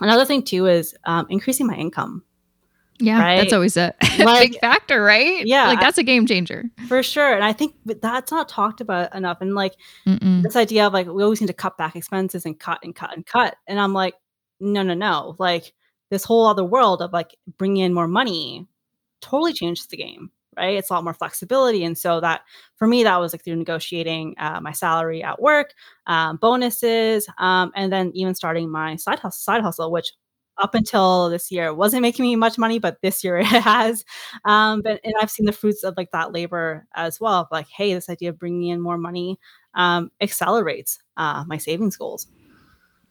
another 0.00 0.24
thing 0.24 0.42
too 0.42 0.66
is 0.66 0.94
um, 1.04 1.26
increasing 1.30 1.66
my 1.66 1.74
income. 1.74 2.24
Yeah, 3.00 3.20
right? 3.20 3.36
that's 3.36 3.52
always 3.52 3.76
a 3.76 3.94
like, 4.18 4.52
big 4.52 4.60
factor, 4.60 5.02
right? 5.02 5.46
Yeah, 5.46 5.68
like 5.68 5.80
that's 5.80 5.98
a 5.98 6.02
game 6.02 6.26
changer 6.26 6.64
for 6.88 7.02
sure. 7.02 7.32
And 7.32 7.44
I 7.44 7.52
think 7.52 7.74
that's 7.84 8.32
not 8.32 8.48
talked 8.48 8.80
about 8.80 9.14
enough. 9.14 9.38
And 9.40 9.54
like 9.54 9.74
Mm-mm. 10.06 10.42
this 10.42 10.56
idea 10.56 10.86
of 10.86 10.92
like 10.92 11.06
we 11.06 11.22
always 11.22 11.40
need 11.40 11.46
to 11.46 11.52
cut 11.52 11.78
back 11.78 11.94
expenses 11.94 12.44
and 12.44 12.58
cut 12.58 12.80
and 12.82 12.94
cut 12.94 13.14
and 13.14 13.24
cut. 13.24 13.56
And 13.68 13.78
I'm 13.78 13.92
like, 13.92 14.14
no, 14.58 14.82
no, 14.82 14.94
no. 14.94 15.36
Like 15.38 15.72
this 16.10 16.24
whole 16.24 16.46
other 16.46 16.64
world 16.64 17.00
of 17.00 17.12
like 17.12 17.36
bringing 17.56 17.84
in 17.84 17.94
more 17.94 18.08
money 18.08 18.66
totally 19.20 19.52
changes 19.52 19.86
the 19.86 19.96
game, 19.96 20.30
right? 20.58 20.76
It's 20.76 20.90
a 20.90 20.92
lot 20.92 21.04
more 21.04 21.14
flexibility. 21.14 21.84
And 21.84 21.96
so 21.96 22.20
that 22.20 22.42
for 22.76 22.86
me, 22.86 23.04
that 23.04 23.16
was 23.16 23.32
like 23.32 23.44
through 23.44 23.56
negotiating 23.56 24.34
uh, 24.38 24.60
my 24.60 24.72
salary 24.72 25.22
at 25.22 25.40
work, 25.40 25.72
um, 26.06 26.36
bonuses, 26.36 27.28
um, 27.38 27.72
and 27.74 27.92
then 27.92 28.10
even 28.14 28.34
starting 28.34 28.70
my 28.70 28.96
side 28.96 29.18
hustle, 29.18 29.40
side 29.40 29.62
hustle, 29.62 29.90
which 29.90 30.12
up 30.58 30.74
until 30.74 31.30
this 31.30 31.50
year 31.50 31.72
wasn't 31.72 32.02
making 32.02 32.24
me 32.24 32.36
much 32.36 32.58
money, 32.58 32.78
but 32.78 32.98
this 33.00 33.22
year 33.22 33.38
it 33.38 33.46
has. 33.46 34.04
Um, 34.44 34.82
but 34.82 35.00
and 35.04 35.14
I've 35.20 35.30
seen 35.30 35.46
the 35.46 35.52
fruits 35.52 35.84
of 35.84 35.94
like 35.96 36.10
that 36.12 36.32
labor 36.32 36.86
as 36.94 37.20
well. 37.20 37.42
Of 37.42 37.48
like, 37.50 37.68
hey, 37.68 37.94
this 37.94 38.08
idea 38.08 38.30
of 38.30 38.38
bringing 38.38 38.68
in 38.68 38.80
more 38.80 38.98
money 38.98 39.38
um, 39.74 40.10
accelerates 40.20 40.98
uh, 41.16 41.44
my 41.46 41.56
savings 41.56 41.96
goals. 41.96 42.26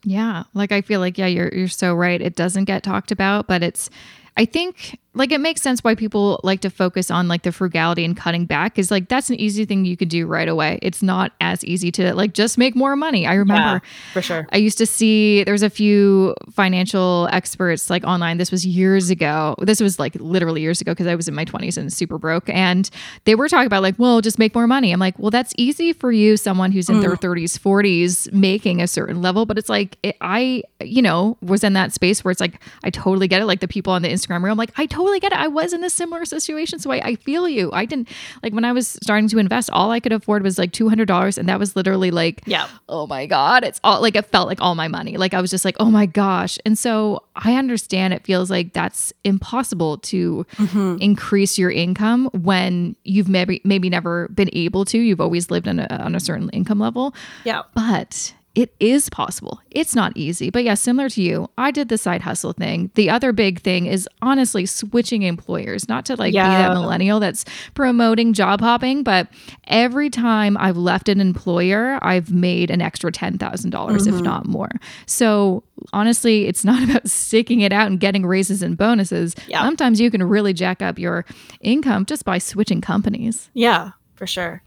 Yeah, 0.03 0.43
like 0.53 0.71
I 0.71 0.81
feel 0.81 0.99
like 0.99 1.17
yeah, 1.17 1.27
you're 1.27 1.53
you're 1.53 1.67
so 1.67 1.93
right. 1.93 2.21
It 2.21 2.35
doesn't 2.35 2.65
get 2.65 2.83
talked 2.83 3.11
about, 3.11 3.47
but 3.47 3.63
it's 3.63 3.89
I 4.37 4.45
think 4.45 4.99
like 5.17 5.31
it 5.31 5.41
makes 5.41 5.61
sense 5.61 5.83
why 5.83 5.95
people 5.95 6.39
like 6.43 6.61
to 6.61 6.69
focus 6.69 7.09
on 7.09 7.27
like 7.27 7.43
the 7.43 7.51
frugality 7.51 8.05
and 8.05 8.15
cutting 8.15 8.45
back 8.45 8.77
is 8.77 8.91
like 8.91 9.09
that's 9.09 9.29
an 9.29 9.39
easy 9.39 9.65
thing 9.65 9.85
you 9.85 9.97
could 9.97 10.09
do 10.09 10.27
right 10.27 10.47
away. 10.47 10.79
It's 10.81 11.01
not 11.01 11.33
as 11.41 11.63
easy 11.65 11.91
to 11.93 12.13
like 12.13 12.33
just 12.33 12.57
make 12.57 12.75
more 12.75 12.95
money. 12.95 13.25
I 13.25 13.33
remember 13.33 13.85
yeah, 13.85 14.13
for 14.13 14.21
sure. 14.21 14.47
I 14.51 14.57
used 14.57 14.77
to 14.77 14.85
see 14.85 15.43
there's 15.43 15.63
a 15.63 15.69
few 15.69 16.35
financial 16.51 17.27
experts 17.31 17.89
like 17.89 18.03
online. 18.03 18.37
This 18.37 18.51
was 18.51 18.65
years 18.65 19.09
ago. 19.09 19.55
This 19.59 19.81
was 19.81 19.99
like 19.99 20.15
literally 20.15 20.61
years 20.61 20.81
ago 20.81 20.91
because 20.91 21.07
I 21.07 21.15
was 21.15 21.27
in 21.27 21.33
my 21.33 21.45
20s 21.45 21.77
and 21.77 21.91
super 21.91 22.17
broke 22.17 22.49
and 22.49 22.89
they 23.25 23.35
were 23.35 23.49
talking 23.49 23.67
about 23.67 23.83
like, 23.83 23.95
well, 23.97 24.21
just 24.21 24.37
make 24.37 24.53
more 24.53 24.67
money. 24.67 24.91
I'm 24.91 24.99
like, 24.99 25.17
well, 25.17 25.31
that's 25.31 25.53
easy 25.57 25.93
for 25.93 26.11
you 26.11 26.37
someone 26.37 26.71
who's 26.71 26.89
in 26.89 26.97
mm. 26.97 27.01
their 27.01 27.15
30s, 27.15 27.57
40s 27.57 28.31
making 28.31 28.81
a 28.81 28.87
certain 28.87 29.21
level, 29.21 29.45
but 29.45 29.57
it's 29.57 29.69
like 29.69 29.97
it, 30.03 30.15
I, 30.21 30.63
you 30.81 31.01
know, 31.01 31.37
was 31.41 31.63
in 31.63 31.73
that 31.73 31.93
space 31.93 32.23
where 32.23 32.31
it's 32.31 32.41
like 32.41 32.61
I 32.83 32.89
totally 32.89 33.27
get 33.27 33.41
it 33.41 33.45
like 33.45 33.61
the 33.61 33.67
people 33.67 33.93
on 33.93 34.01
the 34.01 34.09
Instagram 34.09 34.43
reel. 34.43 34.51
I'm 34.51 34.57
like, 34.57 34.77
I 34.77 34.85
totally 34.85 35.06
get 35.19 35.31
it. 35.31 35.39
I 35.39 35.47
was 35.47 35.73
in 35.73 35.83
a 35.83 35.89
similar 35.89 36.25
situation. 36.25 36.79
So 36.79 36.91
I, 36.91 36.97
I 36.97 37.15
feel 37.15 37.47
you. 37.47 37.71
I 37.73 37.85
didn't 37.85 38.09
like 38.43 38.53
when 38.53 38.65
I 38.65 38.71
was 38.71 38.97
starting 39.03 39.27
to 39.29 39.37
invest, 39.37 39.69
all 39.71 39.91
I 39.91 39.99
could 39.99 40.13
afford 40.13 40.43
was 40.43 40.57
like 40.57 40.71
$200. 40.71 41.37
And 41.37 41.49
that 41.49 41.59
was 41.59 41.75
literally 41.75 42.11
like, 42.11 42.41
yeah, 42.45 42.67
oh 42.87 43.07
my 43.07 43.25
God. 43.25 43.63
It's 43.63 43.79
all 43.83 44.01
like, 44.01 44.15
it 44.15 44.25
felt 44.25 44.47
like 44.47 44.61
all 44.61 44.75
my 44.75 44.87
money. 44.87 45.17
Like 45.17 45.33
I 45.33 45.41
was 45.41 45.51
just 45.51 45.65
like, 45.65 45.75
oh 45.79 45.89
my 45.89 46.05
gosh. 46.05 46.57
And 46.65 46.77
so 46.77 47.23
I 47.35 47.55
understand 47.55 48.13
it 48.13 48.25
feels 48.25 48.49
like 48.49 48.73
that's 48.73 49.13
impossible 49.23 49.97
to 49.99 50.45
mm-hmm. 50.55 50.97
increase 51.01 51.57
your 51.57 51.71
income 51.71 52.29
when 52.33 52.95
you've 53.03 53.29
maybe, 53.29 53.61
maybe 53.63 53.89
never 53.89 54.27
been 54.29 54.49
able 54.53 54.85
to. 54.85 54.97
You've 54.97 55.21
always 55.21 55.51
lived 55.51 55.67
on 55.67 55.79
a, 55.79 55.87
on 55.91 56.15
a 56.15 56.19
certain 56.19 56.49
income 56.49 56.79
level. 56.79 57.13
Yeah. 57.43 57.63
But 57.73 58.33
it 58.57 58.73
is 58.79 59.07
possible. 59.07 59.61
It's 59.69 59.93
not 59.93 60.13
easy, 60.17 60.49
but 60.49 60.63
yeah, 60.63 60.73
similar 60.73 61.09
to 61.09 61.21
you, 61.21 61.47
I 61.59 61.69
did 61.69 61.89
the 61.89 61.97
side 61.99 62.23
hustle 62.23 62.53
thing. 62.53 62.89
The 62.95 63.07
other 63.07 63.31
big 63.31 63.61
thing 63.61 63.85
is 63.85 64.09
honestly 64.23 64.65
switching 64.65 65.21
employers, 65.21 65.87
not 65.87 66.07
to 66.07 66.15
like 66.15 66.33
yeah. 66.33 66.47
be 66.47 66.63
that 66.63 66.73
millennial 66.73 67.19
that's 67.19 67.45
promoting 67.75 68.33
job 68.33 68.59
hopping, 68.59 69.03
but 69.03 69.27
every 69.67 70.09
time 70.09 70.57
I've 70.57 70.75
left 70.75 71.07
an 71.07 71.21
employer, 71.21 71.99
I've 72.01 72.31
made 72.31 72.71
an 72.71 72.81
extra 72.81 73.11
$10,000, 73.11 73.37
mm-hmm. 73.37 74.15
if 74.15 74.21
not 74.23 74.47
more. 74.47 74.71
So 75.05 75.63
honestly, 75.93 76.47
it's 76.47 76.65
not 76.65 76.81
about 76.89 77.07
sticking 77.07 77.61
it 77.61 77.71
out 77.71 77.85
and 77.85 77.99
getting 77.99 78.25
raises 78.25 78.63
and 78.63 78.75
bonuses. 78.75 79.35
Yeah. 79.47 79.61
Sometimes 79.61 80.01
you 80.01 80.09
can 80.09 80.23
really 80.23 80.53
jack 80.53 80.81
up 80.81 80.97
your 80.97 81.25
income 81.61 82.07
just 82.07 82.25
by 82.25 82.39
switching 82.39 82.81
companies. 82.81 83.51
Yeah, 83.53 83.91
for 84.15 84.25
sure. 84.25 84.63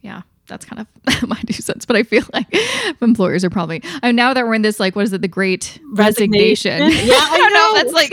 Yeah 0.00 0.22
that's 0.50 0.66
kind 0.66 0.80
of 0.80 1.22
my 1.28 1.40
two 1.46 1.54
cents. 1.54 1.86
But 1.86 1.96
I 1.96 2.02
feel 2.02 2.24
like 2.34 2.46
employers 3.00 3.44
are 3.44 3.50
probably 3.50 3.82
I 4.02 4.12
now 4.12 4.34
that 4.34 4.46
we're 4.46 4.54
in 4.54 4.62
this 4.62 4.78
like 4.78 4.94
what 4.94 5.04
is 5.04 5.12
it 5.14 5.22
the 5.22 5.28
Great 5.28 5.78
Resignation? 5.92 6.80
resignation. 6.82 7.08
Yeah, 7.08 7.14
I, 7.18 7.28
I 7.32 7.38
don't 7.38 7.52
know. 7.54 7.58
know. 7.58 7.74
That's 7.74 7.92
like 7.92 8.10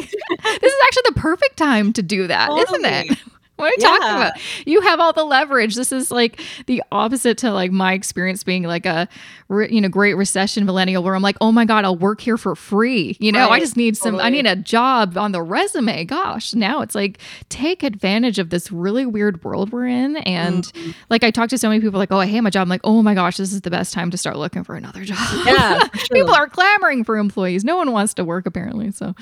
this 0.62 0.73
is 0.73 0.80
actually 0.86 1.04
the 1.06 1.19
perfect 1.19 1.58
time 1.58 1.91
to 1.93 2.02
do 2.02 2.28
that, 2.28 2.47
totally. 2.47 2.82
not 2.82 3.06
it? 3.08 3.17
What 3.58 3.65
are 3.65 3.70
you 3.70 3.76
yeah. 3.80 3.88
talking 3.88 4.15
about? 4.15 4.34
You 4.65 4.82
have 4.82 5.00
all 5.00 5.13
the 5.13 5.24
leverage. 5.24 5.76
This 5.76 5.91
is 5.91 6.12
like 6.12 6.39
the 6.67 6.84
opposite 6.91 7.38
to 7.39 7.52
like 7.52 7.72
my 7.72 7.93
experience 7.93 8.43
being 8.43 8.63
like 8.63 8.86
a 8.86 9.08
you 9.50 9.82
know 9.82 9.89
great 9.89 10.13
recession 10.13 10.65
millennial 10.65 11.04
where 11.04 11.15
I'm 11.15 11.22
like, 11.24 11.38
"Oh 11.41 11.52
my 11.52 11.65
god, 11.65 11.84
I'll 11.84 11.96
work 11.96 12.22
here 12.22 12.38
for 12.38 12.56
free." 12.56 13.17
You 13.20 13.32
know, 13.32 13.50
right. 13.50 13.54
I 13.54 13.60
just 13.60 13.76
need 13.76 13.98
some 13.98 14.13
totally. 14.13 14.28
I 14.28 14.30
need 14.30 14.46
a 14.46 14.56
job 14.56 15.17
on 15.17 15.32
the 15.32 15.41
resume. 15.41 16.06
Gosh, 16.06 16.54
now 16.54 16.82
it's 16.82 16.96
like 16.96 17.20
take 17.50 17.84
advantage 17.84 18.39
of 18.39 18.52
this 18.52 18.72
really 18.72 19.06
weird 19.06 19.43
world 19.43 19.72
we're 19.72 19.88
in 19.88 20.17
and 20.17 20.63
mm-hmm. 20.65 20.91
like 21.10 21.24
I 21.24 21.32
talk 21.32 21.50
to 21.50 21.58
so 21.58 21.70
many 21.70 21.82
people 21.82 22.00
like, 22.00 22.12
"Oh, 22.12 22.20
I 22.20 22.28
hate 22.28 22.41
my 22.41 22.49
job." 22.49 22.64
I'm 22.64 22.70
like, 22.70 22.82
"Oh 22.84 23.01
my 23.01 23.14
gosh, 23.14 23.38
this 23.38 23.53
is 23.53 23.62
the 23.62 23.72
best 23.72 23.93
time 23.93 24.12
to 24.12 24.18
start 24.18 24.38
looking 24.38 24.64
for 24.64 24.76
another 24.76 25.03
job." 25.03 25.18
Yeah. 25.45 25.88
people 26.12 26.34
are 26.34 26.47
clamoring 26.47 27.03
for 27.03 27.18
employees. 27.18 27.64
No 27.64 27.76
one 27.76 27.91
wants 27.91 28.14
to 28.16 28.24
work 28.24 28.45
apparently. 28.45 28.91
So 28.91 29.16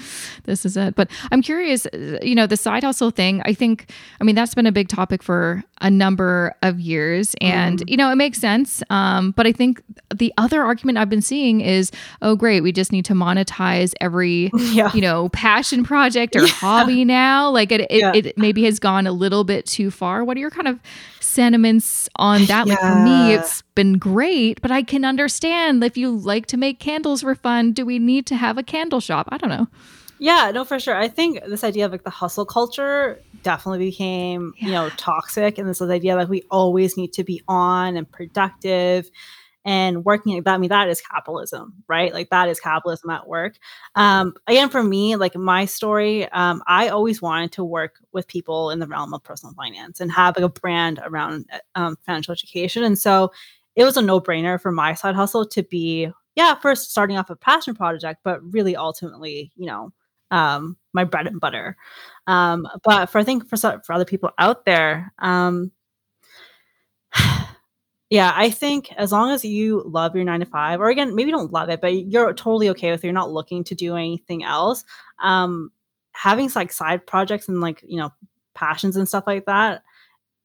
this 0.43 0.65
is 0.65 0.75
it. 0.75 0.95
But 0.95 1.09
I'm 1.31 1.41
curious, 1.41 1.87
you 2.21 2.35
know, 2.35 2.47
the 2.47 2.57
side 2.57 2.83
hustle 2.83 3.11
thing, 3.11 3.41
I 3.45 3.53
think 3.53 3.91
I'm 4.19 4.24
mean, 4.25 4.35
that's 4.35 4.53
been 4.53 4.65
a 4.65 4.71
big 4.71 4.89
topic 4.89 5.23
for 5.23 5.63
a 5.81 5.89
number 5.89 6.53
of 6.61 6.79
years. 6.79 7.35
And, 7.39 7.79
mm. 7.79 7.89
you 7.89 7.95
know, 7.95 8.11
it 8.11 8.15
makes 8.15 8.39
sense. 8.39 8.83
Um, 8.89 9.31
but 9.31 9.47
I 9.47 9.51
think 9.51 9.81
the 10.13 10.33
other 10.37 10.63
argument 10.63 10.97
I've 10.97 11.09
been 11.09 11.21
seeing 11.21 11.61
is, 11.61 11.91
oh, 12.21 12.35
great, 12.35 12.61
we 12.61 12.71
just 12.71 12.91
need 12.91 13.05
to 13.05 13.13
monetize 13.13 13.93
every, 14.01 14.51
yeah. 14.71 14.91
you 14.93 15.01
know, 15.01 15.29
passion 15.29 15.83
project 15.83 16.35
or 16.35 16.41
yeah. 16.45 16.47
hobby 16.47 17.05
now. 17.05 17.49
Like 17.49 17.71
it, 17.71 17.81
it, 17.81 17.91
yeah. 17.91 18.11
it, 18.13 18.37
maybe 18.37 18.63
has 18.65 18.79
gone 18.79 19.07
a 19.07 19.11
little 19.11 19.43
bit 19.43 19.65
too 19.65 19.91
far. 19.91 20.23
What 20.23 20.35
are 20.37 20.39
your 20.39 20.51
kind 20.51 20.67
of 20.67 20.79
sentiments 21.19 22.09
on 22.17 22.45
that? 22.45 22.67
Like 22.67 22.79
for 22.79 22.95
me, 22.95 23.33
it's 23.33 23.61
been 23.75 23.97
great, 23.97 24.61
but 24.61 24.71
I 24.71 24.83
can 24.83 25.05
understand 25.05 25.83
if 25.83 25.97
you 25.97 26.11
like 26.11 26.47
to 26.47 26.57
make 26.57 26.79
candles 26.79 27.21
for 27.21 27.35
fun, 27.35 27.73
do 27.73 27.85
we 27.85 27.99
need 27.99 28.25
to 28.27 28.35
have 28.35 28.57
a 28.57 28.63
candle 28.63 28.99
shop? 28.99 29.29
I 29.31 29.37
don't 29.37 29.49
know. 29.49 29.67
Yeah, 30.17 30.51
no, 30.53 30.63
for 30.63 30.79
sure. 30.79 30.95
I 30.95 31.07
think 31.07 31.43
this 31.45 31.63
idea 31.63 31.85
of 31.85 31.91
like 31.91 32.03
the 32.03 32.09
hustle 32.09 32.45
culture 32.45 33.21
definitely 33.45 33.85
became, 33.85 34.53
yeah. 34.57 34.65
you 34.65 34.71
know, 34.73 34.89
toxic. 34.97 35.57
And 35.57 35.69
this 35.69 35.79
was 35.79 35.89
idea 35.89 36.15
like 36.15 36.27
we 36.27 36.43
always 36.51 36.97
need 36.97 37.13
to 37.13 37.23
be 37.23 37.41
on 37.47 37.95
and 37.95 38.11
productive 38.11 39.09
and 39.63 40.03
working 40.03 40.33
like 40.33 40.43
that. 40.43 40.55
I 40.55 40.57
mean, 40.57 40.69
that 40.69 40.89
is 40.89 41.01
capitalism, 41.01 41.73
right? 41.87 42.11
Like 42.13 42.29
that 42.31 42.49
is 42.49 42.59
capitalism 42.59 43.11
at 43.11 43.27
work. 43.27 43.57
Um, 43.95 44.33
again, 44.47 44.69
for 44.69 44.83
me, 44.83 45.15
like 45.15 45.35
my 45.35 45.65
story, 45.65 46.27
um, 46.31 46.61
I 46.67 46.89
always 46.89 47.21
wanted 47.21 47.51
to 47.53 47.63
work 47.63 47.99
with 48.11 48.27
people 48.27 48.71
in 48.71 48.79
the 48.79 48.87
realm 48.87 49.13
of 49.13 49.23
personal 49.23 49.53
finance 49.53 49.99
and 49.99 50.11
have 50.11 50.35
like 50.35 50.45
a 50.45 50.49
brand 50.49 50.99
around 51.03 51.45
um, 51.75 51.97
financial 52.05 52.31
education. 52.31 52.83
And 52.83 52.97
so 52.97 53.31
it 53.75 53.83
was 53.83 53.95
a 53.95 54.01
no 54.01 54.19
brainer 54.19 54.59
for 54.59 54.71
my 54.71 54.93
side 54.95 55.15
hustle 55.15 55.47
to 55.47 55.63
be, 55.63 56.09
yeah, 56.35 56.55
first 56.55 56.91
starting 56.91 57.17
off 57.17 57.29
a 57.29 57.35
passion 57.35 57.75
project, 57.75 58.21
but 58.23 58.41
really 58.51 58.75
ultimately, 58.75 59.51
you 59.55 59.67
know, 59.67 59.93
um, 60.31 60.77
my 60.93 61.03
bread 61.03 61.27
and 61.27 61.39
butter. 61.39 61.77
Um, 62.27 62.67
but 62.83 63.07
for 63.07 63.19
I 63.19 63.23
think 63.23 63.47
for 63.47 63.57
for 63.57 63.93
other 63.93 64.05
people 64.05 64.31
out 64.39 64.65
there, 64.65 65.13
um, 65.19 65.71
yeah, 68.09 68.33
I 68.35 68.49
think 68.49 68.91
as 68.93 69.11
long 69.11 69.31
as 69.31 69.45
you 69.45 69.83
love 69.85 70.15
your 70.15 70.25
nine 70.25 70.39
to 70.39 70.45
five, 70.45 70.79
or 70.79 70.89
again, 70.89 71.15
maybe 71.15 71.29
you 71.29 71.35
don't 71.37 71.53
love 71.53 71.69
it, 71.69 71.81
but 71.81 71.93
you're 72.07 72.33
totally 72.33 72.69
okay 72.69 72.91
with 72.91 73.03
it, 73.03 73.07
you're 73.07 73.13
not 73.13 73.31
looking 73.31 73.63
to 73.65 73.75
do 73.75 73.95
anything 73.95 74.43
else. 74.43 74.83
Um, 75.21 75.71
having 76.15 76.49
like 76.55 76.71
side 76.71 77.05
projects 77.05 77.47
and 77.49 77.59
like 77.61 77.83
you 77.85 77.97
know 77.97 78.09
passions 78.53 78.95
and 78.95 79.07
stuff 79.07 79.25
like 79.27 79.45
that 79.45 79.83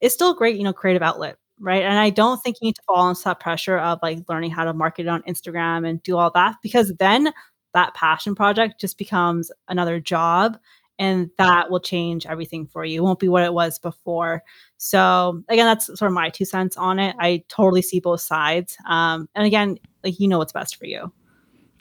is 0.01 0.12
still 0.12 0.35
great 0.35 0.57
you 0.57 0.64
know 0.64 0.72
creative 0.72 1.03
outlet 1.03 1.37
right 1.61 1.83
and 1.83 1.99
i 1.99 2.11
don't 2.11 2.43
think 2.43 2.57
you 2.61 2.66
need 2.66 2.74
to 2.74 2.83
fall 2.83 3.09
into 3.09 3.22
that 3.24 3.39
pressure 3.39 3.78
of 3.78 3.99
like 4.03 4.18
learning 4.28 4.51
how 4.51 4.64
to 4.64 4.74
market 4.74 5.03
it 5.03 5.09
on 5.09 5.22
instagram 5.22 5.89
and 5.89 6.03
do 6.03 6.18
all 6.18 6.31
that 6.31 6.57
because 6.62 6.93
then 6.99 7.33
that 7.72 7.95
passion 7.95 8.35
project 8.35 8.81
just 8.81 8.99
becomes 8.99 9.53
another 9.68 10.01
job 10.01 10.59
and 11.01 11.30
that 11.38 11.70
will 11.70 11.80
change 11.80 12.26
everything 12.26 12.66
for 12.66 12.84
you. 12.84 13.01
It 13.01 13.05
won't 13.05 13.18
be 13.18 13.28
what 13.28 13.42
it 13.42 13.55
was 13.55 13.78
before. 13.78 14.44
So 14.76 15.42
again, 15.48 15.64
that's 15.64 15.86
sort 15.86 16.03
of 16.03 16.12
my 16.12 16.28
two 16.28 16.44
cents 16.44 16.76
on 16.76 16.98
it. 16.98 17.16
I 17.18 17.42
totally 17.48 17.80
see 17.80 18.01
both 18.01 18.20
sides. 18.20 18.76
Um, 18.86 19.26
and 19.34 19.46
again, 19.46 19.78
like 20.05 20.20
you 20.20 20.28
know 20.28 20.38
what's 20.38 20.53
best 20.53 20.76
for 20.76 20.84
you. 20.84 21.11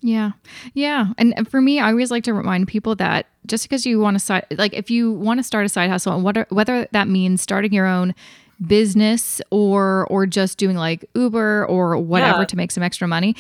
Yeah. 0.02 0.32
Yeah. 0.74 1.08
And 1.18 1.46
for 1.52 1.62
me, 1.62 1.82
I 1.82 1.90
always 1.90 2.10
like 2.10 2.24
to 2.24 2.34
remind 2.34 2.70
people 2.70 2.96
that 2.96 3.28
just 3.46 3.66
because 3.66 3.86
you 3.86 4.00
want 4.00 4.16
to 4.16 4.20
start, 4.20 4.46
like 4.58 4.74
if 4.74 4.90
you 4.90 5.12
want 5.12 5.40
to 5.40 5.44
start 5.44 5.66
a 5.66 5.70
side 5.70 5.90
hustle 5.90 6.16
and 6.16 6.24
whether, 6.24 6.48
whether 6.48 6.88
that 6.94 7.10
means 7.10 7.42
starting 7.42 7.74
your 7.74 7.86
own 7.86 8.16
business 8.66 9.42
or 9.52 10.06
or 10.10 10.26
just 10.26 10.58
doing 10.58 10.76
like 10.76 11.10
Uber 11.16 11.66
or 11.68 11.98
whatever 11.98 12.40
yeah. 12.40 12.46
to 12.46 12.56
make 12.56 12.72
some 12.72 12.84
extra 12.84 13.08
money, 13.08 13.36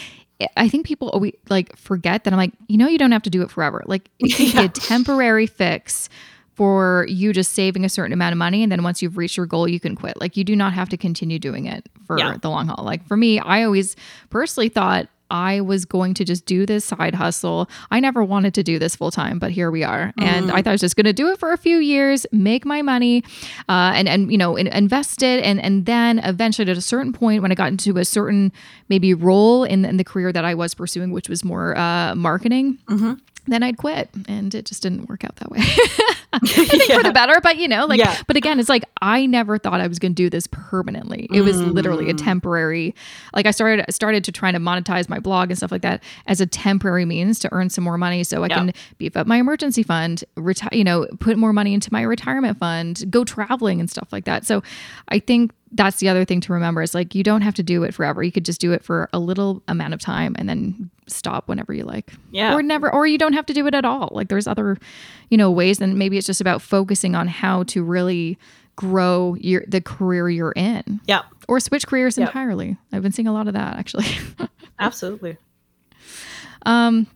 I 0.56 0.70
think 0.70 0.86
people 0.86 1.10
always 1.10 1.34
like 1.50 1.76
forget 1.76 2.24
that 2.24 2.34
I'm 2.34 2.38
like, 2.38 2.54
you 2.68 2.78
know, 2.78 2.88
you 2.88 2.98
don't 2.98 3.12
have 3.12 3.24
to 3.24 3.30
do 3.30 3.42
it 3.42 3.52
forever. 3.52 3.84
Like 3.86 4.10
it 4.20 4.34
can 4.34 4.46
yeah. 4.48 4.62
be 4.62 4.66
a 4.66 4.70
temporary 4.70 5.48
fix 5.48 6.10
for 6.54 7.06
you 7.10 7.32
just 7.32 7.54
saving 7.54 7.86
a 7.86 7.90
certain 7.90 8.14
amount 8.14 8.34
of 8.34 8.38
money. 8.38 8.64
And 8.64 8.72
then 8.72 8.84
once 8.84 9.02
you've 9.02 9.18
reached 9.18 9.38
your 9.38 9.46
goal, 9.46 9.68
you 9.68 9.80
can 9.80 9.96
quit. 9.96 10.20
Like 10.20 10.38
you 10.38 10.44
do 10.44 10.56
not 10.56 10.74
have 10.74 10.90
to 10.90 10.98
continue 10.98 11.40
doing 11.40 11.66
it 11.66 11.88
for 12.06 12.18
yeah. 12.18 12.38
the 12.38 12.50
long 12.50 12.68
haul. 12.68 12.84
Like 12.84 13.06
for 13.08 13.16
me, 13.18 13.40
I 13.40 13.64
always 13.64 13.96
personally 14.30 14.70
thought 14.70 15.08
I 15.30 15.62
was 15.62 15.86
going 15.86 16.14
to 16.16 16.26
just 16.26 16.46
do 16.46 16.66
this 16.66 16.86
side 16.86 17.16
hustle. 17.16 17.70
I 17.92 18.00
never 18.00 18.24
wanted 18.24 18.54
to 18.56 18.64
do 18.64 18.80
this 18.80 18.96
full 18.96 19.12
time, 19.12 19.40
but 19.40 19.52
here 19.52 19.72
we 19.72 19.84
are. 19.84 20.14
Mm. 20.20 20.24
And 20.24 20.52
I 20.52 20.62
thought 20.62 20.68
I 20.68 20.72
was 20.74 20.82
just 20.82 20.96
going 20.96 21.06
to 21.06 21.14
do 21.14 21.30
it 21.32 21.40
for 21.40 21.52
a 21.52 21.58
few 21.58 21.78
years, 21.78 22.26
make 22.32 22.66
my 22.66 22.82
money, 22.82 23.24
uh, 23.68 23.94
and 23.96 24.08
and 24.08 24.32
you 24.32 24.38
know 24.38 24.56
in, 24.56 24.68
invest 24.68 25.24
it, 25.24 25.44
and 25.44 25.62
and 25.62 25.86
then 25.86 26.20
eventually 26.20 26.70
at 26.70 26.78
a 26.78 26.82
certain 26.82 27.14
point 27.14 27.42
when 27.42 27.52
I 27.52 27.56
got 27.56 27.70
into 27.70 27.98
a 27.98 28.06
certain 28.06 28.52
maybe 28.90 29.14
role 29.14 29.64
in, 29.64 29.86
in 29.86 29.98
the 29.98 30.04
career 30.04 30.32
that 30.32 30.46
I 30.46 30.56
was 30.56 30.74
pursuing, 30.74 31.12
which 31.12 31.30
was 31.30 31.44
more 31.44 31.78
uh, 31.78 32.16
marketing. 32.16 32.78
Mm-hmm 32.88 33.14
then 33.52 33.64
I'd 33.64 33.78
quit. 33.78 34.10
And 34.28 34.54
it 34.54 34.66
just 34.66 34.84
didn't 34.84 35.10
work 35.10 35.24
out 35.24 35.36
that 35.38 35.52
way. 35.52 35.60
I 36.32 36.40
think 36.40 36.90
yeah. 36.90 36.98
for 36.98 37.04
the 37.04 37.12
better, 37.12 37.40
but 37.42 37.58
you 37.58 37.68
know, 37.68 37.86
like, 37.86 38.00
yeah. 38.00 38.16
but 38.28 38.38
again, 38.38 38.60
it's 38.60 38.70
like 38.70 38.84
I 39.02 39.26
never 39.26 39.58
thought 39.58 39.82
I 39.82 39.88
was 39.88 40.00
going 40.00 40.14
to 40.14 40.16
do 40.16 40.30
this 40.30 40.48
permanently. 40.48 41.28
It 41.34 41.42
was 41.42 41.58
mm. 41.58 41.74
literally 41.74 42.10
a 42.10 42.14
mm. 42.14 42.24
temporary, 42.24 42.94
like 43.34 43.46
I 43.46 43.52
started, 43.52 43.86
started 43.92 44.24
to 44.26 44.32
try 44.32 44.52
to 44.52 44.60
monetize 44.60 45.10
my 45.10 45.20
blog 45.20 45.50
and 45.50 45.58
stuff 45.58 45.72
like 45.72 45.82
that 45.82 46.04
as 46.28 46.40
a 46.40 46.46
temporary 46.46 47.06
means 47.06 47.40
to 47.40 47.50
earn 47.52 47.70
some 47.70 47.84
more 47.84 47.98
money 47.98 48.24
so 48.24 48.44
I 48.44 48.48
yeah. 48.48 48.56
can 48.56 48.74
beef 48.98 49.18
up 49.18 49.26
my 49.26 49.38
emergency 49.38 49.84
fund, 49.84 50.24
retire, 50.36 50.70
you 50.72 50.84
know, 50.84 51.08
put 51.20 51.38
more 51.38 51.54
money 51.54 51.74
into 51.74 51.92
my 51.92 52.02
retirement 52.02 52.60
fund, 52.60 53.10
go 53.10 53.24
traveling 53.24 53.80
and 53.80 53.90
stuff 53.90 54.10
like 54.12 54.26
that. 54.26 54.46
So 54.46 54.62
I 55.08 55.20
think 55.20 55.52
that's 55.72 55.98
the 55.98 56.10
other 56.10 56.26
thing 56.26 56.42
to 56.42 56.54
remember 56.54 56.82
is 56.82 56.94
like 56.94 57.14
you 57.14 57.24
don't 57.24 57.42
have 57.42 57.56
to 57.56 57.64
do 57.64 57.84
it 57.84 57.94
forever. 57.94 58.24
You 58.24 58.32
could 58.32 58.46
just 58.46 58.62
do 58.62 58.72
it 58.72 58.84
for 58.84 59.10
a 59.14 59.20
little 59.20 59.62
amount 59.68 59.94
of 59.94 60.02
time 60.02 60.36
and 60.38 60.50
then 60.50 60.90
stop 61.12 61.48
whenever 61.48 61.74
you 61.74 61.84
like. 61.84 62.14
Yeah. 62.32 62.54
Or 62.54 62.62
never 62.62 62.92
or 62.92 63.08
you 63.08 63.18
don't 63.18 63.34
have 63.34 63.46
to 63.48 63.54
do 63.54 63.66
it 63.68 63.76
at 63.76 63.86
all. 63.86 64.10
Like 64.12 64.30
there's 64.30 64.48
other, 64.48 64.78
you 65.30 65.38
know, 65.38 65.52
ways 65.52 65.82
and 65.82 65.98
maybe 65.98 66.18
it's 66.18 66.28
just 66.28 66.42
about 66.42 66.62
focusing 66.62 67.16
on 67.16 67.28
how 67.28 67.64
to 67.64 67.84
really 67.84 68.38
grow 68.76 69.36
your 69.36 69.64
the 69.68 69.82
career 69.82 70.30
you're 70.30 70.54
in. 70.54 71.02
Yeah. 71.06 71.24
Or 71.48 71.60
switch 71.60 71.88
careers 71.88 72.18
yep. 72.18 72.30
entirely. 72.30 72.78
I've 72.92 73.02
been 73.02 73.12
seeing 73.12 73.28
a 73.28 73.34
lot 73.34 73.48
of 73.48 73.54
that 73.54 73.78
actually. 73.78 74.08
Absolutely. 74.80 75.38
Um 76.66 77.08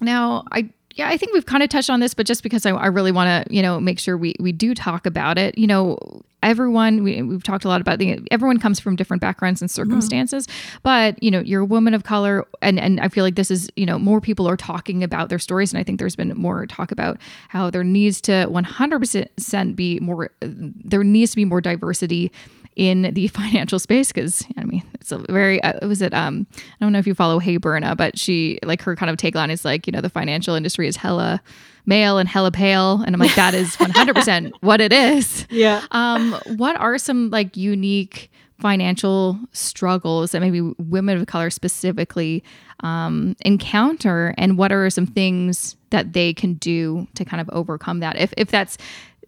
now 0.00 0.44
I 0.50 0.70
yeah, 0.94 1.08
I 1.08 1.16
think 1.16 1.32
we've 1.32 1.46
kind 1.46 1.62
of 1.62 1.68
touched 1.68 1.90
on 1.90 1.98
this, 1.98 2.14
but 2.14 2.24
just 2.24 2.44
because 2.44 2.64
I, 2.64 2.70
I 2.70 2.86
really 2.86 3.10
want 3.10 3.48
to, 3.48 3.54
you 3.54 3.62
know, 3.62 3.80
make 3.80 3.98
sure 3.98 4.16
we 4.16 4.34
we 4.38 4.52
do 4.52 4.74
talk 4.74 5.06
about 5.06 5.38
it. 5.38 5.58
You 5.58 5.66
know, 5.66 6.22
everyone 6.40 7.02
we, 7.02 7.20
we've 7.20 7.42
talked 7.42 7.64
a 7.64 7.68
lot 7.68 7.80
about 7.80 7.98
the 7.98 8.20
everyone 8.30 8.60
comes 8.60 8.78
from 8.78 8.94
different 8.94 9.20
backgrounds 9.20 9.60
and 9.60 9.68
mm-hmm. 9.68 9.82
circumstances, 9.82 10.46
mm-hmm. 10.46 10.78
but 10.84 11.20
you 11.20 11.32
know, 11.32 11.40
you're 11.40 11.62
a 11.62 11.66
woman 11.66 11.94
of 11.94 12.04
color, 12.04 12.46
and 12.62 12.78
and 12.78 13.00
I 13.00 13.08
feel 13.08 13.24
like 13.24 13.34
this 13.34 13.50
is 13.50 13.68
you 13.74 13.86
know 13.86 13.98
more 13.98 14.20
people 14.20 14.48
are 14.48 14.56
talking 14.56 15.02
about 15.02 15.30
their 15.30 15.40
stories, 15.40 15.72
and 15.72 15.80
I 15.80 15.82
think 15.82 15.98
there's 15.98 16.16
been 16.16 16.28
more 16.36 16.64
talk 16.66 16.92
about 16.92 17.18
how 17.48 17.70
there 17.70 17.84
needs 17.84 18.20
to 18.22 18.46
100% 18.48 19.76
be 19.76 19.98
more, 19.98 20.30
there 20.40 21.02
needs 21.02 21.32
to 21.32 21.36
be 21.36 21.44
more 21.44 21.60
diversity 21.60 22.30
in 22.76 23.12
the 23.14 23.28
financial 23.28 23.78
space 23.78 24.12
because 24.12 24.44
I 24.56 24.64
mean 24.64 24.82
it's 24.94 25.12
a 25.12 25.18
very 25.30 25.62
uh, 25.62 25.86
was 25.86 26.02
it 26.02 26.14
um 26.14 26.46
I 26.54 26.84
don't 26.84 26.92
know 26.92 26.98
if 26.98 27.06
you 27.06 27.14
follow 27.14 27.38
Hey 27.38 27.56
Berna 27.56 27.94
but 27.96 28.18
she 28.18 28.58
like 28.64 28.82
her 28.82 28.96
kind 28.96 29.10
of 29.10 29.16
take 29.16 29.34
tagline 29.34 29.50
is 29.50 29.64
like 29.64 29.86
you 29.86 29.92
know 29.92 30.00
the 30.00 30.10
financial 30.10 30.54
industry 30.54 30.88
is 30.88 30.96
hella 30.96 31.42
male 31.86 32.18
and 32.18 32.28
hella 32.28 32.50
pale 32.50 33.02
and 33.02 33.14
I'm 33.14 33.20
like 33.20 33.34
that 33.34 33.54
is 33.54 33.76
100% 33.76 34.52
what 34.60 34.80
it 34.80 34.92
is. 34.92 35.46
Yeah. 35.50 35.82
Um 35.90 36.38
what 36.56 36.76
are 36.76 36.98
some 36.98 37.30
like 37.30 37.56
unique 37.56 38.30
financial 38.60 39.38
struggles 39.52 40.30
that 40.30 40.40
maybe 40.40 40.60
women 40.78 41.18
of 41.18 41.26
color 41.26 41.50
specifically 41.50 42.42
um, 42.80 43.34
encounter 43.44 44.34
and 44.38 44.56
what 44.56 44.72
are 44.72 44.88
some 44.90 45.06
things 45.06 45.76
that 45.90 46.12
they 46.12 46.32
can 46.32 46.54
do 46.54 47.06
to 47.14 47.24
kind 47.24 47.40
of 47.40 47.50
overcome 47.50 48.00
that 48.00 48.16
if, 48.16 48.32
if 48.36 48.50
that's 48.50 48.78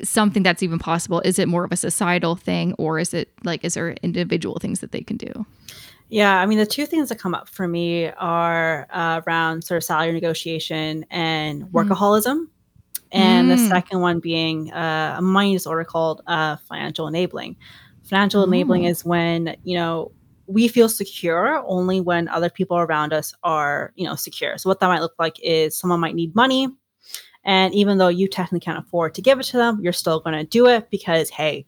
something 0.03 0.42
that's 0.42 0.62
even 0.62 0.78
possible? 0.78 1.20
Is 1.24 1.38
it 1.38 1.49
more 1.49 1.64
of 1.64 1.72
a 1.72 1.76
societal 1.76 2.36
thing 2.36 2.74
or 2.74 2.99
is 2.99 3.14
it 3.14 3.30
like, 3.44 3.64
is 3.64 3.74
there 3.74 3.90
individual 4.03 4.59
things 4.61 4.80
that 4.80 4.92
they 4.92 5.01
can 5.01 5.16
do? 5.16 5.47
Yeah, 6.09 6.40
I 6.40 6.47
mean, 6.47 6.59
the 6.59 6.66
two 6.66 6.86
things 6.86 7.09
that 7.09 7.18
come 7.18 7.34
up 7.34 7.49
for 7.49 7.66
me 7.66 8.11
are 8.11 8.86
uh, 8.90 9.22
around 9.26 9.64
sort 9.64 9.78
of 9.78 9.84
salary 9.84 10.12
negotiation 10.12 11.05
and 11.11 11.64
mm. 11.64 11.70
workaholism. 11.72 12.36
Mm. 12.36 12.49
And 13.12 13.49
mm. 13.49 13.57
the 13.57 13.68
second 13.68 14.01
one 14.01 14.20
being 14.20 14.72
uh, 14.72 15.16
a 15.18 15.22
money 15.22 15.53
disorder 15.53 15.84
called 15.84 16.22
uh, 16.26 16.57
financial 16.68 17.09
enabling. 17.09 17.57
Financial 18.05 18.42
mm. 18.42 18.49
enabling 18.49 18.84
is 18.84 19.05
when, 19.05 19.57
you 19.64 19.76
know, 19.76 20.12
we 20.47 20.68
feel 20.68 20.88
secure 20.88 21.64
only 21.66 22.01
when 22.01 22.28
other 22.28 22.49
people 22.49 22.78
around 22.78 23.12
us 23.12 23.34
are, 23.42 23.92
you 23.97 24.07
know, 24.07 24.14
secure. 24.14 24.59
So 24.59 24.70
what 24.70 24.78
that 24.78 24.86
might 24.86 25.01
look 25.01 25.14
like 25.18 25.40
is 25.42 25.76
someone 25.76 25.99
might 25.99 26.14
need 26.14 26.36
money 26.36 26.68
and 27.47 27.72
even 27.74 27.97
though 27.97 28.09
you 28.09 28.28
technically 28.28 28.61
can't 28.61 28.84
afford 28.84 29.14
to 29.14 29.22
give 29.22 29.38
it 29.38 29.44
to 29.44 29.57
them, 29.57 29.78
you're 29.80 29.92
still 29.92 30.20
going 30.20 30.36
to 30.36 30.44
do 30.44 30.66
it 30.66 30.90
because, 30.90 31.30
hey, 31.30 31.64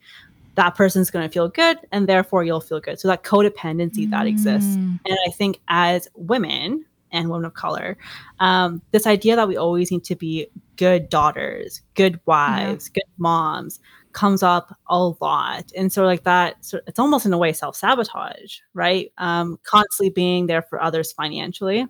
that 0.57 0.75
person's 0.75 1.09
going 1.09 1.27
to 1.27 1.33
feel 1.33 1.49
good 1.49 1.79
and 1.93 2.09
therefore 2.09 2.43
you'll 2.43 2.61
feel 2.61 2.81
good. 2.81 2.99
So 2.99 3.07
that 3.07 3.23
codependency 3.23 4.07
mm. 4.07 4.11
that 4.11 4.27
exists. 4.27 4.77
Mm. 4.77 4.99
And 5.07 5.19
I 5.27 5.31
think 5.31 5.61
as 5.69 6.09
women 6.17 6.85
and 7.13 7.31
women 7.31 7.45
of 7.45 7.55
color, 7.55 7.97
um, 8.41 8.83
this 8.91 9.07
idea 9.07 9.37
that 9.37 9.47
we 9.47 9.57
always 9.57 9.93
need 9.93 10.03
to 10.05 10.17
be 10.17 10.49
good 10.75 11.09
daughters, 11.09 11.81
good 11.95 12.19
wives, 12.27 12.91
yeah. 12.91 13.01
good 13.01 13.13
moms 13.19 13.79
comes 14.15 14.43
up 14.43 14.77
a 14.89 14.99
lot. 15.21 15.71
And 15.77 15.93
so 15.93 16.05
like 16.05 16.25
that, 16.25 16.57
so 16.65 16.81
it's 16.89 16.99
almost 16.99 17.25
in 17.25 17.33
a 17.33 17.39
way 17.39 17.53
self-sabotage, 17.53 18.59
right? 18.75 19.13
Um, 19.19 19.61
constantly 19.63 20.11
being 20.11 20.49
there 20.49 20.63
for 20.63 20.83
others 20.83 21.13
financially 21.13 21.87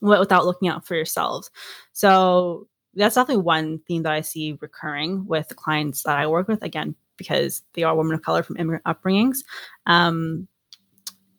without 0.00 0.46
looking 0.46 0.68
out 0.68 0.84
for 0.84 0.96
yourselves. 0.96 1.48
So 1.92 2.66
that's 2.96 3.14
definitely 3.14 3.42
one 3.42 3.80
theme 3.86 4.02
that 4.02 4.12
I 4.12 4.20
see 4.20 4.58
recurring 4.60 5.26
with 5.26 5.48
the 5.48 5.54
clients 5.54 6.02
that 6.04 6.18
I 6.18 6.26
work 6.26 6.48
with. 6.48 6.62
Again, 6.62 6.94
because 7.16 7.62
they 7.74 7.82
are 7.82 7.96
women 7.96 8.14
of 8.14 8.22
color 8.22 8.42
from 8.42 8.56
immigrant 8.56 8.84
upbringings. 8.84 9.38
Um, 9.86 10.48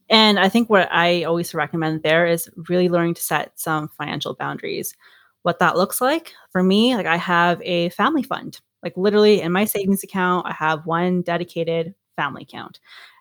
and 0.10 0.39
I 0.39 0.49
think 0.49 0.70
what 0.70 0.88
I 0.91 1.24
always 1.24 1.53
recommend 1.53 2.03
there 2.03 2.28
is 2.28 2.49
really 2.70 2.89
learning 2.89 3.16
to 3.16 3.24
set 3.24 3.60
some 3.60 3.89
financial 3.89 4.36
boundaries. 4.36 4.95
What 5.41 5.60
that 5.60 5.78
looks 5.78 6.01
like 6.01 6.34
for 6.51 6.64
me, 6.64 6.95
like 6.95 7.06
I 7.06 7.18
have 7.18 7.62
a 7.64 7.89
family 7.89 8.24
fund, 8.24 8.60
like 8.84 8.95
literally 8.97 9.41
in 9.41 9.51
my 9.51 9.66
savings 9.66 10.03
account, 10.03 10.45
I 10.47 10.53
have 10.53 10.86
one 10.86 11.22
dedicated 11.22 11.95
family 12.16 12.43
account. 12.43 12.80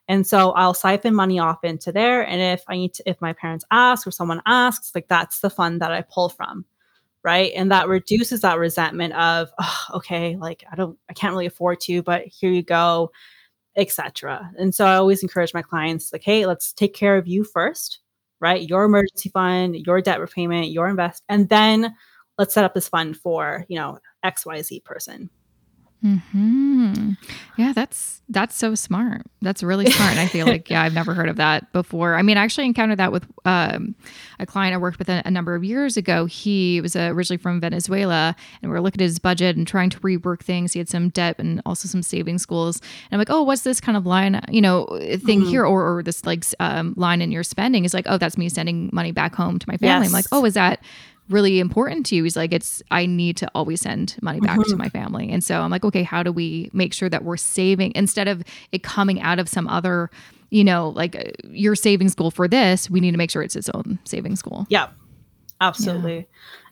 And 0.09 0.27
so 0.27 0.53
I'll 0.53 0.75
siphon 0.75 1.15
money 1.15 1.39
off 1.39 1.65
into 1.65 1.91
there. 1.91 2.27
And 2.27 2.41
if 2.41 2.63
I 2.69 2.77
need 2.77 2.95
to, 2.95 3.09
if 3.09 3.21
my 3.23 3.33
parents 3.33 3.65
ask 3.71 4.07
or 4.07 4.11
someone 4.11 4.43
asks, 4.45 4.95
like 4.95 5.09
that's 5.09 5.41
the 5.41 5.49
fund 5.49 5.81
that 5.81 5.93
I 5.93 6.03
pull 6.03 6.29
from. 6.29 6.67
Right. 7.25 7.53
And 7.57 7.71
that 7.73 7.89
reduces 7.89 8.43
that 8.43 8.59
resentment 8.59 9.15
of, 9.15 9.51
oh, 9.59 9.85
okay, 9.95 10.37
like 10.37 10.63
I 10.71 10.77
don't, 10.77 10.99
I 11.09 11.15
can't 11.15 11.33
really 11.33 11.47
afford 11.47 11.81
to, 11.83 12.03
but 12.03 12.27
here 12.27 12.51
you 12.51 12.63
go 12.63 13.11
etc. 13.77 14.51
And 14.59 14.75
so 14.75 14.87
I 14.87 14.97
always 14.97 15.23
encourage 15.23 15.55
my 15.55 15.63
clients 15.63 16.13
like, 16.13 16.23
hey, 16.25 16.47
let's 16.47 16.73
take 16.73 16.95
care 16.95 17.17
of 17.17 17.27
you 17.27 17.45
first, 17.45 18.01
right? 18.41 18.69
Your 18.69 18.85
emergency 18.85 19.31
fund, 19.31 19.77
your 19.77 20.01
debt 20.01 20.21
repayment, 20.21 20.71
your 20.71 20.89
invest, 20.89 21.23
and 21.29 21.49
then 21.49 21.95
let's 22.39 22.55
set 22.55 22.65
up 22.65 22.75
this 22.75 22.89
fund 22.89 23.17
for, 23.17 23.65
you 23.69 23.79
know, 23.79 23.99
XYZ 24.25 24.85
person. 24.85 25.31
Hmm. 26.05 27.13
Yeah, 27.57 27.73
that's 27.73 28.21
that's 28.29 28.55
so 28.55 28.75
smart. 28.75 29.23
That's 29.41 29.63
really 29.63 29.91
smart. 29.91 30.11
And 30.11 30.21
I 30.21 30.27
feel 30.27 30.45
like 30.47 30.69
yeah, 30.69 30.83
I've 30.83 30.93
never 30.93 31.15
heard 31.15 31.31
of 31.31 31.37
that 31.37 31.73
before. 31.73 32.15
I 32.15 32.21
mean, 32.21 32.37
I 32.37 32.43
actually 32.43 32.67
encountered 32.67 32.99
that 32.99 33.11
with 33.11 33.25
um, 33.47 33.95
a 34.39 34.45
client 34.45 34.75
I 34.75 34.77
worked 34.77 34.99
with 34.99 35.09
a, 35.09 35.23
a, 35.25 35.31
number 35.31 35.55
of 35.55 35.65
years 35.65 35.97
ago. 35.97 36.27
He 36.27 36.83
was 36.83 36.95
uh, 36.95 37.09
originally 37.11 37.39
from 37.39 37.59
Venezuela, 37.59 38.37
and 38.61 38.71
we 38.71 38.75
were 38.75 38.83
looking 38.83 39.01
at 39.01 39.05
his 39.05 39.19
budget 39.19 39.57
and 39.57 39.67
trying 39.67 39.89
to 39.91 40.01
rework 40.01 40.43
things. 40.43 40.75
He 40.75 40.79
had 40.79 40.91
some 40.91 41.09
debt 41.09 41.37
and 41.39 41.63
also 41.65 41.89
some 41.89 42.03
savings 42.03 42.45
goals. 42.45 42.81
And 43.11 43.13
I'm 43.13 43.19
like, 43.19 43.31
oh, 43.31 43.43
what's 43.43 43.63
this 43.63 43.81
kind 43.81 43.97
of 43.97 44.05
line, 44.05 44.43
you 44.51 44.61
know, 44.61 44.85
thing 45.25 45.41
mm-hmm. 45.41 45.49
here, 45.49 45.65
or, 45.65 45.97
or 45.97 46.03
this 46.03 46.27
like 46.27 46.45
um, 46.61 46.93
line 46.99 47.23
in 47.23 47.33
your 47.33 47.45
spending? 47.45 47.87
Is 47.87 47.95
like, 47.95 48.07
oh, 48.09 48.19
that's 48.19 48.37
me 48.37 48.51
sending 48.51 48.91
money 48.93 49.13
back 49.13 49.35
home 49.35 49.59
to 49.59 49.69
my 49.69 49.79
family. 49.79 50.05
Yes. 50.05 50.09
I'm 50.09 50.13
like, 50.13 50.27
oh, 50.33 50.45
is 50.45 50.55
that 50.55 50.83
really 51.29 51.59
important 51.59 52.07
to 52.07 52.17
you. 52.17 52.25
He's 52.25 52.37
like 52.37 52.53
it's 52.53 52.83
i 52.91 53.07
need 53.07 53.37
to 53.39 53.51
always 53.55 53.81
send 53.81 54.17
money 54.21 54.41
back 54.41 54.59
mm-hmm. 54.59 54.71
to 54.71 54.77
my 54.77 54.89
family. 54.89 55.31
And 55.31 55.43
so 55.43 55.61
i'm 55.61 55.71
like 55.71 55.85
okay 55.85 56.03
how 56.03 56.23
do 56.23 56.33
we 56.33 56.71
make 56.73 56.93
sure 56.93 57.09
that 57.09 57.25
we're 57.25 57.37
saving 57.37 57.93
instead 57.95 58.29
of 58.29 58.43
it 58.73 58.83
coming 58.83 59.21
out 59.21 59.39
of 59.39 59.49
some 59.49 59.67
other 59.69 60.11
you 60.51 60.65
know 60.65 60.91
like 60.91 61.17
uh, 61.17 61.31
your 61.49 61.75
savings 61.75 62.15
goal 62.15 62.31
for 62.31 62.47
this 62.47 62.91
we 62.91 63.01
need 63.01 63.13
to 63.13 63.17
make 63.17 63.31
sure 63.31 63.43
it's 63.43 63.57
its 63.57 63.71
own 63.71 63.99
savings 64.05 64.43
goal. 64.43 64.67
Yeah. 64.69 64.89
Absolutely. 65.61 66.17
Yeah. 66.17 66.23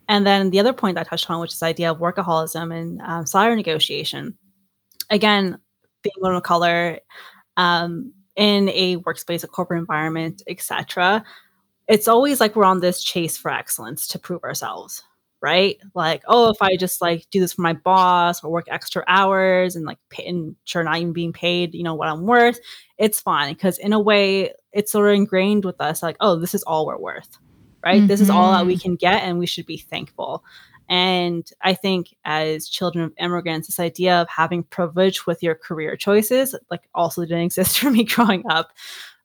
and 0.09 0.27
then 0.27 0.51
the 0.51 0.61
other 0.61 0.73
point 0.73 0.99
i 0.99 1.05
touched 1.05 1.31
on 1.31 1.41
which 1.41 1.53
is 1.53 1.61
the 1.61 1.67
idea 1.67 1.91
of 1.91 1.99
workaholism 1.99 2.75
and 2.77 3.01
um, 3.03 3.27
salary 3.27 3.57
negotiation. 3.57 4.37
Again 5.11 5.59
being 6.03 6.15
woman 6.19 6.37
of 6.37 6.43
color 6.43 6.99
um, 7.57 8.13
in 8.37 8.69
a 8.71 8.97
workspace 8.99 9.45
a 9.45 9.47
corporate 9.47 9.79
environment 9.79 10.43
etc 10.47 11.25
it's 11.89 12.09
always 12.09 12.41
like 12.41 12.57
we're 12.57 12.65
on 12.65 12.81
this 12.81 13.03
chase 13.03 13.37
for 13.37 13.51
excellence 13.51 14.07
to 14.09 14.19
prove 14.19 14.43
ourselves 14.45 15.03
right 15.43 15.79
like 15.95 16.23
oh 16.29 16.51
if 16.51 16.63
i 16.63 16.77
just 16.77 17.03
like 17.03 17.27
do 17.31 17.41
this 17.41 17.53
for 17.53 17.63
my 17.63 17.73
boss 17.73 18.43
or 18.43 18.51
work 18.51 18.67
extra 18.71 19.05
hours 19.09 19.75
and 19.75 19.85
like 19.85 19.99
pay, 20.09 20.25
and 20.25 20.55
sure 20.65 20.85
not 20.85 20.97
even 20.97 21.13
being 21.13 21.33
paid 21.33 21.75
you 21.75 21.83
know 21.83 21.95
what 21.95 22.09
i'm 22.09 22.23
worth 22.23 22.61
it's 22.97 23.21
fine 23.21 23.53
because 23.53 23.77
in 23.79 23.93
a 23.93 24.01
way 24.01 24.53
it's 24.73 24.93
sort 24.93 25.09
of 25.09 25.15
ingrained 25.15 25.65
with 25.65 25.81
us 25.81 26.03
like 26.03 26.17
oh 26.21 26.37
this 26.37 26.55
is 26.55 26.63
all 26.63 26.87
we're 26.87 26.97
worth 26.97 27.39
right 27.85 27.99
mm-hmm. 27.99 28.07
this 28.07 28.21
is 28.21 28.31
all 28.31 28.53
that 28.53 28.65
we 28.65 28.75
mm-hmm. 28.75 28.83
can 28.83 28.95
get 28.95 29.23
and 29.23 29.39
we 29.39 29.47
should 29.47 29.67
be 29.67 29.77
thankful 29.77 30.45
and 30.89 31.51
i 31.63 31.75
think 31.75 32.15
as 32.25 32.69
children 32.69 33.05
of 33.05 33.13
immigrants 33.19 33.67
this 33.67 33.81
idea 33.81 34.21
of 34.21 34.29
having 34.29 34.63
privilege 34.63 35.27
with 35.27 35.43
your 35.43 35.57
career 35.57 35.97
choices 35.97 36.55
like 36.71 36.89
also 36.95 37.23
didn't 37.23 37.41
exist 37.43 37.81
for 37.81 37.91
me 37.91 38.05
growing 38.05 38.45
up 38.49 38.71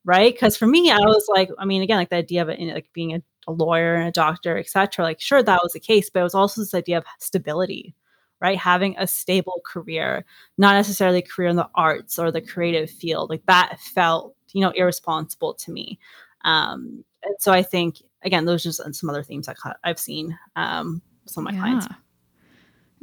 right? 0.08 0.34
Because 0.34 0.56
for 0.56 0.66
me, 0.66 0.90
I 0.90 1.00
was 1.00 1.28
like, 1.28 1.50
I 1.60 1.66
mean, 1.66 1.82
again, 1.82 1.98
like 1.98 2.10
the 2.10 2.16
idea 2.16 2.42
of 2.42 2.48
it, 2.48 2.60
like 2.74 2.88
being 2.94 3.14
a, 3.14 3.22
a 3.46 3.52
lawyer 3.52 3.96
and 3.96 4.08
a 4.08 4.12
doctor, 4.12 4.58
etc. 4.58 5.04
Like, 5.04 5.20
sure, 5.20 5.44
that 5.44 5.60
was 5.62 5.74
the 5.74 5.82
case, 5.82 6.10
but 6.10 6.22
it 6.22 6.24
was 6.24 6.34
also 6.34 6.62
this 6.62 6.74
idea 6.74 6.98
of 6.98 7.04
stability, 7.20 7.94
right? 8.40 8.58
Having 8.58 8.96
a 8.98 9.06
stable 9.06 9.62
career, 9.66 10.24
not 10.58 10.76
necessarily 10.76 11.20
a 11.20 11.22
career 11.22 11.50
in 11.50 11.58
the 11.58 11.70
arts 11.76 12.18
or 12.18 12.32
the 12.32 12.40
creative 12.40 12.90
field. 12.90 13.30
Like 13.30 13.46
that 13.48 13.82
felt, 13.82 14.34
you 14.54 14.62
know, 14.62 14.72
irresponsible 14.72 15.56
to 15.56 15.72
me. 15.74 16.00
Um, 16.46 17.04
and 17.24 17.36
so 17.40 17.52
I 17.52 17.62
think 17.62 17.98
again, 18.24 18.46
those 18.46 18.66
are 18.66 18.70
just 18.70 18.96
some 18.96 19.10
other 19.10 19.24
themes 19.24 19.50
I, 19.50 19.56
I've 19.84 20.00
seen 20.00 20.38
um, 20.56 21.02
some 21.26 21.46
of 21.46 21.54
my 21.54 21.58
yeah. 21.58 21.64
clients. 21.64 21.88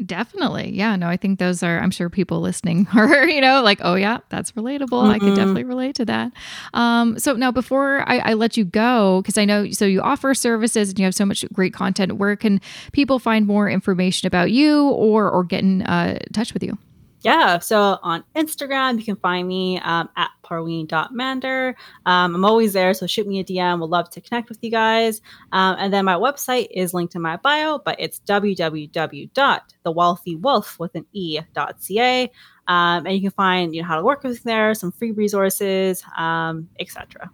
Definitely. 0.04 0.70
Yeah. 0.72 0.96
No, 0.96 1.08
I 1.08 1.16
think 1.16 1.38
those 1.38 1.62
are, 1.62 1.78
I'm 1.78 1.90
sure 1.92 2.10
people 2.10 2.40
listening 2.40 2.88
are, 2.96 3.28
you 3.28 3.40
know, 3.40 3.62
like, 3.62 3.78
oh, 3.82 3.94
yeah, 3.94 4.18
that's 4.28 4.52
relatable. 4.52 4.88
Mm-hmm. 4.88 5.10
I 5.10 5.18
could 5.18 5.36
definitely 5.36 5.64
relate 5.64 5.94
to 5.96 6.04
that. 6.06 6.32
Um, 6.72 7.18
so 7.18 7.34
now, 7.34 7.52
before 7.52 8.02
I, 8.08 8.18
I 8.18 8.32
let 8.34 8.56
you 8.56 8.64
go, 8.64 9.22
because 9.22 9.38
I 9.38 9.44
know, 9.44 9.70
so 9.70 9.84
you 9.84 10.00
offer 10.00 10.34
services 10.34 10.90
and 10.90 10.98
you 10.98 11.04
have 11.04 11.14
so 11.14 11.24
much 11.24 11.44
great 11.52 11.72
content, 11.72 12.16
where 12.16 12.34
can 12.34 12.60
people 12.92 13.18
find 13.18 13.46
more 13.46 13.68
information 13.68 14.26
about 14.26 14.50
you 14.50 14.88
or, 14.88 15.30
or 15.30 15.44
get 15.44 15.62
in 15.62 15.82
uh, 15.82 16.18
touch 16.32 16.52
with 16.52 16.62
you? 16.62 16.76
Yeah, 17.24 17.58
so 17.58 17.98
on 18.02 18.22
Instagram, 18.36 18.98
you 18.98 19.04
can 19.04 19.16
find 19.16 19.48
me 19.48 19.80
um, 19.80 20.10
at 20.14 20.30
parween.mander. 20.44 21.74
Um, 22.04 22.34
I'm 22.34 22.44
always 22.44 22.74
there, 22.74 22.92
so 22.92 23.06
shoot 23.06 23.26
me 23.26 23.40
a 23.40 23.44
DM. 23.44 23.78
We'll 23.78 23.88
love 23.88 24.10
to 24.10 24.20
connect 24.20 24.50
with 24.50 24.58
you 24.60 24.70
guys. 24.70 25.22
Um, 25.52 25.76
and 25.78 25.90
then 25.90 26.04
my 26.04 26.16
website 26.16 26.66
is 26.70 26.92
linked 26.92 27.14
in 27.14 27.22
my 27.22 27.38
bio, 27.38 27.78
but 27.78 27.96
it's 27.98 28.20
www.thewealthywolf 28.20 30.78
with 30.78 30.94
an 30.94 31.06
e.ca. 31.14 32.30
Um, 32.68 33.06
and 33.06 33.14
you 33.14 33.22
can 33.22 33.30
find 33.30 33.74
you 33.74 33.80
know 33.80 33.88
how 33.88 33.96
to 33.96 34.02
work 34.02 34.22
with 34.22 34.42
there, 34.42 34.74
some 34.74 34.92
free 34.92 35.12
resources, 35.12 36.04
um, 36.18 36.68
etc. 36.78 37.30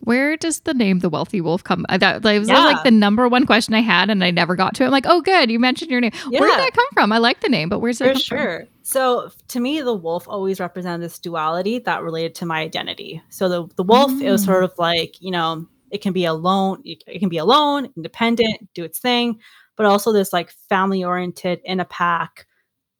Where 0.00 0.36
does 0.36 0.60
the 0.60 0.74
name 0.74 1.00
the 1.00 1.08
Wealthy 1.08 1.40
Wolfe 1.40 1.64
come? 1.64 1.86
Uh, 1.88 1.98
that 1.98 2.24
like, 2.24 2.38
was 2.38 2.48
yeah. 2.48 2.64
like 2.64 2.84
the 2.84 2.90
number 2.90 3.28
one 3.28 3.46
question 3.46 3.74
I 3.74 3.80
had, 3.80 4.10
and 4.10 4.22
I 4.24 4.30
never 4.30 4.56
got 4.56 4.74
to 4.76 4.82
it. 4.82 4.86
I'm 4.86 4.92
like, 4.92 5.06
oh, 5.06 5.20
good, 5.20 5.50
you 5.50 5.58
mentioned 5.58 5.90
your 5.90 6.00
name. 6.00 6.12
Yeah. 6.28 6.40
Where 6.40 6.50
did 6.50 6.58
that 6.58 6.72
come 6.72 6.86
from? 6.92 7.12
I 7.12 7.18
like 7.18 7.40
the 7.40 7.48
name, 7.48 7.68
but 7.68 7.80
where's 7.80 8.00
it 8.00 8.14
For 8.14 8.18
sure. 8.18 8.58
from? 8.60 8.68
So 8.82 9.30
to 9.48 9.60
me, 9.60 9.80
the 9.80 9.94
wolf 9.94 10.26
always 10.26 10.58
represented 10.58 11.02
this 11.02 11.18
duality 11.18 11.78
that 11.80 12.02
related 12.02 12.34
to 12.36 12.46
my 12.46 12.60
identity. 12.60 13.22
So 13.28 13.48
the 13.48 13.74
the 13.76 13.84
wolf, 13.84 14.10
mm. 14.10 14.22
it 14.22 14.30
was 14.30 14.44
sort 14.44 14.62
mm. 14.62 14.70
of 14.70 14.78
like 14.78 15.20
you 15.20 15.30
know, 15.30 15.66
it 15.90 16.02
can 16.02 16.12
be 16.12 16.24
alone, 16.24 16.82
it 16.84 17.20
can 17.20 17.28
be 17.28 17.38
alone, 17.38 17.90
independent, 17.96 18.72
do 18.74 18.84
its 18.84 18.98
thing, 18.98 19.40
but 19.76 19.86
also 19.86 20.12
this 20.12 20.32
like 20.32 20.50
family 20.68 21.04
oriented 21.04 21.60
in 21.64 21.80
a 21.80 21.84
pack 21.84 22.46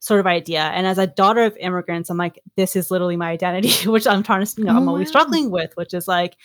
sort 0.01 0.21
of 0.21 0.27
idea. 0.27 0.63
And 0.63 0.87
as 0.87 0.99
a 0.99 1.07
daughter 1.07 1.43
of 1.43 1.57
immigrants, 1.59 2.11
I'm 2.11 2.17
like, 2.17 2.41
this 2.57 2.75
is 2.75 2.91
literally 2.91 3.17
my 3.17 3.31
identity, 3.31 3.89
which 3.89 4.07
I'm 4.07 4.23
trying 4.23 4.45
to, 4.45 4.55
you 4.57 4.65
know, 4.65 4.75
oh, 4.75 4.77
I'm 4.79 4.89
always 4.89 5.09
wow. 5.09 5.21
struggling 5.21 5.51
with, 5.51 5.73
which 5.77 5.95
is 5.95 6.09
like 6.09 6.37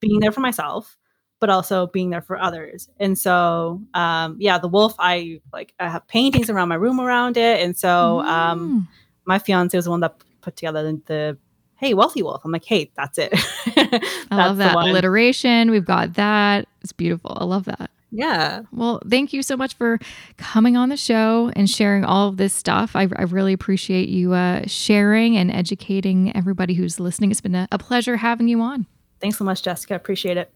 being 0.00 0.20
there 0.20 0.32
for 0.32 0.40
myself, 0.40 0.96
but 1.40 1.50
also 1.50 1.86
being 1.88 2.10
there 2.10 2.22
for 2.22 2.40
others. 2.40 2.88
And 2.98 3.18
so, 3.18 3.82
um, 3.94 4.36
yeah, 4.38 4.58
the 4.58 4.68
wolf, 4.68 4.94
I 4.98 5.40
like, 5.52 5.74
I 5.78 5.88
have 5.88 6.06
paintings 6.08 6.50
around 6.50 6.68
my 6.68 6.74
room 6.74 7.00
around 7.00 7.36
it. 7.36 7.62
And 7.62 7.76
so, 7.76 8.20
um, 8.20 8.26
mm. 8.26 8.62
um, 8.62 8.88
my 9.24 9.38
fiance 9.38 9.76
was 9.76 9.84
the 9.84 9.90
one 9.90 10.00
that 10.00 10.16
put 10.40 10.56
together 10.56 10.82
the, 10.82 11.00
the 11.06 11.38
hey, 11.76 11.94
wealthy 11.94 12.22
wolf. 12.22 12.42
I'm 12.44 12.50
like, 12.50 12.64
hey, 12.64 12.90
that's 12.96 13.18
it. 13.18 13.30
that's 13.30 13.76
I 14.30 14.36
love 14.36 14.56
that 14.58 14.74
alliteration. 14.74 15.70
We've 15.70 15.84
got 15.84 16.14
that. 16.14 16.66
It's 16.82 16.92
beautiful. 16.92 17.36
I 17.40 17.44
love 17.44 17.66
that. 17.66 17.90
Yeah. 18.10 18.62
Well, 18.72 19.00
thank 19.08 19.32
you 19.32 19.42
so 19.42 19.56
much 19.56 19.74
for 19.74 19.98
coming 20.38 20.76
on 20.76 20.88
the 20.88 20.96
show 20.96 21.52
and 21.54 21.68
sharing 21.68 22.04
all 22.04 22.28
of 22.28 22.36
this 22.36 22.54
stuff. 22.54 22.96
I, 22.96 23.02
I 23.02 23.24
really 23.24 23.52
appreciate 23.52 24.08
you 24.08 24.32
uh, 24.32 24.62
sharing 24.66 25.36
and 25.36 25.50
educating 25.52 26.34
everybody 26.34 26.74
who's 26.74 26.98
listening. 26.98 27.30
It's 27.30 27.40
been 27.40 27.54
a, 27.54 27.68
a 27.70 27.78
pleasure 27.78 28.16
having 28.16 28.48
you 28.48 28.60
on. 28.60 28.86
Thanks 29.20 29.38
so 29.38 29.44
much, 29.44 29.62
Jessica. 29.62 29.94
Appreciate 29.94 30.36
it. 30.36 30.52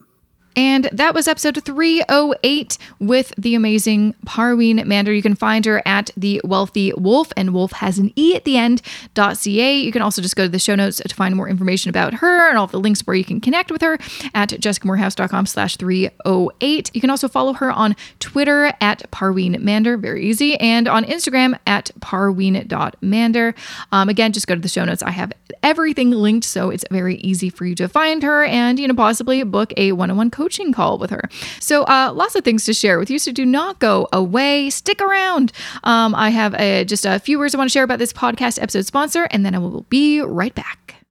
And 0.56 0.88
that 0.92 1.14
was 1.14 1.26
episode 1.26 1.62
308 1.64 2.78
with 2.98 3.32
the 3.38 3.54
amazing 3.54 4.14
Parween 4.26 4.84
Mander. 4.84 5.12
You 5.12 5.22
can 5.22 5.34
find 5.34 5.64
her 5.64 5.82
at 5.86 6.10
the 6.16 6.40
Wealthy 6.44 6.92
Wolfe, 6.96 7.32
and 7.36 7.54
Wolf 7.54 7.72
has 7.72 7.98
an 7.98 8.12
E 8.16 8.36
at 8.36 8.44
the 8.44 8.56
end, 8.56 8.82
.ca. 9.14 9.78
You 9.78 9.92
can 9.92 10.02
also 10.02 10.20
just 10.20 10.36
go 10.36 10.44
to 10.44 10.48
the 10.48 10.58
show 10.58 10.74
notes 10.74 10.98
to 10.98 11.14
find 11.14 11.34
more 11.34 11.48
information 11.48 11.88
about 11.88 12.14
her 12.14 12.48
and 12.48 12.58
all 12.58 12.66
the 12.66 12.78
links 12.78 13.00
where 13.06 13.16
you 13.16 13.24
can 13.24 13.40
connect 13.40 13.70
with 13.70 13.80
her 13.80 13.94
at 14.34 14.50
jessicamoorhouse.com 14.50 15.46
slash 15.46 15.76
308. 15.76 16.90
You 16.94 17.00
can 17.00 17.10
also 17.10 17.28
follow 17.28 17.54
her 17.54 17.70
on 17.70 17.96
Twitter 18.20 18.72
at 18.80 19.10
Parween 19.10 19.58
Mander, 19.60 19.96
very 19.96 20.24
easy, 20.26 20.56
and 20.60 20.86
on 20.86 21.04
Instagram 21.04 21.58
at 21.66 21.90
parween.mander. 22.00 23.54
Um, 23.90 24.08
again, 24.08 24.32
just 24.32 24.46
go 24.46 24.54
to 24.54 24.60
the 24.60 24.68
show 24.68 24.84
notes. 24.84 25.02
I 25.02 25.10
have 25.10 25.32
everything 25.62 26.10
linked, 26.10 26.44
so 26.44 26.70
it's 26.70 26.84
very 26.90 27.16
easy 27.16 27.48
for 27.48 27.64
you 27.64 27.74
to 27.76 27.88
find 27.88 28.22
her 28.22 28.44
and, 28.44 28.78
you 28.78 28.86
know, 28.86 28.94
possibly 28.94 29.42
book 29.44 29.72
a 29.76 29.92
one-on-one 29.92 30.30
coaching 30.30 30.41
coaching 30.42 30.72
call 30.72 30.98
with 30.98 31.10
her. 31.10 31.28
So 31.60 31.84
uh, 31.84 32.12
lots 32.12 32.34
of 32.34 32.42
things 32.42 32.64
to 32.64 32.74
share 32.74 32.98
with 32.98 33.10
you. 33.10 33.18
So 33.20 33.30
do 33.30 33.46
not 33.46 33.78
go 33.78 34.08
away. 34.12 34.70
Stick 34.70 35.00
around. 35.00 35.52
Um, 35.84 36.16
I 36.16 36.30
have 36.30 36.54
a, 36.54 36.84
just 36.84 37.06
a 37.06 37.20
few 37.20 37.38
words 37.38 37.54
I 37.54 37.58
want 37.58 37.70
to 37.70 37.72
share 37.72 37.84
about 37.84 38.00
this 38.00 38.12
podcast 38.12 38.60
episode 38.60 38.86
sponsor, 38.86 39.28
and 39.30 39.46
then 39.46 39.54
I 39.54 39.58
will 39.58 39.82
be 39.82 40.20
right 40.20 40.54
back. 40.54 41.01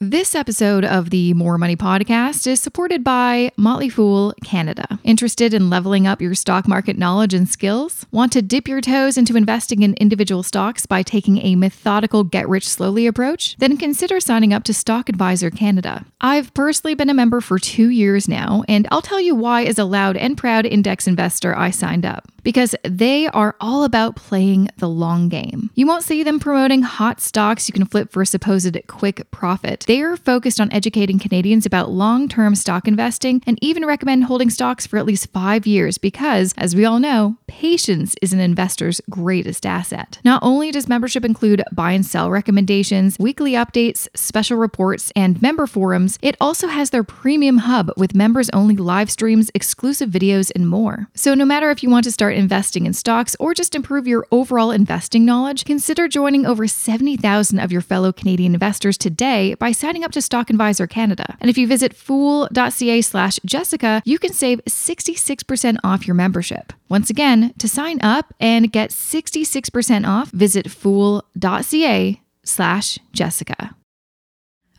This 0.00 0.36
episode 0.36 0.84
of 0.84 1.10
the 1.10 1.34
More 1.34 1.58
Money 1.58 1.74
podcast 1.74 2.46
is 2.46 2.60
supported 2.60 3.02
by 3.02 3.50
Motley 3.56 3.88
Fool 3.88 4.32
Canada. 4.44 5.00
Interested 5.02 5.52
in 5.52 5.70
leveling 5.70 6.06
up 6.06 6.22
your 6.22 6.36
stock 6.36 6.68
market 6.68 6.96
knowledge 6.96 7.34
and 7.34 7.48
skills? 7.48 8.06
Want 8.12 8.30
to 8.34 8.40
dip 8.40 8.68
your 8.68 8.80
toes 8.80 9.18
into 9.18 9.36
investing 9.36 9.82
in 9.82 9.94
individual 9.94 10.44
stocks 10.44 10.86
by 10.86 11.02
taking 11.02 11.38
a 11.38 11.56
methodical 11.56 12.22
get 12.22 12.48
rich 12.48 12.68
slowly 12.68 13.08
approach? 13.08 13.56
Then 13.56 13.76
consider 13.76 14.20
signing 14.20 14.52
up 14.52 14.62
to 14.64 14.72
Stock 14.72 15.08
Advisor 15.08 15.50
Canada. 15.50 16.06
I've 16.20 16.54
personally 16.54 16.94
been 16.94 17.10
a 17.10 17.14
member 17.14 17.40
for 17.40 17.58
two 17.58 17.90
years 17.90 18.28
now, 18.28 18.62
and 18.68 18.86
I'll 18.92 19.02
tell 19.02 19.20
you 19.20 19.34
why, 19.34 19.64
as 19.64 19.80
a 19.80 19.84
loud 19.84 20.16
and 20.16 20.38
proud 20.38 20.64
index 20.64 21.08
investor, 21.08 21.58
I 21.58 21.70
signed 21.70 22.06
up 22.06 22.30
because 22.48 22.74
they 22.82 23.26
are 23.26 23.54
all 23.60 23.84
about 23.84 24.16
playing 24.16 24.70
the 24.78 24.88
long 24.88 25.28
game. 25.28 25.68
You 25.74 25.86
won't 25.86 26.02
see 26.02 26.22
them 26.22 26.40
promoting 26.40 26.80
hot 26.80 27.20
stocks 27.20 27.68
you 27.68 27.74
can 27.74 27.84
flip 27.84 28.10
for 28.10 28.22
a 28.22 28.26
supposed 28.26 28.74
quick 28.86 29.30
profit. 29.30 29.84
They 29.86 30.00
are 30.00 30.16
focused 30.16 30.58
on 30.58 30.72
educating 30.72 31.18
Canadians 31.18 31.66
about 31.66 31.90
long 31.90 32.26
term 32.26 32.54
stock 32.54 32.88
investing 32.88 33.42
and 33.46 33.58
even 33.60 33.84
recommend 33.84 34.24
holding 34.24 34.48
stocks 34.48 34.86
for 34.86 34.96
at 34.96 35.04
least 35.04 35.30
five 35.30 35.66
years 35.66 35.98
because, 35.98 36.54
as 36.56 36.74
we 36.74 36.86
all 36.86 36.98
know, 36.98 37.36
patience 37.48 38.14
is 38.22 38.32
an 38.32 38.40
investor's 38.40 39.02
greatest 39.10 39.66
asset. 39.66 40.18
Not 40.24 40.42
only 40.42 40.70
does 40.70 40.88
membership 40.88 41.26
include 41.26 41.62
buy 41.72 41.92
and 41.92 42.06
sell 42.06 42.30
recommendations, 42.30 43.18
weekly 43.18 43.52
updates, 43.52 44.08
special 44.14 44.56
reports, 44.56 45.12
and 45.14 45.42
member 45.42 45.66
forums, 45.66 46.18
it 46.22 46.34
also 46.40 46.68
has 46.68 46.88
their 46.88 47.04
premium 47.04 47.58
hub 47.58 47.90
with 47.98 48.14
members 48.14 48.48
only 48.54 48.76
live 48.76 49.10
streams, 49.10 49.50
exclusive 49.54 50.08
videos, 50.08 50.50
and 50.54 50.66
more. 50.66 51.08
So, 51.14 51.34
no 51.34 51.44
matter 51.44 51.70
if 51.70 51.82
you 51.82 51.90
want 51.90 52.04
to 52.04 52.10
start 52.10 52.37
investing 52.38 52.86
in 52.86 52.92
stocks 52.92 53.36
or 53.38 53.54
just 53.54 53.74
improve 53.74 54.06
your 54.06 54.26
overall 54.30 54.70
investing 54.70 55.24
knowledge, 55.24 55.64
consider 55.64 56.08
joining 56.08 56.46
over 56.46 56.66
70,000 56.66 57.58
of 57.58 57.72
your 57.72 57.80
fellow 57.80 58.12
Canadian 58.12 58.54
investors 58.54 58.96
today 58.96 59.54
by 59.54 59.72
signing 59.72 60.04
up 60.04 60.12
to 60.12 60.22
Stock 60.22 60.50
Advisor 60.50 60.86
Canada. 60.86 61.36
And 61.40 61.50
if 61.50 61.58
you 61.58 61.66
visit 61.66 61.94
fool.ca 61.94 63.02
slash 63.02 63.40
Jessica, 63.44 64.02
you 64.04 64.18
can 64.18 64.32
save 64.32 64.64
66% 64.64 65.76
off 65.84 66.06
your 66.06 66.14
membership. 66.14 66.72
Once 66.88 67.10
again, 67.10 67.52
to 67.58 67.68
sign 67.68 68.00
up 68.00 68.32
and 68.40 68.72
get 68.72 68.90
66% 68.90 70.06
off, 70.06 70.30
visit 70.30 70.70
fool.ca 70.70 72.22
slash 72.44 72.98
Jessica. 73.12 73.74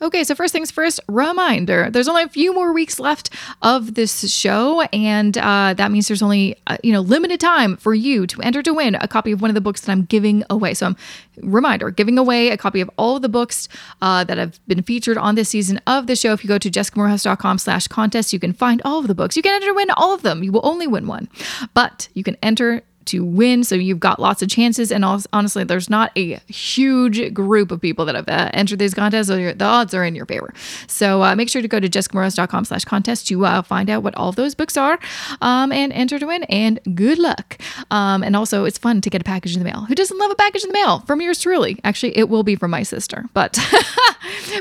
Okay, 0.02 0.24
so 0.24 0.34
first 0.34 0.54
things 0.54 0.72
first, 0.72 1.02
reminder 1.10 1.90
there's 1.90 2.08
only 2.08 2.24
a 2.24 2.30
few 2.30 2.54
more 2.54 2.72
weeks 2.72 3.00
left 3.00 3.32
of 3.62 3.96
this 3.96 4.34
show, 4.34 4.82
and 4.94 5.38
uh, 5.38 5.74
that 5.74 5.92
means 5.92 6.08
there's 6.08 6.22
only, 6.22 6.56
uh, 6.68 6.78
you 6.84 6.94
know, 6.94 7.02
limited 7.02 7.40
time 7.40 7.76
for 7.76 7.94
you 7.94 8.26
to 8.28 8.42
enter 8.42 8.64
to 8.64 8.74
win 8.74 8.96
a 8.96 9.08
copy 9.10 9.34
of 9.34 9.42
one 9.42 9.50
of 9.50 9.56
the 9.56 9.62
books 9.62 9.82
that 9.82 9.92
I'm 9.92 10.04
giving 10.04 10.44
away. 10.50 10.74
So, 10.74 10.86
I'm, 10.86 10.96
reminder, 11.42 11.92
giving 11.92 12.18
away 12.18 12.50
a 12.50 12.58
copy 12.58 12.80
of 12.80 12.90
all 12.98 13.18
of 13.18 13.22
the 13.22 13.30
books 13.30 13.68
uh, 14.02 14.24
that 14.24 14.38
have 14.38 14.66
been 14.68 14.84
featured 14.84 15.18
on 15.18 15.36
this 15.36 15.50
season 15.50 15.82
of 15.86 16.08
the 16.08 16.16
show. 16.16 16.32
If 16.32 16.46
you 16.46 16.48
go 16.48 16.58
to 16.58 16.72
jessicamoorhouse.com 16.72 17.58
slash 17.58 17.88
contest, 17.88 18.32
you 18.32 18.40
can 18.40 18.54
find 18.54 18.82
all 18.86 19.00
of 19.00 19.08
the 19.08 19.16
books. 19.16 19.36
You 19.36 19.44
can 19.44 19.54
enter 19.54 19.68
to 19.68 19.74
win 19.74 19.90
all 19.92 20.14
of 20.14 20.22
them. 20.22 20.44
You 20.44 20.54
will 20.54 20.66
only 20.66 20.88
win 20.88 21.08
one, 21.08 21.28
but 21.74 22.08
you 22.14 22.24
can 22.24 22.38
enter 22.42 22.84
to 23.06 23.24
win. 23.24 23.64
So 23.64 23.76
you've 23.76 24.00
got 24.00 24.20
lots 24.20 24.42
of 24.42 24.50
chances. 24.50 24.92
And 24.92 25.04
also, 25.04 25.28
honestly, 25.34 25.64
there's 25.64 25.90
not 25.90 26.12
a 26.18 26.40
huge 26.48 27.34
group 27.34 27.72
of 27.72 27.82
people 27.82 28.06
that 28.06 28.16
have 28.16 28.30
uh, 28.30 28.50
entered 28.54 28.80
these 28.80 28.94
contests. 28.94 29.28
So 29.28 29.54
the 29.54 29.66
odds 29.66 29.94
are 29.94 30.04
in 30.04 30.16
your 30.16 30.26
favor. 30.26 30.54
So 30.88 31.24
uh, 31.24 31.36
make 31.36 31.50
sure 31.50 31.62
to 31.62 31.68
go 31.68 31.80
to 31.80 31.90
jessicamoorhouse.com 31.90 32.66
slash 32.66 32.86
contest 32.86 33.28
to 33.28 33.46
uh, 33.46 33.62
find 33.62 33.90
out 33.90 34.04
what 34.04 34.16
all 34.16 34.32
those 34.32 34.56
books 34.56 34.78
are 34.78 35.00
um, 35.42 35.72
and 35.72 35.92
enter 35.94 36.20
to 36.20 36.26
win. 36.26 36.44
And 36.44 36.80
good 36.96 37.20
luck. 37.20 37.58
Um, 37.92 38.24
and 38.24 38.36
also, 38.36 38.66
it's 38.66 38.78
fun 38.78 39.02
to 39.02 39.10
get 39.10 39.22
a 39.22 39.24
package 39.24 39.54
in 39.56 39.60
the 39.60 39.66
mail. 39.66 39.86
Who 39.86 39.96
doesn't 39.96 40.18
love 40.18 40.32
a 40.32 40.36
package 40.36 40.64
in 40.64 40.70
the 40.70 40.74
mail 40.74 41.00
from 41.02 41.22
yours 41.22 41.40
truly? 41.40 41.80
Actually, 41.84 42.18
it 42.18 42.30
will 42.30 42.44
be 42.44 42.56
from 42.56 42.72
my 42.72 42.84
sister, 42.84 43.26
but 43.34 43.54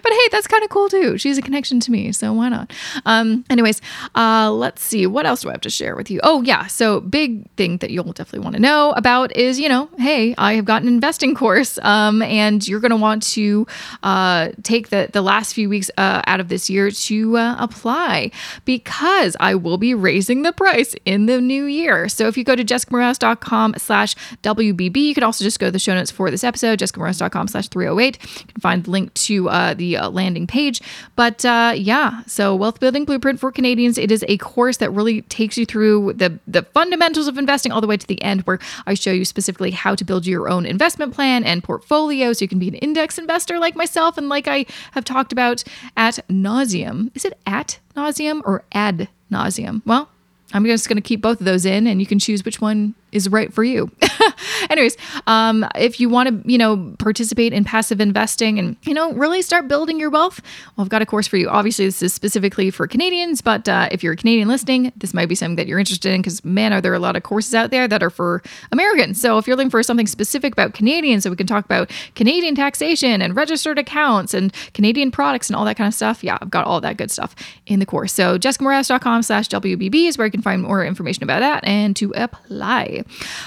but 0.03 0.12
hey, 0.12 0.28
that's 0.30 0.47
kind 0.47 0.62
of 0.62 0.70
cool 0.70 0.89
too. 0.89 1.18
She's 1.18 1.39
a 1.39 1.43
connection 1.43 1.80
to 1.80 1.91
me, 1.91 2.12
so 2.12 2.32
why 2.32 2.49
not? 2.49 2.72
Um, 3.05 3.45
anyways, 3.51 3.80
uh, 4.14 4.51
let's 4.53 4.82
see. 4.82 5.07
What 5.07 5.26
else 5.26 5.43
do 5.43 5.49
I 5.49 5.53
have 5.53 5.61
to 5.62 5.70
share 5.70 5.97
with 5.97 6.11
you? 6.11 6.20
Oh 6.22 6.43
yeah, 6.43 6.66
so 6.66 7.01
big 7.01 7.51
thing 7.53 7.78
that 7.78 7.91
you'll 7.91 8.12
definitely 8.12 8.38
want 8.41 8.55
to 8.55 8.61
know 8.61 8.93
about 8.93 9.34
is, 9.36 9.59
you 9.59 9.68
know, 9.68 9.89
hey, 9.99 10.34
I 10.39 10.55
have 10.55 10.64
got 10.64 10.82
an 10.82 10.89
investing 10.89 11.34
course, 11.34 11.78
um, 11.82 12.22
and 12.22 12.66
you're 12.66 12.80
going 12.80 12.91
to 12.91 12.97
want 12.97 13.22
to 13.34 13.66
uh, 14.03 14.51
take 14.62 14.89
the 14.89 15.09
the 15.12 15.22
last 15.22 15.55
few 15.55 15.68
weeks 15.68 15.91
uh, 15.97 16.22
out 16.26 16.41
of 16.41 16.49
this 16.49 16.68
year 16.70 16.91
to 16.91 17.36
uh, 17.36 17.57
apply 17.59 18.30
because 18.64 19.36
I 19.41 19.55
will 19.55 19.78
be 19.78 19.95
raising 19.95 20.43
the 20.43 20.53
price 20.53 20.95
in 21.05 21.26
the 21.26 21.41
new 21.41 21.64
year. 21.64 22.09
So 22.09 22.26
if 22.28 22.36
you 22.36 22.45
go 22.45 22.57
to 22.57 22.64
jessicamoorhouse.com 22.64 23.74
slash 23.78 24.14
WBB, 24.43 24.97
you 24.97 25.14
can 25.14 25.22
also 25.22 25.45
just 25.45 25.59
go 25.59 25.66
to 25.66 25.72
the 25.72 25.78
show 25.78 25.95
notes 25.95 26.11
for 26.11 26.30
this 26.30 26.45
episode, 26.45 26.78
jessicamoorhouse.com 26.78 27.49
slash 27.49 27.68
308. 27.68 28.18
You 28.22 28.47
can 28.47 28.61
find 28.61 28.84
the 28.84 28.91
link 28.91 29.14
to 29.14 29.49
uh, 29.49 29.74
the 29.74 29.97
uh, 29.97 30.11
landing 30.11 30.47
page. 30.47 30.80
But 31.16 31.45
uh, 31.45 31.72
yeah, 31.76 32.22
so 32.26 32.55
Wealth 32.55 32.80
Building 32.80 33.05
Blueprint 33.05 33.41
for 33.41 33.53
Canadians, 33.53 33.99
it 33.99 34.11
is 34.11 34.24
a 34.28 34.36
course 34.39 34.78
that 34.78 34.91
really 34.91 35.22
takes 35.22 35.57
you 35.57 35.66
through 35.66 36.14
the, 36.14 36.39
the 36.47 36.62
fundamentals 36.62 37.28
of 37.28 37.39
investing 37.39 37.72
all 37.72 37.80
the 37.80 37.86
way 37.86 37.97
to 37.97 38.07
the 38.07 38.17
end, 38.22 38.42
where 38.42 38.58
I 38.86 38.94
show 38.94 39.12
you 39.12 39.24
specifically 39.24 39.70
how 39.70 39.94
to 39.94 40.04
build 40.04 40.26
your 40.26 40.48
own 40.48 40.66
investment 40.66 41.14
plan 41.14 41.44
and 41.44 41.62
portfolio 41.62 42.32
so 42.32 42.44
you 42.44 42.48
can 42.48 42.58
be 42.58 42.68
an 42.68 42.74
index 42.74 43.18
investor 43.18 43.58
like 43.58 43.76
myself 43.76 44.18
and 44.18 44.28
like 44.28 44.48
I 44.48 44.66
have 44.92 45.04
talked 45.04 45.32
about 45.32 45.64
at 45.96 46.18
nauseum. 46.28 47.10
Is 47.14 47.24
it 47.24 47.38
at 47.46 47.78
nauseum 47.96 48.42
or 48.44 48.64
ad 48.72 49.08
nauseum? 49.30 49.82
Well, 49.84 50.08
I'm 50.52 50.64
just 50.64 50.88
going 50.88 50.96
to 50.96 51.02
keep 51.02 51.20
both 51.20 51.40
of 51.40 51.44
those 51.44 51.66
in 51.66 51.86
and 51.86 52.00
you 52.00 52.06
can 52.06 52.18
choose 52.18 52.44
which 52.44 52.60
one 52.60 52.94
is 53.12 53.28
right 53.28 53.52
for 53.52 53.64
you. 53.64 53.90
Anyways, 54.70 54.96
um, 55.26 55.66
if 55.74 56.00
you 56.00 56.09
want 56.09 56.28
to, 56.28 56.50
you 56.50 56.59
know, 56.59 56.94
participate 56.98 57.52
in 57.52 57.64
passive 57.64 58.00
investing 58.00 58.59
and, 58.59 58.76
you 58.82 58.94
know, 58.94 59.12
really 59.12 59.42
start 59.42 59.68
building 59.68 59.98
your 59.98 60.11
wealth, 60.11 60.40
well, 60.76 60.84
I've 60.84 60.90
got 60.90 61.02
a 61.02 61.06
course 61.06 61.26
for 61.26 61.36
you. 61.36 61.48
Obviously, 61.48 61.86
this 61.86 62.02
is 62.02 62.12
specifically 62.12 62.70
for 62.70 62.86
Canadians, 62.86 63.40
but 63.40 63.68
uh, 63.68 63.88
if 63.90 64.02
you're 64.02 64.12
a 64.12 64.16
Canadian 64.16 64.48
listening, 64.48 64.92
this 64.96 65.14
might 65.14 65.28
be 65.28 65.34
something 65.34 65.56
that 65.56 65.66
you're 65.66 65.78
interested 65.78 66.12
in 66.12 66.20
because, 66.20 66.44
man, 66.44 66.72
are 66.72 66.80
there 66.80 66.94
a 66.94 66.98
lot 66.98 67.16
of 67.16 67.22
courses 67.22 67.54
out 67.54 67.70
there 67.70 67.88
that 67.88 68.02
are 68.02 68.11
for 68.11 68.42
Americans. 68.72 69.20
So 69.20 69.38
if 69.38 69.46
you're 69.46 69.56
looking 69.56 69.70
for 69.70 69.82
something 69.82 70.06
specific 70.06 70.52
about 70.52 70.74
Canadians, 70.74 71.22
so 71.22 71.30
we 71.30 71.36
can 71.36 71.46
talk 71.46 71.64
about 71.64 71.90
Canadian 72.14 72.54
taxation 72.54 73.22
and 73.22 73.36
registered 73.36 73.78
accounts 73.78 74.34
and 74.34 74.52
Canadian 74.74 75.11
products 75.11 75.48
and 75.48 75.56
all 75.56 75.64
that 75.64 75.76
kind 75.76 75.88
of 75.88 75.94
stuff, 75.94 76.24
yeah, 76.24 76.38
I've 76.40 76.50
got 76.50 76.66
all 76.66 76.80
that 76.80 76.96
good 76.96 77.11
stuff 77.11 77.34
in 77.66 77.78
the 77.80 77.86
course. 77.86 78.12
So 78.12 78.38
jessicamoorhouse.com 78.38 79.22
slash 79.22 79.48
WBB 79.48 80.09
is 80.09 80.18
where 80.18 80.26
you 80.26 80.30
can 80.30 80.42
find 80.42 80.62
more 80.62 80.84
information 80.84 81.22
about 81.22 81.40
that 81.40 81.64
and 81.64 81.94
to 81.96 82.12
apply. 82.14 82.97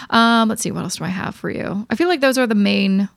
Um, 0.09 0.49
let's 0.49 0.61
see, 0.61 0.71
what 0.71 0.83
else 0.83 0.97
do 0.97 1.03
I 1.03 1.09
have 1.09 1.35
for 1.35 1.49
you? 1.49 1.85
I 1.89 1.95
feel 1.95 2.07
like 2.07 2.21
those 2.21 2.37
are 2.37 2.47
the 2.47 2.55
main 2.55 3.09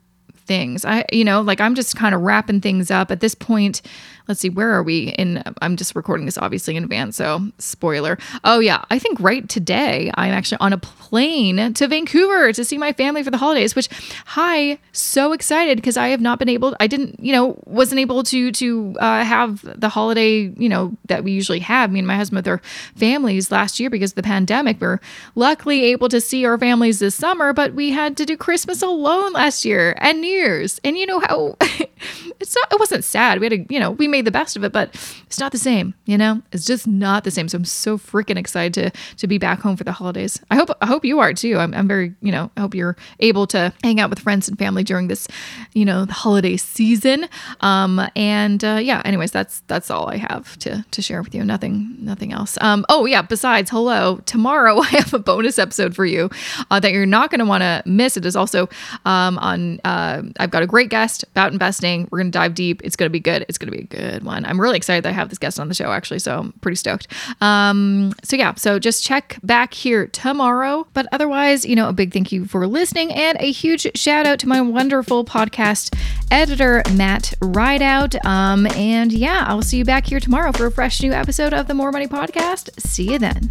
things. 0.46 0.84
I, 0.84 1.04
you 1.12 1.24
know, 1.24 1.40
like 1.40 1.60
I'm 1.60 1.74
just 1.74 1.96
kind 1.96 2.14
of 2.14 2.20
wrapping 2.22 2.60
things 2.60 2.90
up 2.90 3.10
at 3.10 3.20
this 3.20 3.34
point 3.34 3.82
let's 4.28 4.40
see, 4.40 4.48
where 4.48 4.70
are 4.70 4.82
we? 4.82 5.08
In 5.18 5.42
I'm 5.60 5.76
just 5.76 5.94
recording 5.94 6.26
this 6.26 6.38
obviously 6.38 6.76
in 6.76 6.82
advance, 6.82 7.16
so 7.16 7.48
spoiler. 7.58 8.18
Oh 8.42 8.58
yeah, 8.58 8.84
I 8.90 8.98
think 8.98 9.20
right 9.20 9.48
today 9.48 10.10
I'm 10.14 10.32
actually 10.32 10.58
on 10.60 10.72
a 10.72 10.78
plane 10.78 11.74
to 11.74 11.88
Vancouver 11.88 12.52
to 12.52 12.64
see 12.64 12.78
my 12.78 12.92
family 12.92 13.22
for 13.22 13.30
the 13.30 13.36
holidays. 13.36 13.76
Which, 13.76 13.88
hi, 14.26 14.78
so 14.92 15.32
excited 15.32 15.76
because 15.76 15.96
I 15.96 16.08
have 16.08 16.20
not 16.20 16.38
been 16.38 16.48
able. 16.48 16.76
I 16.80 16.86
didn't, 16.86 17.20
you 17.20 17.32
know, 17.32 17.58
wasn't 17.66 18.00
able 18.00 18.22
to 18.24 18.52
to 18.52 18.96
uh, 18.98 19.24
have 19.24 19.60
the 19.80 19.88
holiday, 19.88 20.52
you 20.56 20.68
know, 20.68 20.96
that 21.06 21.24
we 21.24 21.32
usually 21.32 21.60
have. 21.60 21.92
Me 21.92 21.98
and 21.98 22.08
my 22.08 22.16
husband 22.16 22.38
with 22.38 22.48
our 22.48 22.60
families 22.96 23.50
last 23.50 23.78
year 23.78 23.90
because 23.90 24.12
of 24.12 24.16
the 24.16 24.22
pandemic. 24.22 24.80
We're 24.80 25.00
luckily 25.34 25.84
able 25.84 26.08
to 26.08 26.20
see 26.20 26.44
our 26.44 26.58
families 26.58 26.98
this 26.98 27.14
summer, 27.14 27.52
but 27.52 27.74
we 27.74 27.90
had 27.90 28.16
to 28.16 28.24
do 28.24 28.36
Christmas 28.36 28.82
alone 28.82 29.32
last 29.32 29.64
year 29.64 29.94
and 29.98 30.20
New 30.20 30.28
Year's. 30.28 30.80
And 30.82 30.96
you 30.96 31.06
know 31.06 31.20
how 31.20 31.56
it's 31.60 32.54
not. 32.54 32.72
It 32.72 32.80
wasn't 32.80 33.04
sad. 33.04 33.40
We 33.40 33.46
had 33.46 33.52
a, 33.52 33.66
you 33.68 33.78
know, 33.78 33.90
we 33.90 34.08
made 34.14 34.24
the 34.24 34.30
best 34.30 34.56
of 34.56 34.62
it, 34.62 34.72
but 34.72 34.94
it's 35.26 35.40
not 35.40 35.50
the 35.50 35.58
same, 35.58 35.92
you 36.06 36.16
know? 36.16 36.40
It's 36.52 36.64
just 36.64 36.86
not 36.86 37.24
the 37.24 37.32
same. 37.32 37.48
So 37.48 37.58
I'm 37.58 37.64
so 37.64 37.98
freaking 37.98 38.36
excited 38.36 38.74
to 38.74 39.16
to 39.16 39.26
be 39.26 39.38
back 39.38 39.60
home 39.60 39.76
for 39.76 39.82
the 39.82 39.90
holidays. 39.90 40.40
I 40.50 40.54
hope 40.54 40.70
I 40.80 40.86
hope 40.86 41.04
you 41.04 41.18
are 41.18 41.34
too. 41.34 41.58
I'm, 41.58 41.74
I'm 41.74 41.88
very, 41.88 42.14
you 42.20 42.30
know, 42.30 42.50
I 42.56 42.60
hope 42.60 42.76
you're 42.76 42.96
able 43.18 43.46
to 43.48 43.72
hang 43.82 43.98
out 43.98 44.10
with 44.10 44.20
friends 44.20 44.48
and 44.48 44.56
family 44.56 44.84
during 44.84 45.08
this, 45.08 45.26
you 45.72 45.84
know, 45.84 46.04
the 46.04 46.12
holiday 46.12 46.56
season. 46.56 47.26
Um 47.60 48.00
and 48.14 48.62
uh, 48.64 48.78
yeah, 48.80 49.02
anyways, 49.04 49.32
that's 49.32 49.60
that's 49.66 49.90
all 49.90 50.08
I 50.08 50.16
have 50.18 50.56
to 50.60 50.84
to 50.88 51.02
share 51.02 51.22
with 51.22 51.34
you. 51.34 51.44
Nothing 51.44 51.96
nothing 51.98 52.32
else. 52.32 52.56
Um 52.60 52.86
oh 52.88 53.04
yeah, 53.06 53.22
besides, 53.22 53.70
hello, 53.70 54.20
tomorrow 54.26 54.78
I 54.86 54.86
have 55.02 55.12
a 55.12 55.18
bonus 55.18 55.58
episode 55.58 55.96
for 55.96 56.06
you 56.06 56.30
uh, 56.70 56.78
that 56.78 56.92
you're 56.92 57.06
not 57.06 57.30
going 57.30 57.40
to 57.40 57.46
want 57.46 57.62
to 57.62 57.82
miss. 57.84 58.16
It 58.16 58.26
is 58.26 58.36
also 58.36 58.68
um 59.04 59.38
on 59.38 59.80
uh 59.84 60.22
I've 60.38 60.50
got 60.50 60.62
a 60.62 60.68
great 60.68 60.90
guest 60.90 61.24
about 61.24 61.52
investing. 61.52 62.06
We're 62.10 62.18
going 62.18 62.30
to 62.30 62.38
dive 62.38 62.54
deep. 62.54 62.80
It's 62.84 62.94
going 62.94 63.08
to 63.08 63.12
be 63.12 63.20
good. 63.20 63.44
It's 63.48 63.58
going 63.58 63.72
to 63.72 63.76
be 63.76 63.84
a 63.84 63.86
good 64.10 64.24
one. 64.24 64.44
I'm 64.44 64.60
really 64.60 64.76
excited 64.76 65.04
that 65.04 65.10
I 65.10 65.12
have 65.12 65.28
this 65.28 65.38
guest 65.38 65.58
on 65.58 65.68
the 65.68 65.74
show, 65.74 65.90
actually. 65.92 66.18
So 66.18 66.38
I'm 66.38 66.52
pretty 66.60 66.76
stoked. 66.76 67.08
Um, 67.40 68.12
so 68.22 68.36
yeah, 68.36 68.54
so 68.54 68.78
just 68.78 69.04
check 69.04 69.38
back 69.42 69.74
here 69.74 70.06
tomorrow. 70.08 70.86
But 70.92 71.06
otherwise, 71.12 71.64
you 71.64 71.76
know, 71.76 71.88
a 71.88 71.92
big 71.92 72.12
thank 72.12 72.32
you 72.32 72.46
for 72.46 72.66
listening 72.66 73.12
and 73.12 73.36
a 73.40 73.50
huge 73.50 73.86
shout 73.96 74.26
out 74.26 74.38
to 74.40 74.48
my 74.48 74.60
wonderful 74.60 75.24
podcast 75.24 75.94
editor, 76.30 76.82
Matt 76.92 77.34
Rideout. 77.40 78.14
Um, 78.24 78.66
and 78.68 79.12
yeah, 79.12 79.44
I'll 79.46 79.62
see 79.62 79.78
you 79.78 79.84
back 79.84 80.06
here 80.06 80.20
tomorrow 80.20 80.52
for 80.52 80.66
a 80.66 80.70
fresh 80.70 81.02
new 81.02 81.12
episode 81.12 81.52
of 81.52 81.66
the 81.66 81.74
More 81.74 81.92
Money 81.92 82.06
Podcast. 82.06 82.70
See 82.80 83.12
you 83.12 83.18
then. 83.18 83.50